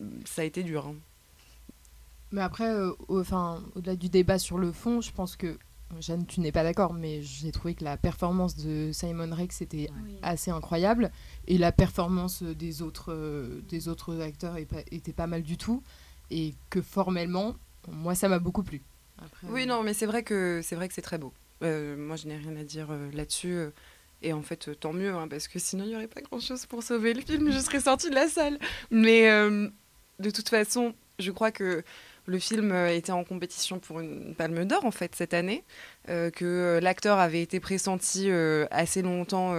euh, 0.00 0.04
ça 0.26 0.42
a 0.42 0.44
été 0.44 0.62
dur. 0.62 0.86
hein. 0.86 0.94
Mais 2.32 2.42
après, 2.42 2.68
euh, 2.70 2.92
au- 3.08 3.20
enfin, 3.20 3.62
au-delà 3.74 3.96
du 3.96 4.08
débat 4.08 4.38
sur 4.38 4.58
le 4.58 4.70
fond, 4.72 5.00
je 5.00 5.10
pense 5.10 5.34
que 5.36 5.58
Jeanne, 5.98 6.24
tu 6.24 6.38
n'es 6.38 6.52
pas 6.52 6.62
d'accord, 6.62 6.92
mais 6.94 7.20
j'ai 7.22 7.50
trouvé 7.50 7.74
que 7.74 7.82
la 7.82 7.96
performance 7.96 8.54
de 8.56 8.90
Simon 8.92 9.34
Rex 9.34 9.60
était 9.60 9.88
assez 10.22 10.52
incroyable 10.52 11.10
et 11.48 11.58
la 11.58 11.72
performance 11.72 12.44
des 12.44 12.82
autres, 12.82 13.12
euh, 13.12 13.60
des 13.68 13.88
autres 13.88 14.20
acteurs 14.20 14.56
était 14.56 15.12
pas 15.12 15.26
mal 15.26 15.42
du 15.42 15.56
tout 15.56 15.82
et 16.30 16.54
que 16.70 16.80
formellement, 16.80 17.56
moi, 17.90 18.14
ça 18.14 18.28
m'a 18.28 18.38
beaucoup 18.38 18.62
plu. 18.62 18.82
Après, 19.18 19.48
Oui, 19.48 19.66
non, 19.66 19.82
mais 19.82 19.92
c'est 19.92 20.06
vrai 20.06 20.22
que 20.22 20.60
c'est 20.62 20.76
vrai 20.76 20.86
que 20.86 20.94
c'est 20.94 21.02
très 21.02 21.18
beau. 21.18 21.32
Euh, 21.62 21.96
moi, 21.96 22.16
je 22.16 22.26
n'ai 22.26 22.36
rien 22.36 22.56
à 22.56 22.64
dire 22.64 22.88
euh, 22.90 23.10
là-dessus. 23.12 23.52
euh, 23.52 23.70
et 24.22 24.32
en 24.32 24.42
fait, 24.42 24.78
tant 24.78 24.92
mieux, 24.92 25.14
hein, 25.14 25.28
parce 25.28 25.48
que 25.48 25.58
sinon, 25.58 25.84
il 25.84 25.88
n'y 25.88 25.96
aurait 25.96 26.06
pas 26.06 26.20
grand-chose 26.20 26.66
pour 26.66 26.82
sauver 26.82 27.14
le 27.14 27.22
film. 27.22 27.50
Je 27.50 27.58
serais 27.58 27.80
sortie 27.80 28.10
de 28.10 28.14
la 28.14 28.28
salle. 28.28 28.58
Mais 28.90 29.30
de 30.18 30.30
toute 30.30 30.50
façon, 30.50 30.92
je 31.18 31.30
crois 31.30 31.50
que 31.50 31.82
le 32.26 32.38
film 32.38 32.74
était 32.88 33.12
en 33.12 33.24
compétition 33.24 33.78
pour 33.78 34.00
une 34.00 34.34
Palme 34.34 34.66
d'Or, 34.66 34.84
en 34.84 34.90
fait, 34.90 35.14
cette 35.14 35.32
année. 35.32 35.64
que 36.06 36.78
l'acteur 36.82 37.18
avait 37.18 37.40
été 37.40 37.60
pressenti 37.60 38.30
assez 38.70 39.00
longtemps 39.00 39.54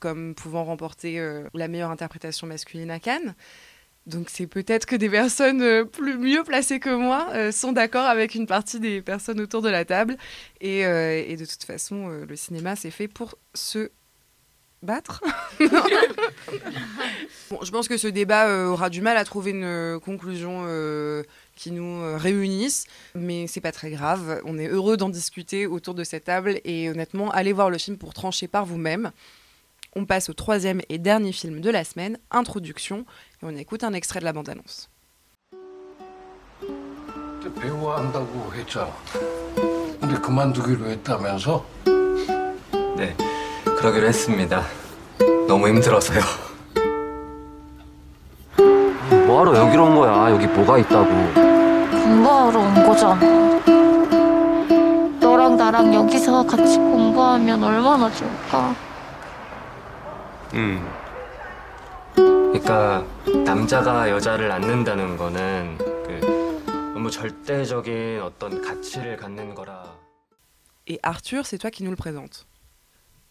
comme 0.00 0.34
pouvant 0.34 0.64
remporter 0.64 1.18
la 1.54 1.68
meilleure 1.68 1.90
interprétation 1.90 2.46
masculine 2.46 2.90
à 2.90 3.00
Cannes. 3.00 3.34
Donc 4.06 4.28
c'est 4.28 4.46
peut-être 4.46 4.84
que 4.84 4.96
des 4.96 5.08
personnes 5.08 5.62
euh, 5.62 5.84
plus 5.84 6.18
mieux 6.18 6.44
placées 6.44 6.78
que 6.78 6.94
moi 6.94 7.28
euh, 7.32 7.50
sont 7.52 7.72
d'accord 7.72 8.04
avec 8.04 8.34
une 8.34 8.46
partie 8.46 8.78
des 8.78 9.00
personnes 9.00 9.40
autour 9.40 9.62
de 9.62 9.70
la 9.70 9.86
table. 9.86 10.18
Et, 10.60 10.84
euh, 10.84 11.24
et 11.26 11.36
de 11.36 11.44
toute 11.46 11.64
façon, 11.64 12.10
euh, 12.10 12.26
le 12.26 12.36
cinéma, 12.36 12.76
c'est 12.76 12.90
fait 12.90 13.08
pour 13.08 13.38
se 13.54 13.90
battre. 14.82 15.22
bon, 17.50 17.58
je 17.62 17.70
pense 17.70 17.88
que 17.88 17.96
ce 17.96 18.08
débat 18.08 18.66
aura 18.66 18.90
du 18.90 19.00
mal 19.00 19.16
à 19.16 19.24
trouver 19.24 19.52
une 19.52 19.98
conclusion 20.00 20.66
qui 21.56 21.70
nous 21.70 22.18
réunisse, 22.18 22.84
mais 23.14 23.46
c'est 23.46 23.62
pas 23.62 23.72
très 23.72 23.90
grave. 23.90 24.42
On 24.44 24.58
est 24.58 24.68
heureux 24.68 24.98
d'en 24.98 25.08
discuter 25.08 25.66
autour 25.66 25.94
de 25.94 26.04
cette 26.04 26.24
table 26.24 26.60
et 26.64 26.90
honnêtement, 26.90 27.30
allez 27.30 27.54
voir 27.54 27.70
le 27.70 27.78
film 27.78 27.96
pour 27.96 28.12
trancher 28.12 28.46
par 28.46 28.66
vous-même. 28.66 29.10
On 29.96 30.06
passe 30.06 30.28
au 30.28 30.32
troisième 30.32 30.80
et 30.88 30.98
dernier 30.98 31.32
film 31.32 31.60
de 31.60 31.70
la 31.70 31.84
semaine, 31.84 32.18
Introduction, 32.32 33.06
et 33.44 33.46
on 33.46 33.56
écoute 33.56 33.84
un 33.84 33.92
extrait 33.92 34.20
de 34.20 34.24
la 34.24 34.32
bande-annonce. 34.32 34.88
배우 37.60 37.88
한다고 37.88 38.52
했잖아. 38.54 38.90
근데 40.00 40.18
그만두기로 40.20 40.86
했다면서? 40.86 41.64
네, 42.96 43.14
그러기로 43.64 44.06
했습니다. 44.06 44.62
너무 45.46 45.68
힘들어서요. 45.68 46.20
뭐하러 49.26 49.56
여기로 49.56 49.84
온 49.84 49.96
거야? 49.96 50.30
여기 50.30 50.46
뭐가 50.46 50.78
있다고. 50.78 51.08
공부하러 51.90 52.60
온 52.60 52.86
거잖아. 52.86 53.20
너랑 55.20 55.56
나랑 55.56 55.94
여기서 55.94 56.46
같이 56.46 56.76
공부하면 56.76 57.62
얼마나 57.62 58.10
좋을까? 58.10 58.74
음. 60.54 60.93
그러니까 62.53 63.03
남자가 63.45 64.09
여자를 64.09 64.47
낳는다는 64.47 65.17
거는 65.17 65.77
그 65.77 66.63
너무 66.93 67.09
절대적인 67.09 68.21
어떤 68.21 68.61
가치를 68.61 69.17
갖는 69.17 69.55
거라. 69.55 69.97
Et 70.87 70.99
Arthur, 71.03 71.45
c'est 71.45 71.57
toi 71.59 71.69
qui 71.71 71.83
nous 71.83 71.91
le 71.91 71.95
présente. 71.95 72.45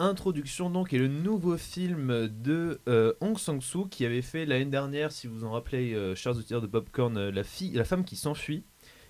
Introduction 0.01 0.71
donc 0.71 0.93
est 0.93 0.99
le 0.99 1.09
nouveau 1.09 1.57
film 1.57 2.29
de 2.29 2.81
euh, 2.89 3.13
Hong 3.21 3.37
Sang-soo 3.37 3.87
qui 3.87 4.07
avait 4.07 4.23
fait 4.23 4.47
l'année 4.47 4.65
dernière, 4.71 5.11
si 5.11 5.27
vous 5.27 5.45
en 5.45 5.51
rappelez, 5.51 5.93
euh, 5.93 6.15
chers 6.15 6.37
auditeurs 6.37 6.61
de 6.63 6.69
Popcorn, 6.69 7.17
euh, 7.17 7.31
la, 7.33 7.43
fille, 7.43 7.73
la 7.73 7.85
femme 7.85 8.05
qui 8.05 8.15
s'enfuit 8.15 8.63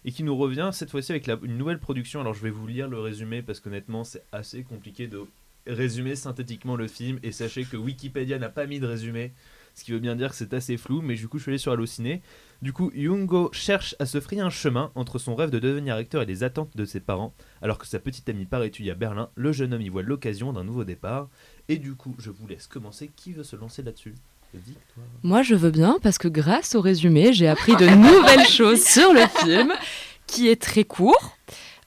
et 0.07 0.13
qui 0.13 0.23
nous 0.23 0.35
revient 0.37 0.71
cette 0.73 0.91
fois-ci 0.91 1.13
avec 1.13 1.27
la- 1.27 1.39
une 1.43 1.59
nouvelle 1.59 1.79
production. 1.79 2.23
Alors 2.23 2.33
je 2.33 2.43
vais 2.43 2.49
vous 2.51 2.67
lire 2.67 2.89
le 2.89 2.99
résumé 3.01 3.43
parce 3.43 3.61
qu'honnêtement 3.61 4.03
c'est 4.03 4.25
assez 4.33 4.63
compliqué 4.63 5.09
de 5.09 5.25
résumer 5.67 6.17
synthétiquement 6.17 6.77
le 6.77 6.89
film 6.89 7.19
et 7.23 7.33
sachez 7.33 7.65
que 7.65 7.77
Wikipédia 7.77 8.39
n'a 8.39 8.49
pas 8.49 8.65
mis 8.65 8.81
de 8.81 8.87
résumé, 8.87 9.33
ce 9.76 9.84
qui 9.84 9.92
veut 9.92 10.00
bien 10.00 10.16
dire 10.16 10.30
que 10.30 10.36
c'est 10.36 10.54
assez 10.54 10.78
flou, 10.78 11.02
mais 11.02 11.16
du 11.16 11.28
coup 11.28 11.38
je 11.38 11.44
suis 11.44 11.52
allé 11.52 11.58
sur 11.58 11.72
Allociné. 11.72 12.22
Du 12.62 12.72
coup, 12.72 12.92
Yoongo 12.96 13.50
cherche 13.52 13.94
à 14.00 14.06
se 14.06 14.22
frayer 14.22 14.42
un 14.42 14.50
chemin 14.50 14.92
entre 14.96 15.20
son 15.20 15.36
rêve 15.36 15.50
de 15.50 15.60
devenir 15.60 15.96
acteur 15.96 16.22
et 16.22 16.26
les 16.26 16.44
attentes 16.44 16.78
de 16.78 16.86
ses 16.86 17.02
parents, 17.02 17.34
alors 17.62 17.78
que 17.78 17.86
sa 17.86 18.00
petite 18.00 18.30
amie 18.30 18.46
part 18.46 18.64
étudier 18.64 18.92
à 18.92 18.96
Berlin, 18.96 19.30
le 19.36 19.52
jeune 19.52 19.74
homme 19.74 19.82
y 19.82 19.90
voit 19.90 20.02
l'occasion 20.02 20.54
d'un 20.54 20.64
nouveau 20.64 20.86
départ. 20.86 21.28
Et 21.68 21.78
du 21.78 21.96
coup, 21.96 22.16
je 22.20 22.30
vous 22.30 22.48
laisse 22.48 22.68
commencer. 22.68 23.12
Qui 23.18 23.34
veut 23.34 23.44
se 23.44 23.58
lancer 23.58 23.84
là-dessus? 23.84 24.16
Moi, 25.24 25.42
je 25.42 25.56
veux 25.56 25.72
bien 25.72 25.98
parce 26.02 26.18
que 26.18 26.28
grâce 26.28 26.76
au 26.76 26.82
résumé, 26.82 27.34
j'ai 27.34 27.48
appris 27.48 27.76
de 27.76 27.86
nouvelles 27.88 28.46
choses 28.48 28.84
sur 28.84 29.14
le 29.14 29.28
film, 29.44 29.74
qui 30.28 30.48
est 30.48 30.62
très 30.62 30.84
court, 30.84 31.38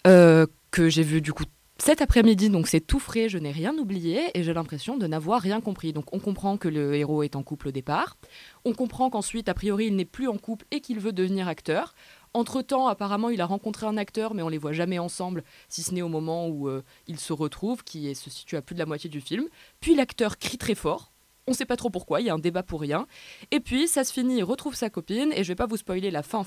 euh, 0.07 0.47
que 0.71 0.89
j'ai 0.89 1.03
vu 1.03 1.21
du 1.21 1.33
coup 1.33 1.45
cet 1.79 2.01
après-midi, 2.01 2.49
donc 2.49 2.69
c'est 2.69 2.81
tout 2.81 2.99
frais, 2.99 3.29
je 3.29 3.37
n'ai 3.37 3.53
rien 3.53 3.77
oublié 3.77 4.31
et 4.35 4.43
j'ai 4.43 4.55
l'impression 4.55 4.97
de 4.97 5.07
n'avoir 5.07 5.43
rien 5.43 5.61
compris. 5.61 5.93
Donc 5.93 6.13
on 6.13 6.19
comprend 6.19 6.57
que 6.57 6.69
le 6.69 6.95
héros 6.95 7.23
est 7.23 7.37
en 7.37 7.43
couple 7.43 7.69
au 7.69 7.71
départ, 7.71 8.17
on 8.65 8.73
comprend 8.73 9.11
qu'ensuite, 9.11 9.49
a 9.49 9.55
priori, 9.55 9.87
il 9.87 9.97
n'est 9.97 10.07
plus 10.07 10.27
en 10.27 10.39
couple 10.39 10.65
et 10.71 10.81
qu'il 10.81 11.01
veut 11.01 11.13
devenir 11.13 11.49
acteur. 11.49 11.95
Entre-temps, 12.33 12.87
apparemment, 12.89 13.31
il 13.31 13.41
a 13.41 13.47
rencontré 13.47 13.87
un 13.87 13.97
acteur, 13.97 14.35
mais 14.35 14.43
on 14.43 14.49
les 14.49 14.59
voit 14.59 14.73
jamais 14.73 14.99
ensemble, 14.99 15.45
si 15.69 15.83
ce 15.83 15.95
n'est 15.95 16.03
au 16.03 16.09
moment 16.09 16.49
où 16.49 16.69
euh, 16.69 16.83
ils 17.07 17.21
se 17.21 17.33
retrouvent, 17.33 17.85
qui 17.85 18.15
se 18.15 18.31
situe 18.31 18.57
à 18.57 18.63
plus 18.63 18.75
de 18.75 18.79
la 18.79 18.87
moitié 18.87 19.09
du 19.09 19.21
film. 19.21 19.45
Puis 19.81 19.95
l'acteur 19.95 20.39
crie 20.39 20.59
très 20.59 20.75
fort. 20.75 21.13
On 21.49 21.53
sait 21.53 21.65
pas 21.65 21.77
trop 21.77 21.91
pourquoi, 21.91 22.21
il 22.21 22.27
y 22.27 22.31
a 22.31 22.35
un 22.35 22.39
débat 22.41 22.65
pour 22.65 22.81
rien. 22.81 23.07
Et 23.53 23.61
puis 23.61 23.87
ça 23.87 24.03
se 24.03 24.13
finit, 24.13 24.39
il 24.39 24.45
retrouve 24.45 24.75
sa 24.75 24.91
copine, 24.91 25.33
et 25.33 25.45
je 25.45 25.49
vais 25.49 25.55
pas 25.55 25.67
vous 25.67 25.77
spoiler 25.77 26.11
la 26.11 26.25
fin 26.25 26.43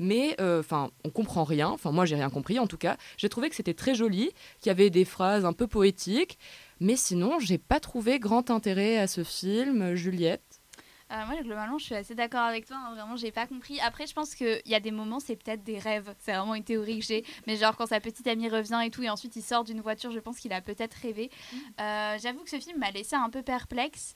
mais 0.00 0.34
euh, 0.40 0.58
enfin 0.60 0.90
on 1.04 1.10
comprend 1.10 1.44
rien. 1.44 1.68
Enfin 1.68 1.92
moi 1.92 2.06
j'ai 2.06 2.16
rien 2.16 2.30
compris 2.30 2.58
en 2.58 2.66
tout 2.66 2.78
cas. 2.78 2.96
J'ai 3.18 3.28
trouvé 3.28 3.48
que 3.50 3.54
c'était 3.54 3.74
très 3.74 3.94
joli, 3.94 4.30
qu'il 4.60 4.68
y 4.68 4.70
avait 4.70 4.90
des 4.90 5.04
phrases 5.04 5.44
un 5.44 5.52
peu 5.52 5.68
poétiques, 5.68 6.38
mais 6.80 6.96
sinon 6.96 7.38
j'ai 7.38 7.58
pas 7.58 7.78
trouvé 7.78 8.18
grand 8.18 8.50
intérêt 8.50 8.96
à 8.98 9.06
ce 9.06 9.22
film. 9.22 9.94
Juliette. 9.94 10.42
Euh, 11.12 11.26
moi, 11.26 11.42
globalement, 11.42 11.76
je 11.76 11.86
suis 11.86 11.94
assez 11.96 12.14
d'accord 12.14 12.42
avec 12.42 12.66
toi. 12.66 12.76
hein, 12.76 12.94
Vraiment, 12.94 13.16
j'ai 13.16 13.32
pas 13.32 13.44
compris. 13.48 13.80
Après, 13.80 14.06
je 14.06 14.14
pense 14.14 14.36
qu'il 14.36 14.62
y 14.66 14.76
a 14.76 14.80
des 14.80 14.92
moments, 14.92 15.18
c'est 15.18 15.34
peut-être 15.34 15.64
des 15.64 15.76
rêves. 15.78 16.14
C'est 16.20 16.32
vraiment 16.32 16.54
une 16.54 16.62
théorie 16.62 17.00
que 17.00 17.04
j'ai. 17.04 17.24
Mais 17.48 17.56
genre, 17.56 17.76
quand 17.76 17.86
sa 17.86 17.98
petite 17.98 18.28
amie 18.28 18.48
revient 18.48 18.80
et 18.86 18.90
tout, 18.90 19.02
et 19.02 19.10
ensuite 19.10 19.34
il 19.34 19.42
sort 19.42 19.64
d'une 19.64 19.80
voiture, 19.80 20.12
je 20.12 20.20
pense 20.20 20.38
qu'il 20.38 20.52
a 20.52 20.60
peut-être 20.60 20.94
rêvé. 20.94 21.28
Euh, 21.80 22.16
J'avoue 22.22 22.44
que 22.44 22.50
ce 22.50 22.60
film 22.60 22.78
m'a 22.78 22.92
laissé 22.92 23.16
un 23.16 23.28
peu 23.28 23.42
perplexe. 23.42 24.14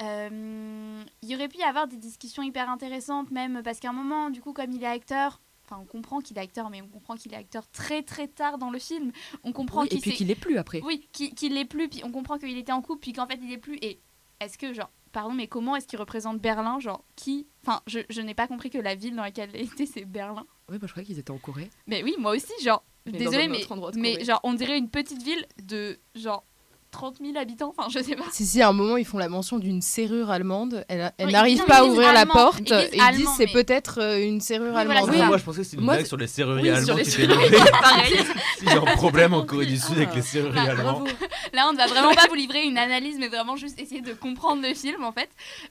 Euh, 0.00 1.02
il 1.22 1.28
y 1.28 1.34
aurait 1.34 1.48
pu 1.48 1.58
y 1.58 1.62
avoir 1.62 1.86
des 1.86 1.96
discussions 1.96 2.42
hyper 2.42 2.68
intéressantes, 2.70 3.30
même 3.30 3.62
parce 3.62 3.78
qu'à 3.80 3.90
un 3.90 3.94
moment, 3.94 4.30
du 4.30 4.40
coup, 4.40 4.52
comme 4.52 4.72
il 4.72 4.82
est 4.82 4.86
acteur. 4.86 5.40
Enfin, 5.64 5.80
on 5.80 5.86
comprend 5.86 6.20
qu'il 6.20 6.36
est 6.36 6.40
acteur, 6.40 6.70
mais 6.70 6.82
on 6.82 6.88
comprend 6.88 7.14
qu'il 7.16 7.32
est 7.32 7.36
acteur 7.36 7.68
très 7.70 8.02
très 8.02 8.26
tard 8.28 8.58
dans 8.58 8.70
le 8.70 8.78
film. 8.78 9.12
On 9.44 9.52
comprend 9.52 9.82
Oui, 9.82 9.86
et 9.86 9.90
qu'il 9.90 10.00
puis 10.00 10.10
s'est- 10.10 10.16
qu'il 10.16 10.30
est 10.30 10.34
plus 10.34 10.58
après. 10.58 10.80
Oui, 10.84 11.08
qu'il 11.12 11.34
qu'il 11.34 11.54
l'est 11.54 11.64
plus, 11.64 11.88
puis 11.88 12.02
on 12.04 12.10
comprend 12.10 12.36
qu'il 12.38 12.56
était 12.58 12.72
en 12.72 12.82
couple, 12.82 13.00
puis 13.00 13.12
qu'en 13.12 13.26
fait 13.26 13.38
il 13.42 13.52
est 13.52 13.58
plus. 13.58 13.78
Et 13.80 14.00
est-ce 14.40 14.58
que, 14.58 14.72
genre, 14.74 14.90
pardon, 15.12 15.32
mais 15.32 15.46
comment 15.46 15.76
est-ce 15.76 15.86
qu'il 15.86 15.98
représente 16.00 16.40
Berlin 16.40 16.80
Genre, 16.80 17.04
qui 17.16 17.46
Enfin, 17.64 17.80
je, 17.86 18.00
je 18.10 18.20
n'ai 18.20 18.34
pas 18.34 18.48
compris 18.48 18.70
que 18.70 18.78
la 18.78 18.96
ville 18.96 19.14
dans 19.14 19.22
laquelle 19.22 19.50
il 19.54 19.62
était, 19.62 19.86
c'est 19.86 20.04
Berlin. 20.04 20.44
Oui, 20.68 20.78
bah, 20.78 20.86
je 20.88 20.92
croyais 20.92 21.06
qu'ils 21.06 21.18
étaient 21.20 21.30
en 21.30 21.38
Corée. 21.38 21.70
Mais 21.86 22.02
oui, 22.02 22.16
moi 22.18 22.34
aussi, 22.34 22.52
genre, 22.62 22.82
désolé, 23.06 23.46
mais, 23.48 23.60
mais 23.94 24.24
genre, 24.24 24.40
on 24.42 24.54
dirait 24.54 24.76
une 24.78 24.90
petite 24.90 25.22
ville 25.22 25.46
de 25.62 25.98
genre 26.16 26.44
30 26.92 27.16
000 27.20 27.36
habitants, 27.36 27.74
enfin, 27.76 27.88
je 27.90 27.98
sais 28.00 28.14
pas. 28.14 28.24
Si, 28.30 28.46
si, 28.46 28.62
à 28.62 28.68
un 28.68 28.72
moment, 28.72 28.96
ils 28.96 29.04
font 29.04 29.18
la 29.18 29.28
mention 29.28 29.58
d'une 29.58 29.80
serrure 29.82 30.30
allemande. 30.30 30.84
Elle, 30.88 31.12
elle 31.18 31.26
Oui, 31.26 31.32
n'arrive 31.32 31.64
pas 31.64 31.78
à 31.78 31.84
ouvrir 31.84 32.12
la 32.12 32.20
allemand. 32.20 32.34
porte 32.34 32.60
Ils 32.60 32.64
disent 32.66 32.74
et 32.92 32.98
ils 32.98 33.16
disent 33.16 33.28
c'est 33.36 33.46
mais- 33.46 33.52
peut-être 33.52 34.00
euh, 34.00 34.22
une 34.24 34.40
serrure 34.40 34.66
Oui, 34.66 34.72
voilà, 34.84 34.90
allemande. 35.00 35.16
ça. 35.16 35.26
moi 35.26 35.36
je 35.38 35.42
pensais 35.44 35.58
que 35.58 35.64
c'était 35.64 35.78
une 35.78 35.84
Moi, 35.84 35.94
blague 35.94 36.06
sur 36.06 36.16
les 36.18 36.26
serruriers 36.28 36.70
Oui, 36.72 36.84
sur 36.84 36.94
allemands 36.94 36.96
les 36.98 37.04
qui 37.10 37.22
étaient. 37.22 37.70
Pareil. 37.70 38.14
S'il 38.58 38.68
y 38.68 38.72
a 38.72 38.76
un 38.78 38.96
problème 38.96 39.34
en 39.34 39.44
Corée 39.44 39.66
du 39.66 39.76
Sud 39.78 39.96
avec 39.96 40.14
les 40.14 40.22
serruriers 40.22 40.54
Bah, 40.66 40.70
allemands. 40.72 41.02
Là, 41.52 41.66
on 41.68 41.72
ne 41.72 41.78
va 41.78 41.86
vraiment 41.86 42.14
pas 42.14 42.26
vous 42.28 42.34
livrer 42.34 42.62
une 42.64 42.78
analyse, 42.78 43.16
mais 43.18 43.28
vraiment 43.28 43.56
juste 43.56 43.78
essayer 43.80 44.00
de 44.02 44.12
comprendre 44.12 44.62
le 44.62 44.74
film, 44.74 45.02
en 45.04 45.12
fait. 45.12 45.28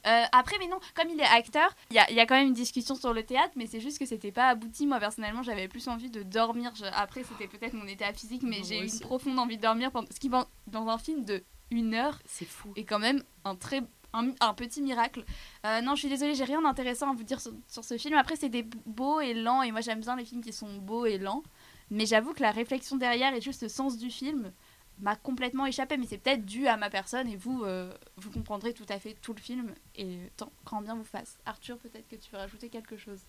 Euh, 0.07 0.23
après, 0.31 0.55
mais 0.59 0.67
non, 0.67 0.77
comme 0.95 1.07
il 1.13 1.19
est 1.19 1.23
acteur, 1.23 1.69
il 1.91 1.95
y 1.95 1.99
a, 1.99 2.09
il 2.09 2.15
y 2.15 2.19
a 2.19 2.25
quand 2.25 2.35
même 2.35 2.47
une 2.47 2.53
discussion 2.53 2.95
sur 2.95 3.13
le 3.13 3.23
théâtre, 3.23 3.51
mais 3.55 3.67
c'est 3.71 3.79
juste 3.79 3.97
que 3.99 4.05
c'était 4.05 4.31
pas 4.31 4.47
abouti. 4.49 4.85
Moi, 4.87 4.99
personnellement, 4.99 5.43
j'avais 5.43 5.67
plus 5.67 5.87
envie 5.87 6.09
de 6.09 6.23
dormir. 6.23 6.71
Je- 6.75 6.85
Après, 6.95 7.21
c'était 7.23 7.47
peut-être 7.47 7.73
mon 7.73 7.85
état 7.87 8.11
physique, 8.13 8.41
mais 8.43 8.57
j'ai 8.67 8.79
une 8.79 8.99
profonde 8.99 9.37
envie 9.39 9.57
de 9.57 9.61
dormir. 9.61 9.91
Pendant... 9.91 10.07
Ce 10.13 10.19
qui, 10.19 10.29
dans 10.29 10.87
un 10.87 10.97
film 10.97 11.10
de 11.19 11.43
une 11.69 11.93
heure, 11.93 12.19
c'est 12.25 12.45
fou. 12.45 12.73
Et 12.75 12.83
quand 12.83 12.99
même 12.99 13.23
un 13.45 13.55
très 13.55 13.81
un, 14.13 14.31
un 14.39 14.53
petit 14.53 14.81
miracle. 14.81 15.23
Euh, 15.65 15.81
non, 15.81 15.95
je 15.95 16.01
suis 16.01 16.09
désolée, 16.09 16.35
j'ai 16.35 16.43
rien 16.43 16.61
d'intéressant 16.61 17.11
à 17.11 17.15
vous 17.15 17.23
dire 17.23 17.39
sur, 17.39 17.53
sur 17.67 17.83
ce 17.83 17.97
film. 17.97 18.15
Après, 18.15 18.35
c'est 18.35 18.49
des 18.49 18.63
beaux 18.85 19.21
et 19.21 19.33
lents, 19.33 19.61
et 19.61 19.71
moi 19.71 19.81
j'aime 19.81 20.01
bien 20.01 20.15
les 20.15 20.25
films 20.25 20.43
qui 20.43 20.53
sont 20.53 20.77
beaux 20.77 21.05
et 21.05 21.17
lents. 21.17 21.43
Mais 21.89 22.05
j'avoue 22.05 22.33
que 22.33 22.41
la 22.41 22.51
réflexion 22.51 22.95
derrière 22.97 23.33
et 23.33 23.41
juste 23.41 23.63
le 23.63 23.69
sens 23.69 23.97
du 23.97 24.09
film 24.09 24.51
m'a 24.99 25.15
complètement 25.15 25.65
échappé. 25.65 25.97
Mais 25.97 26.05
c'est 26.07 26.17
peut-être 26.17 26.45
dû 26.45 26.67
à 26.67 26.77
ma 26.77 26.89
personne, 26.89 27.27
et 27.27 27.35
vous, 27.35 27.63
euh, 27.63 27.93
vous 28.17 28.31
comprendrez 28.31 28.73
tout 28.73 28.85
à 28.89 28.99
fait 28.99 29.15
tout 29.21 29.33
le 29.33 29.41
film, 29.41 29.73
et 29.95 30.17
tant 30.37 30.51
quand 30.65 30.81
bien 30.81 30.95
vous 30.95 31.03
fasse. 31.03 31.37
Arthur, 31.45 31.77
peut-être 31.77 32.07
que 32.07 32.15
tu 32.15 32.31
veux 32.31 32.37
rajouter 32.37 32.69
quelque 32.69 32.97
chose. 32.97 33.19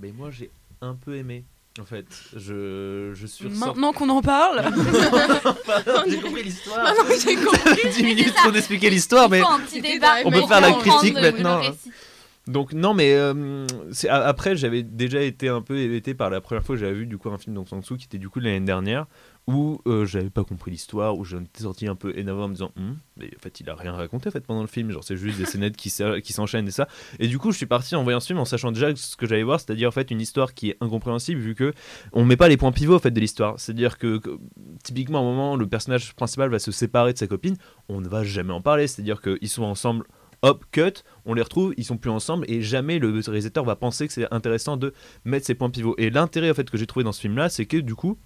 Mais 0.00 0.12
moi 0.12 0.30
j'ai 0.30 0.50
un 0.80 0.94
peu 0.94 1.16
aimé. 1.16 1.44
En 1.80 1.86
fait, 1.86 2.04
je, 2.36 3.12
je 3.14 3.26
suis 3.26 3.48
Maintenant 3.48 3.92
qu'on 3.94 4.10
en 4.10 4.20
parle. 4.20 4.62
J'ai 6.06 6.20
compris 6.20 6.42
l'histoire. 6.42 6.80
Ah 6.84 6.92
non, 6.92 7.14
j'ai 7.18 7.34
compris. 7.34 7.88
10 7.96 8.02
minutes 8.04 8.34
pour 8.42 8.54
expliquer 8.54 8.90
l'histoire, 8.90 9.30
mais 9.30 9.40
faut 9.40 9.48
un 9.48 9.60
petit 9.60 9.80
débat 9.80 10.16
on 10.24 10.30
peut 10.30 10.46
faire 10.46 10.60
la 10.60 10.72
critique 10.72 11.14
maintenant. 11.14 11.62
Donc 12.46 12.72
non, 12.72 12.92
mais 12.92 13.14
euh, 13.14 13.66
après 14.10 14.56
j'avais 14.56 14.82
déjà 14.82 15.22
été 15.22 15.48
un 15.48 15.62
peu 15.62 15.78
hébété 15.78 16.12
par 16.12 16.28
la 16.28 16.40
première 16.40 16.64
fois 16.64 16.74
que 16.74 16.80
j'avais 16.80 16.92
vu 16.92 17.06
du 17.06 17.16
coup 17.16 17.30
un 17.30 17.38
film 17.38 17.54
d'Ong 17.54 17.68
Sang-soo 17.68 17.96
qui 17.96 18.06
était 18.06 18.18
du 18.18 18.28
coup 18.28 18.40
de 18.40 18.46
l'année 18.46 18.66
dernière 18.66 19.06
où 19.48 19.80
euh, 19.86 20.06
j'avais 20.06 20.30
pas 20.30 20.44
compris 20.44 20.70
l'histoire 20.70 21.18
où 21.18 21.24
j'en 21.24 21.40
étais 21.40 21.62
sorti 21.62 21.88
un 21.88 21.96
peu 21.96 22.16
énervé 22.16 22.42
en 22.42 22.48
me 22.48 22.54
disant 22.54 22.72
Hum, 22.76 22.98
mais 23.16 23.26
en 23.36 23.40
fait 23.40 23.60
il 23.60 23.68
a 23.68 23.74
rien 23.74 23.92
raconté 23.92 24.28
en 24.28 24.30
fait 24.32 24.46
pendant 24.46 24.60
le 24.60 24.68
film. 24.68 24.90
Genre 24.90 25.02
c'est 25.02 25.16
juste 25.16 25.38
des 25.38 25.46
scénettes 25.46 25.76
qui 25.76 25.90
s'enchaînent 25.90 26.68
et 26.68 26.72
ça. 26.72 26.86
Et 27.18 27.26
du 27.26 27.38
coup 27.38 27.50
je 27.50 27.56
suis 27.56 27.66
parti 27.66 27.96
en 27.96 28.04
voyant 28.04 28.20
ce 28.20 28.28
film 28.28 28.38
en 28.38 28.44
sachant 28.44 28.70
déjà 28.70 28.94
ce 28.94 29.16
que 29.16 29.26
j'allais 29.26 29.42
voir 29.42 29.58
c'est-à-dire 29.60 29.88
en 29.88 29.92
fait 29.92 30.10
une 30.10 30.20
histoire 30.20 30.54
qui 30.54 30.70
est 30.70 30.76
incompréhensible 30.80 31.40
vu 31.40 31.54
que 31.54 31.72
on 32.12 32.24
met 32.24 32.36
pas 32.36 32.48
les 32.48 32.56
points 32.56 32.72
pivots 32.72 32.96
en 32.96 33.00
fait 33.00 33.10
de 33.10 33.20
l'histoire. 33.20 33.58
C'est-à-dire 33.58 33.98
que, 33.98 34.18
que, 34.18 34.38
typiquement 34.84 35.18
à 35.18 35.22
un 35.22 35.24
moment 35.24 35.56
le 35.56 35.66
personnage 35.66 36.14
principal 36.14 36.48
va 36.48 36.60
se 36.60 36.70
séparer 36.70 37.12
de 37.12 37.18
sa 37.18 37.26
copine. 37.26 37.56
On 37.88 38.00
ne 38.00 38.08
va 38.08 38.22
jamais 38.22 38.52
en 38.52 38.60
parler. 38.60 38.86
C'est-à-dire 38.86 39.20
qu'ils 39.20 39.48
sont 39.48 39.64
ensemble 39.64 40.06
hop, 40.42 40.64
cut, 40.72 41.04
on 41.24 41.34
les 41.34 41.42
retrouve, 41.42 41.72
ils 41.76 41.84
sont 41.84 41.96
plus 41.96 42.10
ensemble 42.10 42.44
et 42.48 42.62
jamais 42.62 42.98
le 42.98 43.20
réalisateur 43.26 43.64
va 43.64 43.76
penser 43.76 44.06
que 44.06 44.12
c'est 44.12 44.32
intéressant 44.32 44.76
de 44.76 44.92
mettre 45.24 45.46
ces 45.46 45.54
points 45.54 45.70
pivots. 45.70 45.94
Et 45.98 46.10
l'intérêt 46.10 46.50
en 46.50 46.54
fait 46.54 46.68
que 46.68 46.76
j'ai 46.76 46.86
trouvé 46.86 47.04
dans 47.04 47.12
ce 47.12 47.20
film 47.20 47.36
là, 47.36 47.48
c'est 47.48 47.66
que 47.66 47.76
du 47.76 47.94
coup, 47.94 48.18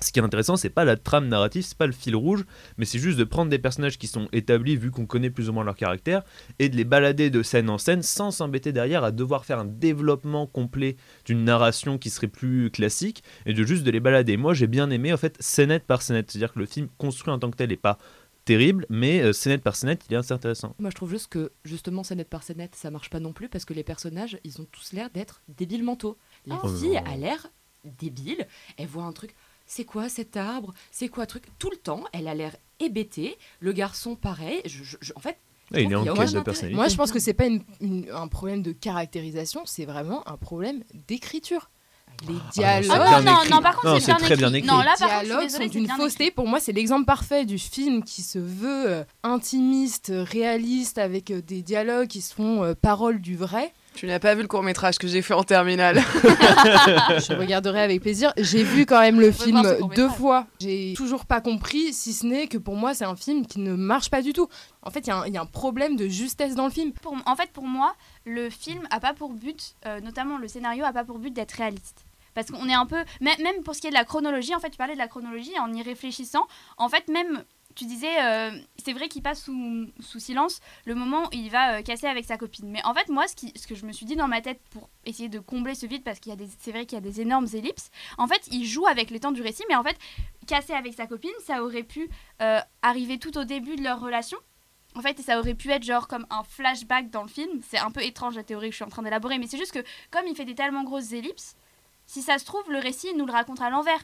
ce 0.00 0.12
qui 0.12 0.18
est 0.18 0.22
intéressant, 0.22 0.56
c'est 0.56 0.70
pas 0.70 0.84
la 0.84 0.96
trame 0.96 1.28
narrative, 1.28 1.64
c'est 1.64 1.76
pas 1.76 1.86
le 1.86 1.92
fil 1.92 2.14
rouge, 2.16 2.44
mais 2.76 2.84
c'est 2.84 2.98
juste 2.98 3.18
de 3.18 3.24
prendre 3.24 3.50
des 3.50 3.58
personnages 3.58 3.98
qui 3.98 4.06
sont 4.06 4.28
établis 4.32 4.76
vu 4.76 4.90
qu'on 4.90 5.06
connaît 5.06 5.30
plus 5.30 5.48
ou 5.48 5.52
moins 5.52 5.64
leur 5.64 5.76
caractère 5.76 6.22
et 6.58 6.68
de 6.68 6.76
les 6.76 6.84
balader 6.84 7.30
de 7.30 7.42
scène 7.42 7.68
en 7.70 7.78
scène 7.78 8.02
sans 8.02 8.30
s'embêter 8.30 8.72
derrière 8.72 9.02
à 9.04 9.10
devoir 9.10 9.44
faire 9.44 9.58
un 9.58 9.64
développement 9.64 10.46
complet 10.46 10.96
d'une 11.24 11.44
narration 11.44 11.98
qui 11.98 12.10
serait 12.10 12.28
plus 12.28 12.70
classique 12.70 13.22
et 13.46 13.54
de 13.54 13.64
juste 13.64 13.82
de 13.84 13.90
les 13.90 14.00
balader. 14.00 14.36
Moi, 14.36 14.54
j'ai 14.54 14.66
bien 14.66 14.90
aimé 14.90 15.12
en 15.12 15.16
fait 15.16 15.36
scénette 15.40 15.84
par 15.84 16.02
scénette, 16.02 16.30
c'est-à-dire 16.30 16.52
que 16.52 16.58
le 16.60 16.66
film 16.66 16.88
construit 16.98 17.32
en 17.32 17.38
tant 17.38 17.50
que 17.50 17.56
tel 17.56 17.72
est 17.72 17.76
pas 17.76 17.98
terrible, 18.44 18.86
mais 18.88 19.20
euh, 19.20 19.32
scénette 19.34 19.62
par 19.62 19.76
scénette, 19.76 20.04
il 20.08 20.14
est 20.14 20.16
assez 20.16 20.32
intéressant. 20.32 20.74
Moi, 20.78 20.88
je 20.88 20.94
trouve 20.94 21.10
juste 21.10 21.26
que, 21.28 21.52
justement, 21.64 22.02
scénette 22.02 22.30
par 22.30 22.42
scénette, 22.42 22.74
ça 22.74 22.90
marche 22.90 23.10
pas 23.10 23.20
non 23.20 23.34
plus 23.34 23.50
parce 23.50 23.66
que 23.66 23.74
les 23.74 23.84
personnages, 23.84 24.38
ils 24.42 24.62
ont 24.62 24.66
tous 24.72 24.92
l'air 24.94 25.10
d'être 25.10 25.42
débiles 25.48 25.84
mentaux. 25.84 26.16
La 26.46 26.58
Oh 26.62 26.68
fille 26.68 26.92
non. 26.94 27.04
a 27.04 27.16
l'air 27.16 27.46
débile, 27.84 28.46
elle 28.78 28.86
voit 28.86 29.04
un 29.04 29.12
truc, 29.12 29.34
c'est 29.68 29.84
quoi 29.84 30.08
cet 30.08 30.36
arbre? 30.36 30.74
C'est 30.90 31.08
quoi 31.08 31.26
truc? 31.26 31.44
Tout 31.60 31.70
le 31.70 31.76
temps, 31.76 32.02
elle 32.12 32.26
a 32.26 32.34
l'air 32.34 32.56
hébétée. 32.80 33.38
Le 33.60 33.70
garçon, 33.72 34.16
pareil. 34.16 34.60
Je, 34.64 34.82
je- 34.82 34.96
je- 35.00 35.12
en 35.14 35.20
fait, 35.20 35.36
Ah, 35.72 35.80
il 35.80 35.92
est 35.92 35.94
en 35.94 36.02
quête 36.14 36.32
de 36.32 36.40
personnalité. 36.40 36.74
Moi, 36.74 36.88
je 36.88 36.96
pense 36.96 37.12
que 37.12 37.18
c'est 37.20 37.34
pas 37.34 37.46
une- 37.46 37.62
une- 37.80 38.10
un 38.10 38.26
problème 38.26 38.62
de 38.62 38.72
caractérisation, 38.72 39.62
c'est 39.66 39.84
vraiment 39.84 40.26
un 40.26 40.36
problème 40.38 40.82
d'écriture. 41.06 41.70
Les 42.26 42.34
dialogues. 42.52 42.90
Ah 43.00 43.20
non, 43.22 43.32
non, 43.32 43.38
non, 43.56 43.62
par 43.62 43.76
contre, 43.76 43.94
Non, 43.94 44.00
c'est 44.00 44.12
très 44.14 44.36
bien 44.36 44.48
écrit. 44.48 44.58
écrit. 44.58 44.68
Non, 44.68 44.78
là, 44.78 44.94
les 44.94 44.98
par 44.98 45.08
contre, 45.10 45.24
dialogues 45.24 45.42
désolée, 45.44 45.68
sont 45.72 45.78
bien 45.80 45.96
fausseté. 45.96 46.30
Pour 46.32 46.48
moi, 46.48 46.58
c'est 46.58 46.72
l'exemple 46.72 47.04
parfait 47.04 47.44
du 47.44 47.58
film 47.60 48.02
qui 48.02 48.22
se 48.22 48.40
veut 48.40 48.90
euh, 48.90 49.04
intimiste, 49.22 50.12
réaliste, 50.14 50.98
avec 50.98 51.30
euh, 51.30 51.40
des 51.40 51.62
dialogues 51.62 52.08
qui 52.08 52.20
sont 52.20 52.64
euh, 52.64 52.74
paroles 52.74 53.20
du 53.20 53.36
vrai. 53.36 53.72
Tu 53.98 54.06
n'as 54.06 54.18
pas 54.20 54.34
vu 54.34 54.42
le 54.42 54.48
court 54.48 54.62
métrage 54.62 54.96
que 54.98 55.08
j'ai 55.08 55.22
fait 55.22 55.34
en 55.34 55.42
terminale 55.44 55.96
Je 56.22 57.36
regarderai 57.38 57.80
avec 57.82 58.00
plaisir. 58.00 58.32
J'ai 58.36 58.62
vu 58.62 58.86
quand 58.86 59.00
même 59.00 59.20
le 59.20 59.32
film 59.32 59.56
deux 59.94 60.08
fois. 60.08 60.46
J'ai 60.60 60.94
toujours 60.96 61.26
pas 61.26 61.40
compris, 61.40 61.92
si 61.92 62.12
ce 62.12 62.26
n'est 62.26 62.46
que 62.46 62.58
pour 62.58 62.76
moi, 62.76 62.94
c'est 62.94 63.04
un 63.04 63.16
film 63.16 63.46
qui 63.46 63.60
ne 63.60 63.74
marche 63.74 64.10
pas 64.10 64.22
du 64.22 64.32
tout. 64.32 64.48
En 64.82 64.90
fait, 64.90 65.00
il 65.00 65.08
y, 65.08 65.10
a 65.10 65.16
un- 65.18 65.26
il 65.26 65.34
y 65.34 65.36
a 65.36 65.42
un 65.42 65.46
problème 65.46 65.96
de 65.96 66.06
justesse 66.08 66.54
dans 66.54 66.64
le 66.66 66.70
film. 66.70 66.92
Pour- 66.92 67.16
en 67.26 67.36
fait, 67.36 67.50
pour 67.50 67.64
moi, 67.64 67.94
le 68.24 68.50
film 68.50 68.86
a 68.90 69.00
pas 69.00 69.14
pour 69.14 69.30
but, 69.32 69.74
euh, 69.86 70.00
notamment 70.00 70.38
le 70.38 70.48
scénario, 70.48 70.84
a 70.84 70.92
pas 70.92 71.04
pour 71.04 71.18
but 71.18 71.32
d'être 71.32 71.52
réaliste. 71.52 72.04
Parce 72.34 72.50
qu'on 72.50 72.68
est 72.68 72.74
un 72.74 72.86
peu, 72.86 73.02
même, 73.20 73.34
même 73.42 73.62
pour 73.64 73.74
ce 73.74 73.80
qui 73.80 73.88
est 73.88 73.90
de 73.90 73.96
la 73.96 74.04
chronologie, 74.04 74.54
en 74.54 74.60
fait, 74.60 74.70
tu 74.70 74.76
parlais 74.76 74.94
de 74.94 74.98
la 74.98 75.08
chronologie 75.08 75.52
en 75.60 75.72
y 75.72 75.82
réfléchissant. 75.82 76.46
En 76.76 76.88
fait, 76.88 77.08
même, 77.08 77.42
tu 77.78 77.84
disais, 77.84 78.20
euh, 78.20 78.50
c'est 78.84 78.92
vrai 78.92 79.08
qu'il 79.08 79.22
passe 79.22 79.44
sous, 79.44 80.18
silence 80.18 80.60
le 80.84 80.96
moment 80.96 81.26
où 81.26 81.28
il 81.32 81.48
va 81.48 81.76
euh, 81.76 81.82
casser 81.82 82.08
avec 82.08 82.24
sa 82.24 82.36
copine. 82.36 82.68
Mais 82.68 82.84
en 82.84 82.92
fait, 82.92 83.08
moi, 83.08 83.26
ce, 83.28 83.66
que 83.66 83.76
je 83.76 83.86
me 83.86 83.92
suis 83.92 84.04
dit 84.04 84.16
dans 84.16 84.26
ma 84.26 84.40
tête 84.40 84.60
pour 84.70 84.90
essayer 85.06 85.28
de 85.28 85.38
combler 85.38 85.76
ce 85.76 85.86
vide, 85.86 86.02
parce 86.02 86.18
qu'il 86.18 86.30
y 86.30 86.32
a 86.32 86.36
des, 86.36 86.48
c'est 86.58 86.72
vrai 86.72 86.86
qu'il 86.86 86.96
y 86.96 86.98
a 86.98 87.02
des 87.02 87.20
énormes 87.20 87.46
ellipses. 87.54 87.90
En 88.18 88.26
fait, 88.26 88.48
il 88.50 88.66
joue 88.66 88.86
avec 88.88 89.12
le 89.12 89.20
temps 89.20 89.30
du 89.30 89.42
récit, 89.42 89.62
mais 89.68 89.76
en 89.76 89.84
fait, 89.84 89.96
casser 90.48 90.72
avec 90.72 90.94
sa 90.94 91.06
copine, 91.06 91.30
ça 91.46 91.62
aurait 91.62 91.84
pu 91.84 92.10
euh, 92.42 92.58
arriver 92.82 93.18
tout 93.18 93.38
au 93.38 93.44
début 93.44 93.76
de 93.76 93.84
leur 93.84 94.00
relation. 94.00 94.38
En 94.96 95.00
fait, 95.00 95.20
ça 95.20 95.38
aurait 95.38 95.54
pu 95.54 95.70
être 95.70 95.84
genre 95.84 96.08
comme 96.08 96.26
un 96.30 96.42
flashback 96.42 97.10
dans 97.10 97.22
le 97.22 97.28
film. 97.28 97.60
C'est 97.68 97.78
un 97.78 97.92
peu 97.92 98.02
étrange 98.02 98.34
la 98.34 98.42
théorie 98.42 98.68
que 98.68 98.72
je 98.72 98.78
suis 98.78 98.84
en 98.84 98.88
train 98.88 99.02
d'élaborer, 99.02 99.38
mais 99.38 99.46
c'est 99.46 99.58
juste 99.58 99.72
que 99.72 99.84
comme 100.10 100.26
il 100.26 100.34
fait 100.34 100.44
des 100.44 100.56
tellement 100.56 100.82
grosses 100.82 101.12
ellipses, 101.12 101.54
si 102.06 102.22
ça 102.22 102.38
se 102.38 102.44
trouve, 102.44 102.68
le 102.72 102.78
récit 102.80 103.14
nous 103.14 103.26
le 103.26 103.32
raconte 103.32 103.60
à 103.60 103.70
l'envers. 103.70 104.00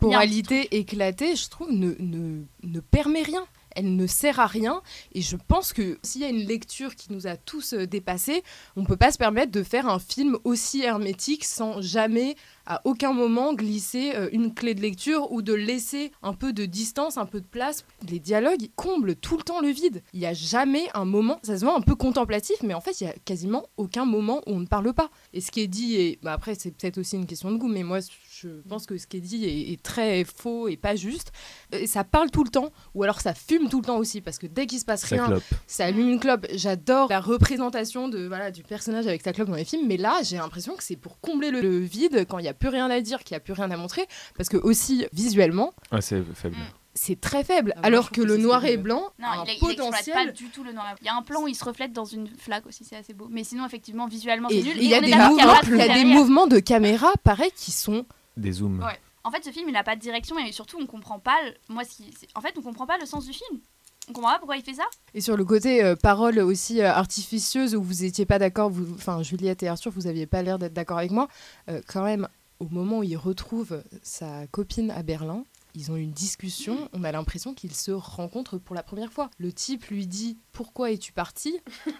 Moralité 0.00 0.76
éclatée, 0.76 1.36
je 1.36 1.48
trouve, 1.48 1.72
ne, 1.72 1.94
ne, 1.98 2.42
ne 2.62 2.80
permet 2.80 3.22
rien. 3.22 3.46
Elle 3.78 3.94
ne 3.94 4.06
sert 4.06 4.40
à 4.40 4.46
rien. 4.46 4.80
Et 5.12 5.20
je 5.20 5.36
pense 5.36 5.74
que 5.74 5.98
s'il 6.02 6.22
y 6.22 6.24
a 6.24 6.30
une 6.30 6.46
lecture 6.46 6.96
qui 6.96 7.12
nous 7.12 7.26
a 7.26 7.36
tous 7.36 7.74
euh, 7.74 7.86
dépassés, 7.86 8.42
on 8.74 8.80
ne 8.80 8.86
peut 8.86 8.96
pas 8.96 9.12
se 9.12 9.18
permettre 9.18 9.52
de 9.52 9.62
faire 9.62 9.86
un 9.86 9.98
film 9.98 10.38
aussi 10.44 10.80
hermétique 10.80 11.44
sans 11.44 11.82
jamais, 11.82 12.36
à 12.64 12.80
aucun 12.84 13.12
moment, 13.12 13.52
glisser 13.52 14.12
euh, 14.14 14.30
une 14.32 14.54
clé 14.54 14.74
de 14.74 14.80
lecture 14.80 15.30
ou 15.30 15.42
de 15.42 15.52
laisser 15.52 16.10
un 16.22 16.32
peu 16.32 16.54
de 16.54 16.64
distance, 16.64 17.18
un 17.18 17.26
peu 17.26 17.38
de 17.38 17.46
place. 17.46 17.84
Les 18.08 18.18
dialogues 18.18 18.70
comblent 18.76 19.14
tout 19.14 19.36
le 19.36 19.42
temps 19.42 19.60
le 19.60 19.68
vide. 19.68 20.02
Il 20.14 20.20
n'y 20.20 20.26
a 20.26 20.32
jamais 20.32 20.88
un 20.94 21.04
moment, 21.04 21.38
ça 21.42 21.58
se 21.58 21.64
voit 21.66 21.76
un 21.76 21.82
peu 21.82 21.96
contemplatif, 21.96 22.56
mais 22.62 22.72
en 22.72 22.80
fait, 22.80 23.02
il 23.02 23.04
n'y 23.04 23.10
a 23.10 23.14
quasiment 23.26 23.66
aucun 23.76 24.06
moment 24.06 24.38
où 24.46 24.52
on 24.52 24.60
ne 24.60 24.66
parle 24.66 24.94
pas. 24.94 25.10
Et 25.34 25.42
ce 25.42 25.50
qui 25.50 25.60
est 25.60 25.68
dit, 25.68 25.96
est... 25.96 26.18
bah 26.22 26.32
après, 26.32 26.54
c'est 26.54 26.70
peut-être 26.70 26.96
aussi 26.96 27.16
une 27.16 27.26
question 27.26 27.50
de 27.50 27.58
goût, 27.58 27.68
mais 27.68 27.82
moi, 27.82 27.98
je 28.42 28.48
pense 28.68 28.86
que 28.86 28.98
ce 28.98 29.06
qui 29.06 29.16
est 29.18 29.20
dit 29.20 29.44
est, 29.44 29.72
est 29.72 29.82
très 29.82 30.24
faux 30.24 30.68
et 30.68 30.76
pas 30.76 30.96
juste. 30.96 31.32
Et 31.72 31.86
ça 31.86 32.04
parle 32.04 32.30
tout 32.30 32.44
le 32.44 32.50
temps, 32.50 32.70
ou 32.94 33.02
alors 33.02 33.20
ça 33.20 33.34
fume 33.34 33.68
tout 33.68 33.80
le 33.80 33.86
temps 33.86 33.96
aussi, 33.98 34.20
parce 34.20 34.38
que 34.38 34.46
dès 34.46 34.66
qu'il 34.66 34.78
se 34.78 34.84
passe 34.84 35.04
rien, 35.04 35.26
clope. 35.26 35.42
ça 35.66 35.86
allume 35.86 36.08
une 36.10 36.20
clope. 36.20 36.46
J'adore 36.54 37.08
la 37.08 37.20
représentation 37.20 38.08
de 38.08 38.26
voilà 38.26 38.50
du 38.50 38.62
personnage 38.62 39.06
avec 39.06 39.22
sa 39.22 39.32
clope 39.32 39.48
dans 39.48 39.56
les 39.56 39.64
films, 39.64 39.86
mais 39.86 39.96
là, 39.96 40.20
j'ai 40.22 40.36
l'impression 40.36 40.74
que 40.76 40.82
c'est 40.82 40.96
pour 40.96 41.20
combler 41.20 41.50
le, 41.50 41.60
le 41.60 41.78
vide 41.78 42.26
quand 42.28 42.38
il 42.38 42.42
n'y 42.42 42.48
a 42.48 42.54
plus 42.54 42.68
rien 42.68 42.90
à 42.90 43.00
dire, 43.00 43.22
qu'il 43.24 43.34
n'y 43.34 43.38
a 43.38 43.40
plus 43.40 43.52
rien 43.54 43.70
à 43.70 43.76
montrer, 43.76 44.06
parce 44.36 44.48
que 44.48 44.56
aussi 44.56 45.06
visuellement, 45.12 45.72
Ah, 45.90 46.00
c'est 46.00 46.22
faible. 46.34 46.56
c'est 46.94 47.20
très 47.20 47.44
faible, 47.44 47.72
Ah, 47.76 47.80
alors 47.86 48.10
que 48.10 48.20
le 48.20 48.36
noir 48.36 48.64
et 48.64 48.76
blanc 48.76 49.02
Non, 49.18 49.28
a 49.28 49.34
il, 49.36 49.38
un 49.40 49.44
il 49.44 49.50
exploite 49.50 49.76
pas 49.76 49.82
potentiel. 49.88 50.32
du 50.32 50.48
tout 50.50 50.64
le 50.64 50.72
noir 50.72 50.86
et 50.86 50.90
blanc. 50.90 50.98
Il 51.02 51.06
y 51.06 51.08
a 51.10 51.16
un 51.16 51.22
plan 51.22 51.42
où 51.42 51.48
il 51.48 51.54
se 51.54 51.64
reflète 51.64 51.92
dans 51.92 52.04
une 52.04 52.28
flaque 52.28 52.66
aussi, 52.66 52.84
c'est 52.84 52.96
assez 52.96 53.14
beau. 53.14 53.28
Mais 53.30 53.44
sinon, 53.44 53.64
effectivement, 53.66 54.06
visuellement, 54.06 54.48
c'est 54.50 54.62
nul. 54.62 54.76
il 54.76 54.84
y 54.88 54.94
a 54.94 55.00
des 55.00 55.08
y 55.08 55.10
y 55.10 55.14
a 55.14 56.04
mouvements 56.04 56.46
de 56.46 56.58
caméra, 56.58 57.12
pareil, 57.24 57.50
qui 57.56 57.70
sont 57.70 58.04
Des 58.36 58.52
zooms. 58.52 58.80
Ouais. 58.82 58.98
En 59.24 59.30
fait, 59.30 59.42
ce 59.44 59.50
film, 59.50 59.68
il 59.68 59.72
n'a 59.72 59.82
pas 59.82 59.96
de 59.96 60.00
direction 60.00 60.38
et 60.38 60.52
surtout, 60.52 60.78
on 60.80 60.86
comprend 60.86 61.18
pas. 61.18 61.36
le- 61.44 61.54
Moi, 61.74 61.84
ce 61.84 61.96
qui- 61.96 62.14
c'est- 62.18 62.28
en 62.34 62.40
fait, 62.40 62.54
on 62.58 62.62
comprend 62.62 62.86
pas 62.86 62.98
le 62.98 63.06
sens 63.06 63.26
du 63.26 63.32
film. 63.32 63.60
On 64.08 64.12
comprend 64.12 64.30
pas 64.32 64.38
pourquoi 64.38 64.56
il 64.56 64.62
fait 64.62 64.74
ça. 64.74 64.84
Et 65.14 65.20
sur 65.20 65.36
le 65.36 65.44
côté 65.44 65.82
euh, 65.82 65.96
parole 65.96 66.38
aussi 66.38 66.80
euh, 66.80 66.92
artificieuse 66.92 67.74
où 67.74 67.82
vous 67.82 68.04
étiez 68.04 68.24
pas 68.24 68.38
d'accord, 68.38 68.70
vous, 68.70 68.94
enfin 68.94 69.22
Juliette 69.24 69.64
et 69.64 69.68
Arthur, 69.68 69.90
vous 69.90 70.06
aviez 70.06 70.26
pas 70.26 70.42
l'air 70.42 70.58
d'être 70.60 70.74
d'accord 70.74 70.98
avec 70.98 71.10
moi. 71.10 71.26
euh, 71.68 71.80
quand 71.88 72.04
même, 72.04 72.28
au 72.60 72.68
moment 72.68 72.98
où 72.98 73.02
il 73.02 73.16
retrouve 73.16 73.82
sa 74.02 74.46
copine 74.46 74.90
à 74.92 75.02
Berlin, 75.02 75.44
ils 75.76 75.92
ont 75.92 75.96
une 75.96 76.10
discussion. 76.12 76.88
On 76.92 77.04
a 77.04 77.12
l'impression 77.12 77.54
qu'ils 77.54 77.74
se 77.74 77.90
rencontrent 77.90 78.58
pour 78.58 78.74
la 78.74 78.82
première 78.82 79.12
fois. 79.12 79.30
Le 79.38 79.52
type 79.52 79.84
lui 79.86 80.06
dit 80.06 80.38
pourquoi 80.52 80.90
es-tu 80.90 81.12
parti? 81.12 81.54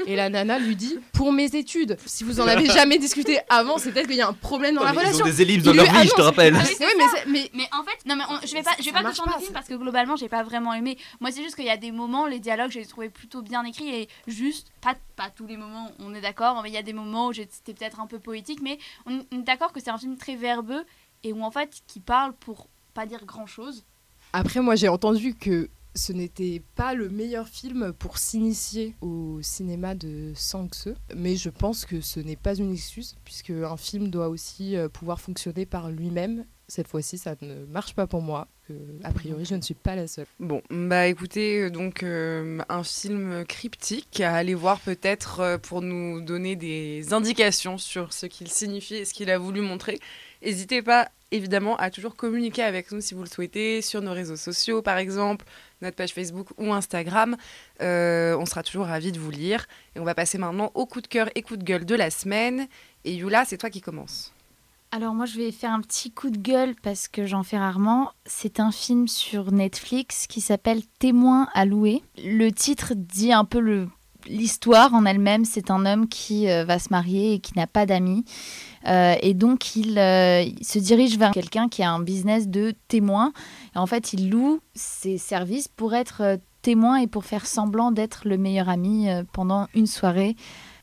Et 0.07 0.16
la 0.16 0.31
nana 0.31 0.59
lui 0.59 0.74
dit 0.77 0.99
pour 1.12 1.31
mes 1.33 1.55
études. 1.55 1.97
Si 2.07 2.24
vous 2.24 2.41
en 2.41 2.47
avez 2.47 2.66
jamais 2.66 2.99
discuté 2.99 3.39
avant, 3.51 3.77
c'est 3.79 3.93
peut-être 3.93 4.07
qu'il 4.09 4.16
y 4.16 4.20
a 4.22 4.29
un 4.29 4.33
problème 4.33 4.74
dans 4.77 4.83
la 4.83 4.93
mais 4.93 4.97
ils 5.03 5.05
ont 5.05 5.09
relation. 5.09 5.24
des 5.27 5.43
ellipses 5.43 5.64
dans 5.64 5.74
leur 5.74 5.85
vie, 5.93 6.09
je 6.09 6.14
te 6.14 6.22
rappelle. 6.22 6.57
Ah, 6.57 6.62
Oui, 6.66 6.74
mais 6.81 6.87
oui, 6.87 6.93
mais, 6.97 7.31
mais 7.33 7.51
Mais 7.55 7.68
en 7.79 7.85
fait, 7.85 8.07
non, 8.07 8.16
mais 8.16 8.24
on- 8.31 8.47
je 8.47 8.53
vais 8.55 8.62
pas, 8.62 8.70
je 8.79 8.85
vais 8.85 8.93
pas 8.93 9.03
défendre 9.05 9.33
le 9.37 9.41
film 9.43 9.53
parce 9.53 9.68
que 9.68 9.74
globalement, 9.74 10.16
j'ai 10.16 10.29
pas 10.29 10.43
vraiment 10.43 10.72
aimé. 10.72 10.97
Moi, 11.20 11.31
c'est 11.31 11.43
juste 11.43 11.55
qu'il 11.57 11.66
y 11.66 11.70
a 11.70 11.77
des 11.77 11.93
moments, 11.93 12.27
les 12.27 12.41
dialogues, 12.41 12.70
j'ai 12.70 12.87
trouvé 12.87 13.11
plutôt 13.11 13.43
bien 13.43 13.62
écrits 13.64 13.89
et 13.95 14.09
juste, 14.27 14.68
pas, 14.81 14.95
pas 15.16 15.29
tous 15.31 15.47
les 15.47 15.57
moments, 15.59 15.91
on 15.99 16.14
est 16.14 16.20
d'accord, 16.22 16.62
mais 16.62 16.70
il 16.70 16.74
y 16.74 16.79
a 16.79 16.83
des 16.83 16.93
moments 16.95 17.29
où 17.29 17.33
c'était 17.35 17.74
peut-être 17.74 18.01
un 18.01 18.07
peu 18.07 18.18
poétique, 18.18 18.61
mais 18.62 18.79
on 19.05 19.16
on 19.33 19.41
est 19.41 19.43
d'accord 19.43 19.72
que 19.72 19.81
c'est 19.81 19.91
un 19.91 19.99
film 19.99 20.16
très 20.16 20.37
verbeux 20.37 20.85
et 21.24 21.33
où 21.33 21.43
en 21.43 21.51
fait, 21.51 21.83
qui 21.87 22.01
parle 22.01 22.33
pour 22.35 22.68
pas 22.97 23.07
dire 23.07 23.26
grand 23.26 23.47
chose. 23.47 23.84
Après, 24.32 24.61
moi, 24.61 24.74
j'ai 24.74 24.88
entendu 24.88 25.34
que 25.34 25.68
ce 25.94 26.12
n'était 26.14 26.62
pas 26.74 26.94
le 26.94 27.11
meilleur 27.11 27.47
film 27.47 27.92
pour 27.92 28.16
s'initier 28.16 28.97
au 29.03 29.38
cinéma 29.42 29.94
de 29.94 30.32
Sang-se, 30.34 30.90
mais 31.14 31.36
je 31.36 31.51
pense 31.51 31.84
que 31.84 32.01
ce 32.01 32.20
n'est 32.20 32.36
pas 32.36 32.55
une 32.55 32.72
excuse, 32.72 33.16
puisque 33.24 33.51
un 33.51 33.76
film 33.76 34.09
doit 34.09 34.28
aussi 34.28 34.76
euh, 34.76 34.88
pouvoir 34.88 35.20
fonctionner 35.20 35.66
par 35.66 35.90
lui-même. 35.90 36.47
Cette 36.68 36.88
fois-ci, 36.88 37.16
ça 37.16 37.36
ne 37.42 37.64
marche 37.66 37.94
pas 37.94 38.09
pour 38.09 38.22
moi. 38.22 38.49
a 39.05 39.12
priori, 39.12 39.44
je 39.44 39.55
ne 39.55 39.61
suis 39.61 39.74
pas 39.74 39.94
la 39.94 40.09
seule. 40.09 40.26
Bon, 40.40 40.62
bah 40.70 41.07
écoutez, 41.07 41.62
euh, 41.62 41.70
donc 41.70 42.03
euh, 42.03 42.59
un 42.68 42.82
film 42.82 43.44
cryptique 43.44 44.20
à 44.20 44.34
aller 44.34 44.55
voir 44.55 44.80
peut-être 44.80 45.40
euh, 45.40 45.59
pour 45.59 45.80
nous 45.80 46.20
donner 46.20 46.57
des 46.57 47.12
indications 47.12 47.78
sur 47.78 48.12
ce 48.12 48.26
qu'il 48.26 48.49
signifie 48.49 48.97
et 48.97 49.05
ce 49.05 49.14
qu'il 49.14 49.30
a 49.30 49.38
voulu 49.38 49.61
montrer. 49.61 50.01
N'hésitez 50.43 50.82
pas 50.82 51.09
évidemment 51.32 51.76
à 51.76 51.91
toujours 51.91 52.14
communiquer 52.14 52.62
avec 52.62 52.93
nous 52.93 53.01
si 53.01 53.14
vous 53.14 53.22
le 53.22 53.28
souhaitez, 53.28 53.82
sur 53.82 54.01
nos 54.01 54.12
réseaux 54.12 54.37
sociaux 54.37 54.82
par 54.82 54.99
exemple, 54.99 55.45
notre 55.82 55.97
page 55.97 56.12
Facebook 56.12 56.49
ou 56.59 56.72
Instagram. 56.72 57.37
Euh, 57.82 58.37
on 58.39 58.47
sera 58.47 58.62
toujours 58.62 58.87
ravis 58.87 59.12
de 59.12 59.18
vous 59.18 59.30
lire. 59.30 59.66
Et 59.95 60.01
on 60.01 60.05
va 60.05 60.14
passer 60.14 60.39
maintenant 60.39 60.70
au 60.74 60.87
coup 60.87 61.01
de 61.01 61.07
cœur 61.07 61.28
et 61.34 61.43
coup 61.43 61.57
de 61.57 61.64
gueule 61.64 61.84
de 61.84 61.95
la 61.95 62.11
semaine. 62.11 62.68
Et 63.05 63.14
Yula, 63.14 63.45
c'est 63.45 63.59
toi 63.59 63.70
qui 63.70 63.80
commence. 63.80 64.32
Alors 64.93 65.14
moi 65.14 65.26
je 65.26 65.37
vais 65.37 65.53
faire 65.53 65.72
un 65.72 65.80
petit 65.80 66.12
coup 66.12 66.30
de 66.30 66.39
gueule 66.39 66.74
parce 66.80 67.09
que 67.09 67.26
j'en 67.26 67.43
fais 67.43 67.59
rarement. 67.59 68.12
C'est 68.24 68.61
un 68.61 68.70
film 68.70 69.09
sur 69.09 69.53
Netflix 69.53 70.26
qui 70.26 70.41
s'appelle 70.41 70.80
Témoin 70.99 71.49
à 71.55 71.64
louer. 71.64 72.03
Le 72.16 72.51
titre 72.51 72.95
dit 72.95 73.32
un 73.32 73.45
peu 73.45 73.59
le 73.59 73.89
l'histoire 74.29 74.95
en 74.95 75.05
elle-même. 75.05 75.45
C'est 75.45 75.70
un 75.70 75.87
homme 75.87 76.09
qui 76.09 76.49
euh, 76.49 76.64
va 76.64 76.79
se 76.79 76.89
marier 76.91 77.35
et 77.35 77.39
qui 77.39 77.53
n'a 77.57 77.66
pas 77.66 77.87
d'amis. 77.87 78.24
Euh, 78.87 79.14
et 79.20 79.35
donc 79.35 79.77
il, 79.77 79.99
euh, 79.99 80.43
il 80.43 80.64
se 80.64 80.79
dirige 80.79 81.18
vers 81.18 81.33
quelqu'un 81.33 81.68
qui 81.68 81.83
a 81.83 81.91
un 81.91 82.01
business 82.01 82.49
de 82.49 82.74
témoin. 82.89 83.33
Et 83.74 83.79
en 83.79 83.87
fait 83.87 84.12
il 84.12 84.31
loue 84.31 84.61
ses 84.74 85.18
services 85.18 85.68
pour 85.68 85.95
être 85.95 86.39
témoin 86.62 86.97
et 86.97 87.07
pour 87.07 87.24
faire 87.24 87.47
semblant 87.47 87.91
d'être 87.91 88.22
le 88.24 88.39
meilleur 88.39 88.68
ami 88.68 89.09
pendant 89.33 89.68
une 89.74 89.87
soirée. 89.87 90.37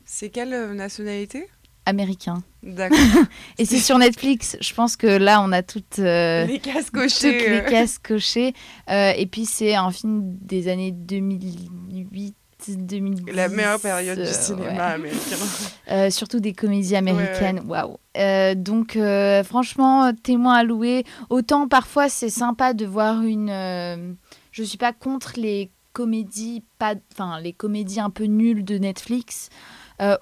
C'est 0.04 0.30
quelle 0.30 0.72
nationalité? 0.72 1.46
Américain. 1.86 2.42
D'accord. 2.62 2.98
Et 3.58 3.66
c'est 3.66 3.78
sur 3.78 3.98
Netflix. 3.98 4.56
Je 4.62 4.72
pense 4.72 4.96
que 4.96 5.06
là, 5.06 5.42
on 5.42 5.52
a 5.52 5.62
toutes 5.62 5.98
Les 5.98 6.58
cases 6.62 6.88
cochées. 6.90 7.38
Toutes 7.38 7.48
les 7.50 7.64
cases 7.70 7.98
cochées. 7.98 8.54
Et 8.88 9.28
puis, 9.30 9.44
c'est 9.44 9.74
un 9.74 9.90
film 9.90 10.22
des 10.40 10.68
années 10.68 10.92
2008. 10.92 12.34
2010, 12.72 13.32
La 13.32 13.48
meilleure 13.48 13.78
période 13.80 14.18
du 14.18 14.24
euh, 14.24 14.32
cinéma 14.32 14.72
ouais. 14.72 14.78
américain. 14.94 15.36
Euh, 15.90 16.08
surtout 16.08 16.40
des 16.40 16.54
comédies 16.54 16.96
américaines. 16.96 17.60
Waouh. 17.66 17.98
Euh, 18.16 18.54
donc, 18.54 18.96
euh, 18.96 19.44
franchement, 19.44 20.12
témoin 20.14 20.54
à 20.54 20.62
louer. 20.64 21.04
Autant 21.28 21.68
parfois, 21.68 22.08
c'est 22.08 22.30
sympa 22.30 22.72
de 22.72 22.86
voir 22.86 23.20
une. 23.22 23.50
euh, 23.50 24.12
je 24.50 24.62
suis 24.62 24.78
pas 24.78 24.94
contre 24.94 25.34
les 25.36 25.70
comédies, 25.92 26.62
pas, 26.78 26.94
enfin 27.12 27.38
les 27.38 27.52
comédies 27.52 28.00
un 28.00 28.08
peu 28.08 28.24
nulles 28.24 28.64
de 28.64 28.78
Netflix. 28.78 29.50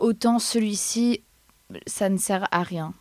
Autant 0.00 0.38
celui-ci, 0.40 1.22
ça 1.86 2.08
ne 2.08 2.18
sert 2.18 2.46
à 2.50 2.62
rien. 2.64 2.92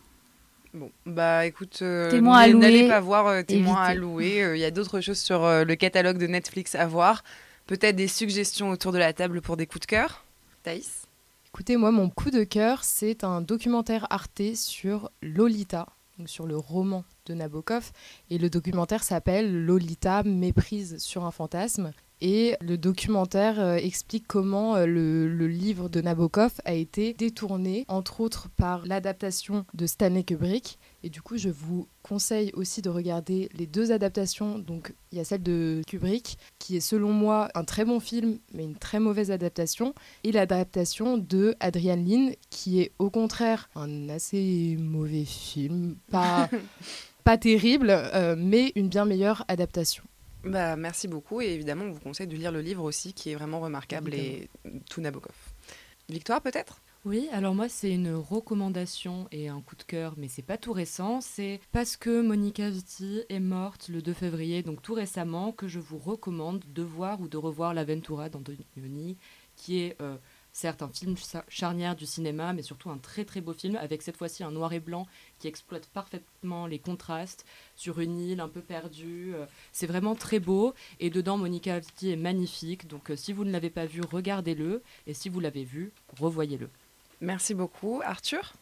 Bon, 0.72 0.90
bah 1.04 1.44
écoute, 1.44 1.82
n'allez- 1.82 2.88
pas 2.88 3.00
voir 3.00 3.44
Témoin 3.44 3.82
à 3.82 3.94
louer. 3.94 4.52
Il 4.54 4.60
y 4.60 4.64
a 4.64 4.70
d'autres 4.70 5.00
choses 5.00 5.18
sur 5.18 5.42
le 5.42 5.74
catalogue 5.74 6.16
de 6.18 6.26
Netflix 6.28 6.74
à 6.76 6.86
voir. 6.86 7.24
Peut-être 7.66 7.96
des 7.96 8.08
suggestions 8.08 8.70
autour 8.70 8.92
de 8.92 8.98
la 8.98 9.12
table 9.12 9.40
pour 9.40 9.56
des 9.56 9.66
coups 9.66 9.82
de 9.82 9.86
cœur? 9.86 10.24
Thaïs? 10.62 11.06
Écoutez, 11.46 11.76
moi, 11.76 11.90
mon 11.90 12.10
coup 12.10 12.30
de 12.30 12.44
cœur, 12.44 12.82
c'est 12.82 13.24
un 13.24 13.40
documentaire 13.40 14.06
Arte 14.10 14.54
sur 14.54 15.10
Lolita, 15.22 15.86
donc 16.18 16.28
sur 16.28 16.46
le 16.46 16.56
roman 16.56 17.04
de 17.26 17.34
Nabokov. 17.34 17.92
Et 18.30 18.38
le 18.38 18.50
documentaire 18.50 19.04
s'appelle 19.04 19.64
Lolita, 19.64 20.22
méprise 20.22 20.98
sur 20.98 21.24
un 21.24 21.30
fantasme. 21.30 21.92
Et 22.20 22.56
le 22.60 22.78
documentaire 22.78 23.60
euh, 23.60 23.76
explique 23.76 24.26
comment 24.26 24.76
euh, 24.76 24.86
le, 24.86 25.28
le 25.28 25.46
livre 25.48 25.88
de 25.88 26.00
Nabokov 26.00 26.52
a 26.64 26.72
été 26.72 27.14
détourné, 27.14 27.84
entre 27.88 28.20
autres 28.20 28.48
par 28.56 28.86
l'adaptation 28.86 29.66
de 29.74 29.86
Stanley 29.86 30.22
Kubrick, 30.22 30.78
Et 31.04 31.10
du 31.10 31.20
coup, 31.20 31.36
je 31.36 31.48
vous 31.48 31.88
conseille 32.02 32.52
aussi 32.54 32.82
de 32.82 32.88
regarder 32.88 33.48
les 33.54 33.66
deux 33.66 33.90
adaptations. 33.90 34.58
Donc, 34.58 34.94
il 35.10 35.18
y 35.18 35.20
a 35.20 35.24
celle 35.24 35.42
de 35.42 35.82
Kubrick, 35.86 36.38
qui 36.58 36.76
est 36.76 36.80
selon 36.80 37.12
moi 37.12 37.48
un 37.54 37.64
très 37.64 37.84
bon 37.84 37.98
film, 37.98 38.38
mais 38.52 38.64
une 38.64 38.76
très 38.76 39.00
mauvaise 39.00 39.30
adaptation, 39.30 39.94
et 40.24 40.32
l'adaptation 40.32 41.18
de 41.18 41.56
Adrian 41.60 41.96
Lynn, 41.96 42.34
qui 42.50 42.80
est 42.80 42.92
au 42.98 43.10
contraire 43.10 43.68
un 43.74 44.08
assez 44.08 44.76
mauvais 44.78 45.24
film, 45.24 45.96
pas, 46.10 46.48
pas 47.24 47.36
terrible, 47.36 47.88
euh, 47.90 48.36
mais 48.38 48.72
une 48.76 48.88
bien 48.88 49.04
meilleure 49.04 49.44
adaptation. 49.48 50.04
Bah, 50.44 50.76
merci 50.76 51.06
beaucoup 51.06 51.40
et 51.40 51.46
évidemment 51.46 51.84
on 51.84 51.92
vous 51.92 52.00
conseille 52.00 52.26
de 52.26 52.36
lire 52.36 52.50
le 52.50 52.60
livre 52.60 52.82
aussi 52.82 53.12
qui 53.12 53.30
est 53.30 53.34
vraiment 53.36 53.60
remarquable 53.60 54.12
et 54.12 54.48
tout 54.90 55.00
Nabokov. 55.00 55.34
Victoire 56.08 56.40
peut-être? 56.40 56.82
Oui, 57.04 57.28
alors 57.32 57.52
moi 57.52 57.68
c'est 57.68 57.90
une 57.92 58.14
recommandation 58.14 59.26
et 59.32 59.48
un 59.48 59.60
coup 59.60 59.74
de 59.74 59.82
cœur, 59.82 60.14
mais 60.16 60.28
c'est 60.28 60.40
pas 60.40 60.56
tout 60.56 60.72
récent. 60.72 61.20
C'est 61.20 61.60
parce 61.72 61.96
que 61.96 62.22
Monica 62.22 62.70
Vitti 62.70 63.22
est 63.28 63.40
morte 63.40 63.88
le 63.88 64.02
2 64.02 64.12
février, 64.12 64.62
donc 64.62 64.82
tout 64.82 64.94
récemment, 64.94 65.50
que 65.50 65.66
je 65.66 65.80
vous 65.80 65.98
recommande 65.98 66.62
de 66.72 66.82
voir 66.84 67.20
ou 67.20 67.26
de 67.26 67.36
revoir 67.36 67.74
L'Aventura 67.74 68.28
d'Antonioni, 68.28 69.16
qui 69.56 69.80
est 69.80 70.00
euh, 70.00 70.16
certes 70.52 70.80
un 70.80 70.90
film 70.90 71.16
charnière 71.48 71.96
du 71.96 72.06
cinéma, 72.06 72.52
mais 72.52 72.62
surtout 72.62 72.88
un 72.88 72.98
très 72.98 73.24
très 73.24 73.40
beau 73.40 73.52
film, 73.52 73.74
avec 73.74 74.02
cette 74.02 74.16
fois-ci 74.16 74.44
un 74.44 74.52
noir 74.52 74.72
et 74.72 74.78
blanc 74.78 75.08
qui 75.40 75.48
exploite 75.48 75.88
parfaitement 75.88 76.68
les 76.68 76.78
contrastes 76.78 77.44
sur 77.74 77.98
une 77.98 78.20
île 78.20 78.40
un 78.40 78.48
peu 78.48 78.60
perdue. 78.62 79.34
Euh, 79.34 79.46
c'est 79.72 79.88
vraiment 79.88 80.14
très 80.14 80.38
beau, 80.38 80.72
et 81.00 81.10
dedans 81.10 81.36
Monica 81.36 81.80
Vitti 81.80 82.10
est 82.12 82.16
magnifique, 82.16 82.86
donc 82.86 83.10
euh, 83.10 83.16
si 83.16 83.32
vous 83.32 83.44
ne 83.44 83.50
l'avez 83.50 83.70
pas 83.70 83.86
vu, 83.86 84.02
regardez-le, 84.08 84.84
et 85.08 85.14
si 85.14 85.28
vous 85.28 85.40
l'avez 85.40 85.64
vu, 85.64 85.90
revoyez-le. 86.16 86.70
Merci 87.22 87.54
beaucoup. 87.54 88.02
Arthur? 88.04 88.54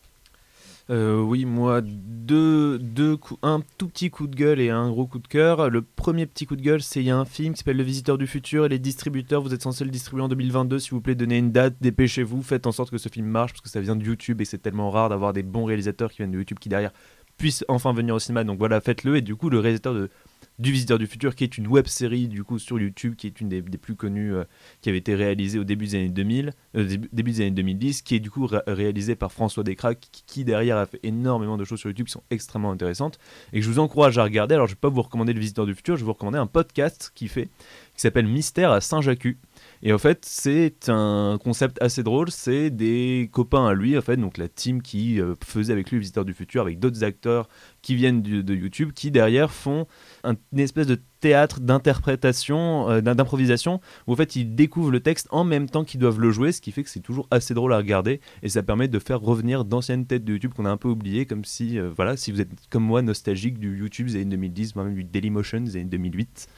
Euh, 0.91 1.21
oui, 1.21 1.45
moi, 1.45 1.81
deux, 1.83 2.79
deux 2.79 3.17
un 3.43 3.63
tout 3.79 3.89
petit 3.89 4.11
coup 4.11 4.27
de 4.27 4.35
gueule 4.35 4.61
et 4.61 4.71
un 4.71 4.91
gros 4.91 5.07
coup 5.07 5.19
de 5.19 5.29
cœur. 5.29 5.71
Le 5.71 5.83
premier 5.83 6.27
petit 6.27 6.47
coup 6.47 6.57
de 6.57 6.63
gueule, 6.63 6.83
c'est 6.83 7.01
il 7.01 7.07
y 7.07 7.11
a 7.11 7.17
un 7.17 7.25
film 7.25 7.55
qui 7.55 7.59
s'appelle 7.59 7.77
Le 7.77 7.85
Visiteur 7.85 8.19
du 8.19 8.27
Futur 8.27 8.67
et 8.67 8.69
les 8.69 8.79
distributeurs, 8.81 9.41
vous 9.41 9.55
êtes 9.55 9.63
censé 9.63 9.85
le 9.85 9.91
distribuer 9.91 10.23
en 10.23 10.29
2022. 10.29 10.79
S'il 10.79 10.91
vous 10.91 11.01
plaît, 11.01 11.15
donnez 11.15 11.39
une 11.39 11.53
date, 11.53 11.77
dépêchez-vous, 11.81 12.43
faites 12.43 12.67
en 12.67 12.73
sorte 12.73 12.91
que 12.91 12.99
ce 12.99 13.09
film 13.09 13.27
marche 13.27 13.53
parce 13.53 13.63
que 13.63 13.69
ça 13.69 13.81
vient 13.81 13.97
de 13.97 14.05
YouTube 14.05 14.41
et 14.41 14.45
c'est 14.45 14.59
tellement 14.59 14.91
rare 14.91 15.09
d'avoir 15.09 15.33
des 15.33 15.45
bons 15.45 15.65
réalisateurs 15.65 16.11
qui 16.11 16.19
viennent 16.19 16.33
de 16.33 16.39
YouTube 16.39 16.59
qui 16.59 16.69
derrière 16.69 16.93
puissent 17.39 17.65
enfin 17.69 17.93
venir 17.93 18.15
au 18.17 18.19
cinéma. 18.19 18.45
Donc 18.45 18.59
voilà, 18.59 18.81
faites-le. 18.81 19.17
Et 19.17 19.23
du 19.23 19.37
coup, 19.37 19.49
le 19.49 19.61
réalisateur 19.61 19.95
de 19.95 20.11
du 20.61 20.73
Visiteur 20.73 20.99
du 20.99 21.07
Futur, 21.07 21.35
qui 21.35 21.43
est 21.43 21.57
une 21.57 21.67
web 21.67 21.87
série 21.87 22.29
du 22.29 22.45
coup 22.45 22.59
sur 22.59 22.79
YouTube, 22.79 23.17
qui 23.17 23.27
est 23.27 23.41
une 23.41 23.49
des, 23.49 23.63
plus 23.63 23.97
connues, 23.97 24.35
euh, 24.35 24.45
qui 24.83 24.91
avait 24.91 24.99
été 24.99 25.15
réalisée 25.15 25.59
au 25.59 25.65
début 25.65 25.87
des 25.87 25.95
années 25.95 26.09
2000, 26.11 26.53
euh, 26.77 26.97
début, 27.13 27.33
des 27.33 27.41
années 27.41 27.51
2010, 27.53 28.03
qui 28.03 28.15
est 28.17 28.21
du 28.21 28.31
coup 28.31 28.47
réalisée 28.67 29.17
par 29.17 29.33
François 29.33 29.65
Descraques, 29.65 30.07
qui, 30.27 30.45
derrière 30.45 30.77
a 30.77 30.85
fait 30.85 31.01
énormément 31.03 31.57
de 31.57 31.65
choses 31.65 31.81
sur 31.81 31.89
YouTube 31.89 32.07
qui 32.07 32.13
sont 32.13 32.23
extrêmement 32.31 32.71
intéressantes 32.71 33.19
et 33.53 33.61
que 33.61 33.65
je 33.65 33.71
vous 33.71 33.79
encourage 33.79 34.19
à 34.19 34.25
regarder. 34.25 34.55
Alors 34.55 34.67
je 34.67 34.73
ne 34.73 34.77
vais 34.77 34.81
pas 34.81 34.91
vous 34.91 35.03
recommander 35.03 35.33
le 35.33 35.41
Visiteur 35.41 35.65
du 35.65 35.75
Futur, 35.75 35.97
je 35.97 36.03
vais 36.03 36.07
vous 36.07 36.13
recommander 36.13 36.39
un 36.39 36.47
podcast 36.47 37.11
qui 37.15 37.29
fait, 37.29 37.47
qui 37.95 38.03
s'appelle 38.03 38.27
Mystère 38.27 38.71
à 38.71 38.83
Saint-Jacques. 38.83 39.37
Et 39.83 39.93
en 39.93 39.99
fait, 39.99 40.25
c'est 40.27 40.89
un 40.89 41.39
concept 41.43 41.81
assez 41.81 42.03
drôle. 42.03 42.31
C'est 42.31 42.71
des 42.71 43.31
copains 43.33 43.67
à 43.67 43.75
lui, 43.75 43.97
en 43.97 44.03
fait, 44.03 44.17
donc 44.17 44.37
la 44.37 44.49
team 44.49 44.83
qui 44.83 45.21
euh, 45.21 45.35
faisait 45.43 45.73
avec 45.73 45.91
lui 45.91 45.99
Visiteur 45.99 46.25
du 46.25 46.35
Futur, 46.35 46.63
avec 46.63 46.79
d'autres 46.79 47.03
acteurs 47.03 47.49
qui 47.83 47.95
viennent 47.95 48.23
de 48.23 48.55
YouTube, 48.55 48.93
qui 48.95 49.11
derrière 49.11 49.51
font 49.51 49.87
une 50.25 50.59
espèce 50.59 50.87
de 50.87 50.99
théâtre 51.21 51.61
d'interprétation, 51.61 52.91
euh, 52.91 53.01
d'improvisation, 53.01 53.81
où 54.07 54.13
en 54.13 54.17
fait 54.17 54.37
ils 54.37 54.55
découvrent 54.55 54.91
le 54.91 55.01
texte 55.01 55.29
en 55.31 55.45
même 55.45 55.69
temps 55.69 55.85
qu'ils 55.85 56.01
doivent 56.01 56.21
le 56.21 56.31
jouer, 56.31 56.51
ce 56.53 56.61
qui 56.61 56.73
fait 56.73 56.83
que 56.83 56.91
c'est 56.91 57.01
toujours 57.01 57.29
assez 57.31 57.55
drôle 57.55 57.73
à 57.73 57.77
regarder 57.77 58.21
et 58.43 58.49
ça 58.49 58.63
permet 58.63 58.89
de 58.89 58.99
faire 58.99 59.21
revenir 59.21 59.65
d'anciennes 59.65 60.07
têtes 60.07 60.25
de 60.25 60.33
YouTube 60.33 60.53
qu'on 60.55 60.65
a 60.65 60.71
un 60.71 60.77
peu 60.77 60.89
oubliées, 60.89 61.27
comme 61.27 61.45
si, 61.45 61.79
euh, 61.79 61.91
voilà, 61.95 62.17
si 62.17 62.33
vous 62.33 62.41
êtes 62.41 62.51
comme 62.71 62.85
moi 62.85 63.03
nostalgique 63.03 63.59
du 63.59 63.79
YouTube 63.79 64.09
des 64.09 64.17
années 64.17 64.25
2010, 64.25 64.77
même 64.77 64.95
du 64.95 65.05
Dailymotion 65.05 65.61
des 65.61 65.77
années 65.77 65.85
2008 65.85 66.49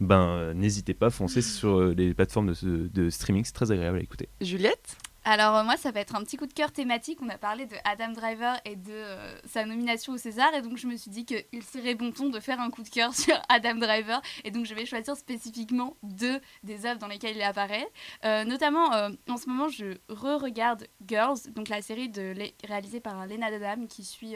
ben 0.00 0.28
euh, 0.28 0.54
n'hésitez 0.54 0.94
pas, 0.94 1.10
foncez 1.10 1.42
sur 1.42 1.78
euh, 1.78 1.94
les 1.94 2.14
plateformes 2.14 2.54
de, 2.62 2.88
de 2.88 3.10
streaming, 3.10 3.44
c'est 3.44 3.52
très 3.52 3.70
agréable 3.70 3.98
à 3.98 4.02
écouter. 4.02 4.28
Juliette? 4.40 4.96
Alors 5.24 5.56
euh, 5.56 5.62
moi 5.62 5.76
ça 5.76 5.92
va 5.92 6.00
être 6.00 6.16
un 6.16 6.24
petit 6.24 6.36
coup 6.36 6.46
de 6.46 6.52
cœur 6.52 6.72
thématique. 6.72 7.20
On 7.22 7.28
a 7.28 7.38
parlé 7.38 7.66
de 7.66 7.76
Adam 7.84 8.10
Driver 8.12 8.58
et 8.64 8.74
de 8.74 9.04
sa 9.44 9.64
nomination 9.64 10.14
au 10.14 10.16
César 10.16 10.52
et 10.54 10.62
donc 10.62 10.76
je 10.76 10.88
me 10.88 10.96
suis 10.96 11.12
dit 11.12 11.24
qu'il 11.24 11.62
serait 11.62 11.94
bon 11.94 12.10
ton 12.10 12.28
de 12.28 12.40
faire 12.40 12.60
un 12.60 12.70
coup 12.70 12.82
de 12.82 12.88
cœur 12.88 13.14
sur 13.14 13.36
Adam 13.48 13.76
Driver 13.76 14.20
et 14.42 14.50
donc 14.50 14.66
je 14.66 14.74
vais 14.74 14.84
choisir 14.84 15.16
spécifiquement 15.16 15.96
deux 16.02 16.40
des 16.64 16.86
œuvres 16.86 16.98
dans 16.98 17.06
lesquelles 17.06 17.36
il 17.36 17.42
apparaît. 17.42 17.86
notamment 18.24 18.90
en 19.28 19.36
ce 19.36 19.48
moment 19.48 19.68
je 19.68 19.96
re-regarde 20.08 20.88
Girls, 21.06 21.38
donc 21.54 21.68
la 21.68 21.82
série 21.82 22.08
de, 22.08 22.34
réalisée 22.66 22.98
par 22.98 23.24
Lena 23.24 23.56
Dunham 23.56 23.86
qui 23.86 24.02
suit 24.02 24.34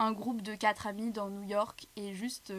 un 0.00 0.10
groupe 0.10 0.42
de 0.42 0.56
quatre 0.56 0.88
amis 0.88 1.12
dans 1.12 1.30
New 1.30 1.44
York 1.44 1.86
et 1.94 2.14
juste 2.14 2.52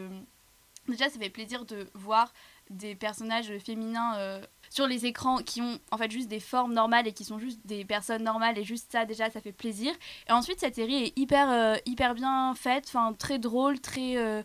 Déjà, 0.88 1.08
ça 1.08 1.18
fait 1.18 1.30
plaisir 1.30 1.64
de 1.64 1.86
voir 1.94 2.32
des 2.70 2.94
personnages 2.94 3.52
féminins 3.58 4.16
euh, 4.16 4.42
sur 4.70 4.86
les 4.86 5.06
écrans 5.06 5.38
qui 5.38 5.62
ont 5.62 5.78
en 5.90 5.96
fait 5.96 6.10
juste 6.10 6.28
des 6.28 6.40
formes 6.40 6.74
normales 6.74 7.06
et 7.06 7.12
qui 7.12 7.24
sont 7.24 7.38
juste 7.38 7.60
des 7.64 7.84
personnes 7.84 8.22
normales 8.22 8.58
et 8.58 8.64
juste 8.64 8.92
ça 8.92 9.04
déjà 9.04 9.30
ça 9.30 9.40
fait 9.40 9.52
plaisir. 9.52 9.92
Et 10.28 10.32
ensuite 10.32 10.60
cette 10.60 10.74
série 10.74 11.04
est 11.04 11.18
hyper 11.18 11.50
euh, 11.50 11.76
hyper 11.86 12.14
bien 12.14 12.54
faite, 12.54 12.84
enfin 12.88 13.14
très 13.14 13.38
drôle, 13.38 13.80
très 13.80 14.16
euh, 14.16 14.42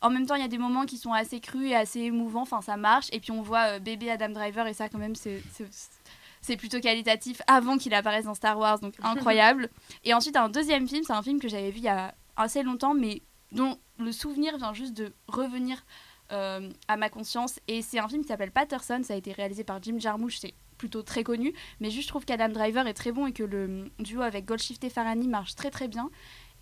en 0.00 0.10
même 0.10 0.26
temps 0.26 0.34
il 0.36 0.40
y 0.40 0.44
a 0.44 0.48
des 0.48 0.58
moments 0.58 0.86
qui 0.86 0.96
sont 0.96 1.12
assez 1.12 1.40
crus 1.40 1.70
et 1.70 1.74
assez 1.74 2.00
émouvants, 2.00 2.42
enfin 2.42 2.62
ça 2.62 2.76
marche 2.76 3.08
et 3.12 3.20
puis 3.20 3.30
on 3.30 3.42
voit 3.42 3.78
bébé 3.78 4.10
Adam 4.10 4.30
Driver 4.30 4.66
et 4.66 4.74
ça 4.74 4.88
quand 4.88 4.98
même 4.98 5.14
c'est 5.14 5.42
c'est 6.40 6.56
plutôt 6.56 6.80
qualitatif 6.80 7.42
avant 7.46 7.76
qu'il 7.76 7.92
apparaisse 7.92 8.24
dans 8.24 8.34
Star 8.34 8.58
Wars 8.58 8.78
donc 8.78 8.94
incroyable. 9.02 9.68
et 10.04 10.14
ensuite 10.14 10.36
un 10.36 10.48
deuxième 10.48 10.88
film, 10.88 11.02
c'est 11.04 11.12
un 11.12 11.22
film 11.22 11.40
que 11.40 11.48
j'avais 11.48 11.70
vu 11.70 11.78
il 11.78 11.84
y 11.84 11.88
a 11.88 12.14
assez 12.36 12.62
longtemps 12.62 12.94
mais 12.94 13.22
dont 13.52 13.78
le 13.98 14.12
souvenir 14.12 14.56
vient 14.56 14.72
juste 14.72 14.94
de 14.94 15.14
revenir 15.28 15.84
euh, 16.32 16.70
à 16.88 16.96
ma 16.96 17.08
conscience. 17.08 17.60
Et 17.68 17.82
c'est 17.82 17.98
un 17.98 18.08
film 18.08 18.22
qui 18.22 18.28
s'appelle 18.28 18.52
Patterson, 18.52 19.00
ça 19.02 19.14
a 19.14 19.16
été 19.16 19.32
réalisé 19.32 19.64
par 19.64 19.82
Jim 19.82 19.98
Jarmusch, 19.98 20.38
c'est 20.38 20.54
plutôt 20.76 21.02
très 21.02 21.24
connu, 21.24 21.54
mais 21.80 21.90
juste 21.90 22.02
je 22.02 22.08
trouve 22.08 22.24
qu'Adam 22.24 22.50
Driver 22.50 22.86
est 22.86 22.94
très 22.94 23.12
bon 23.12 23.26
et 23.26 23.32
que 23.32 23.42
le 23.42 23.90
duo 23.98 24.20
avec 24.20 24.44
Goldshift 24.44 24.84
et 24.84 24.90
Farani 24.90 25.26
marche 25.26 25.54
très 25.54 25.70
très 25.70 25.88
bien. 25.88 26.10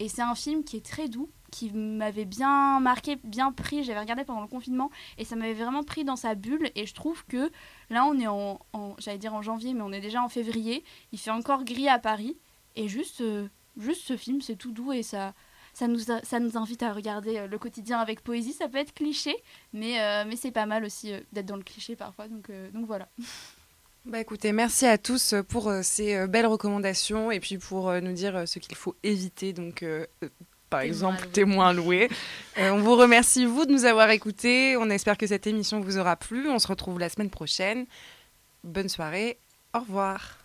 Et 0.01 0.09
c'est 0.09 0.23
un 0.23 0.35
film 0.35 0.65
qui 0.65 0.77
est 0.77 0.85
très 0.85 1.09
doux, 1.09 1.31
qui 1.53 1.71
m'avait 1.71 2.25
bien 2.25 2.81
marqué, 2.81 3.17
bien 3.23 3.53
pris. 3.53 3.85
J'avais 3.85 4.01
regardé 4.01 4.25
pendant 4.25 4.41
le 4.41 4.49
confinement 4.49 4.91
et 5.19 5.25
ça 5.25 5.37
m'avait 5.37 5.55
vraiment 5.55 5.85
pris 5.85 6.05
dans 6.05 6.17
sa 6.17 6.35
bulle. 6.35 6.71
Et 6.75 6.85
je 6.87 6.95
trouve 6.95 7.25
que 7.27 7.51
là, 7.91 8.05
on 8.05 8.19
est 8.19 8.27
en, 8.27 8.59
j'allais 8.99 9.19
dire 9.19 9.35
en 9.35 9.43
janvier, 9.43 9.73
mais 9.73 9.83
on 9.83 9.93
est 9.93 10.01
déjà 10.01 10.21
en 10.23 10.29
février. 10.29 10.85
Il 11.13 11.19
fait 11.19 11.31
encore 11.31 11.65
gris 11.65 11.89
à 11.89 11.99
Paris. 12.01 12.37
Et 12.75 12.89
juste, 12.89 13.21
euh, 13.21 13.49
juste 13.77 14.03
ce 14.03 14.17
film, 14.17 14.41
c'est 14.41 14.57
tout 14.57 14.73
doux 14.73 14.93
et 14.93 15.05
ça, 15.05 15.33
ça 15.75 15.89
nous, 15.89 15.99
ça 15.99 16.41
nous 16.41 16.57
invite 16.57 16.83
à 16.83 16.93
regarder 16.93 17.39
euh, 17.39 17.47
le 17.49 17.59
quotidien 17.59 17.99
avec 17.99 18.23
poésie. 18.23 18.53
Ça 18.53 18.69
peut 18.69 18.79
être 18.79 18.95
cliché, 18.95 19.35
mais, 19.73 20.01
euh, 20.01 20.25
mais 20.27 20.37
c'est 20.37 20.53
pas 20.53 20.67
mal 20.67 20.85
aussi 20.85 21.13
euh, 21.13 21.21
d'être 21.33 21.47
dans 21.47 21.57
le 21.57 21.63
cliché 21.63 21.97
parfois. 21.97 22.29
Donc, 22.29 22.51
donc 22.73 22.87
voilà. 22.87 23.09
Bah 24.07 24.21
écoutez, 24.21 24.53
merci 24.53 24.85
à 24.85 24.99
tous 24.99 25.35
pour 25.49 25.73
ces 25.81 26.27
belles 26.27 26.45
recommandations 26.45 27.31
et 27.31 27.41
puis 27.41 27.57
pour 27.57 27.91
nous 28.03 28.13
dire 28.13 28.47
ce 28.47 28.59
qu'il 28.59 28.75
faut 28.75 28.95
éviter. 29.03 29.55
Donc, 29.55 29.83
par 30.69 30.81
exemple, 30.81 31.27
témoin 31.29 31.73
loué. 31.73 32.11
on 32.59 32.81
vous 32.81 32.97
remercie, 32.97 33.47
vous, 33.47 33.65
de 33.65 33.73
nous 33.73 33.87
avoir 33.87 34.11
écoutés. 34.11 34.77
On 34.77 34.91
espère 34.91 35.17
que 35.17 35.27
cette 35.27 35.47
émission 35.47 35.81
vous 35.81 35.97
aura 35.97 36.17
plu. 36.17 36.51
On 36.51 36.59
se 36.59 36.69
retrouve 36.69 36.99
la 36.99 37.09
semaine 37.09 37.31
prochaine. 37.31 37.87
Bonne 38.63 38.91
soirée. 38.91 39.39
Au 39.73 39.81
revoir. 39.81 40.37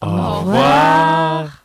Au 0.00 0.40
revoir. 0.40 1.64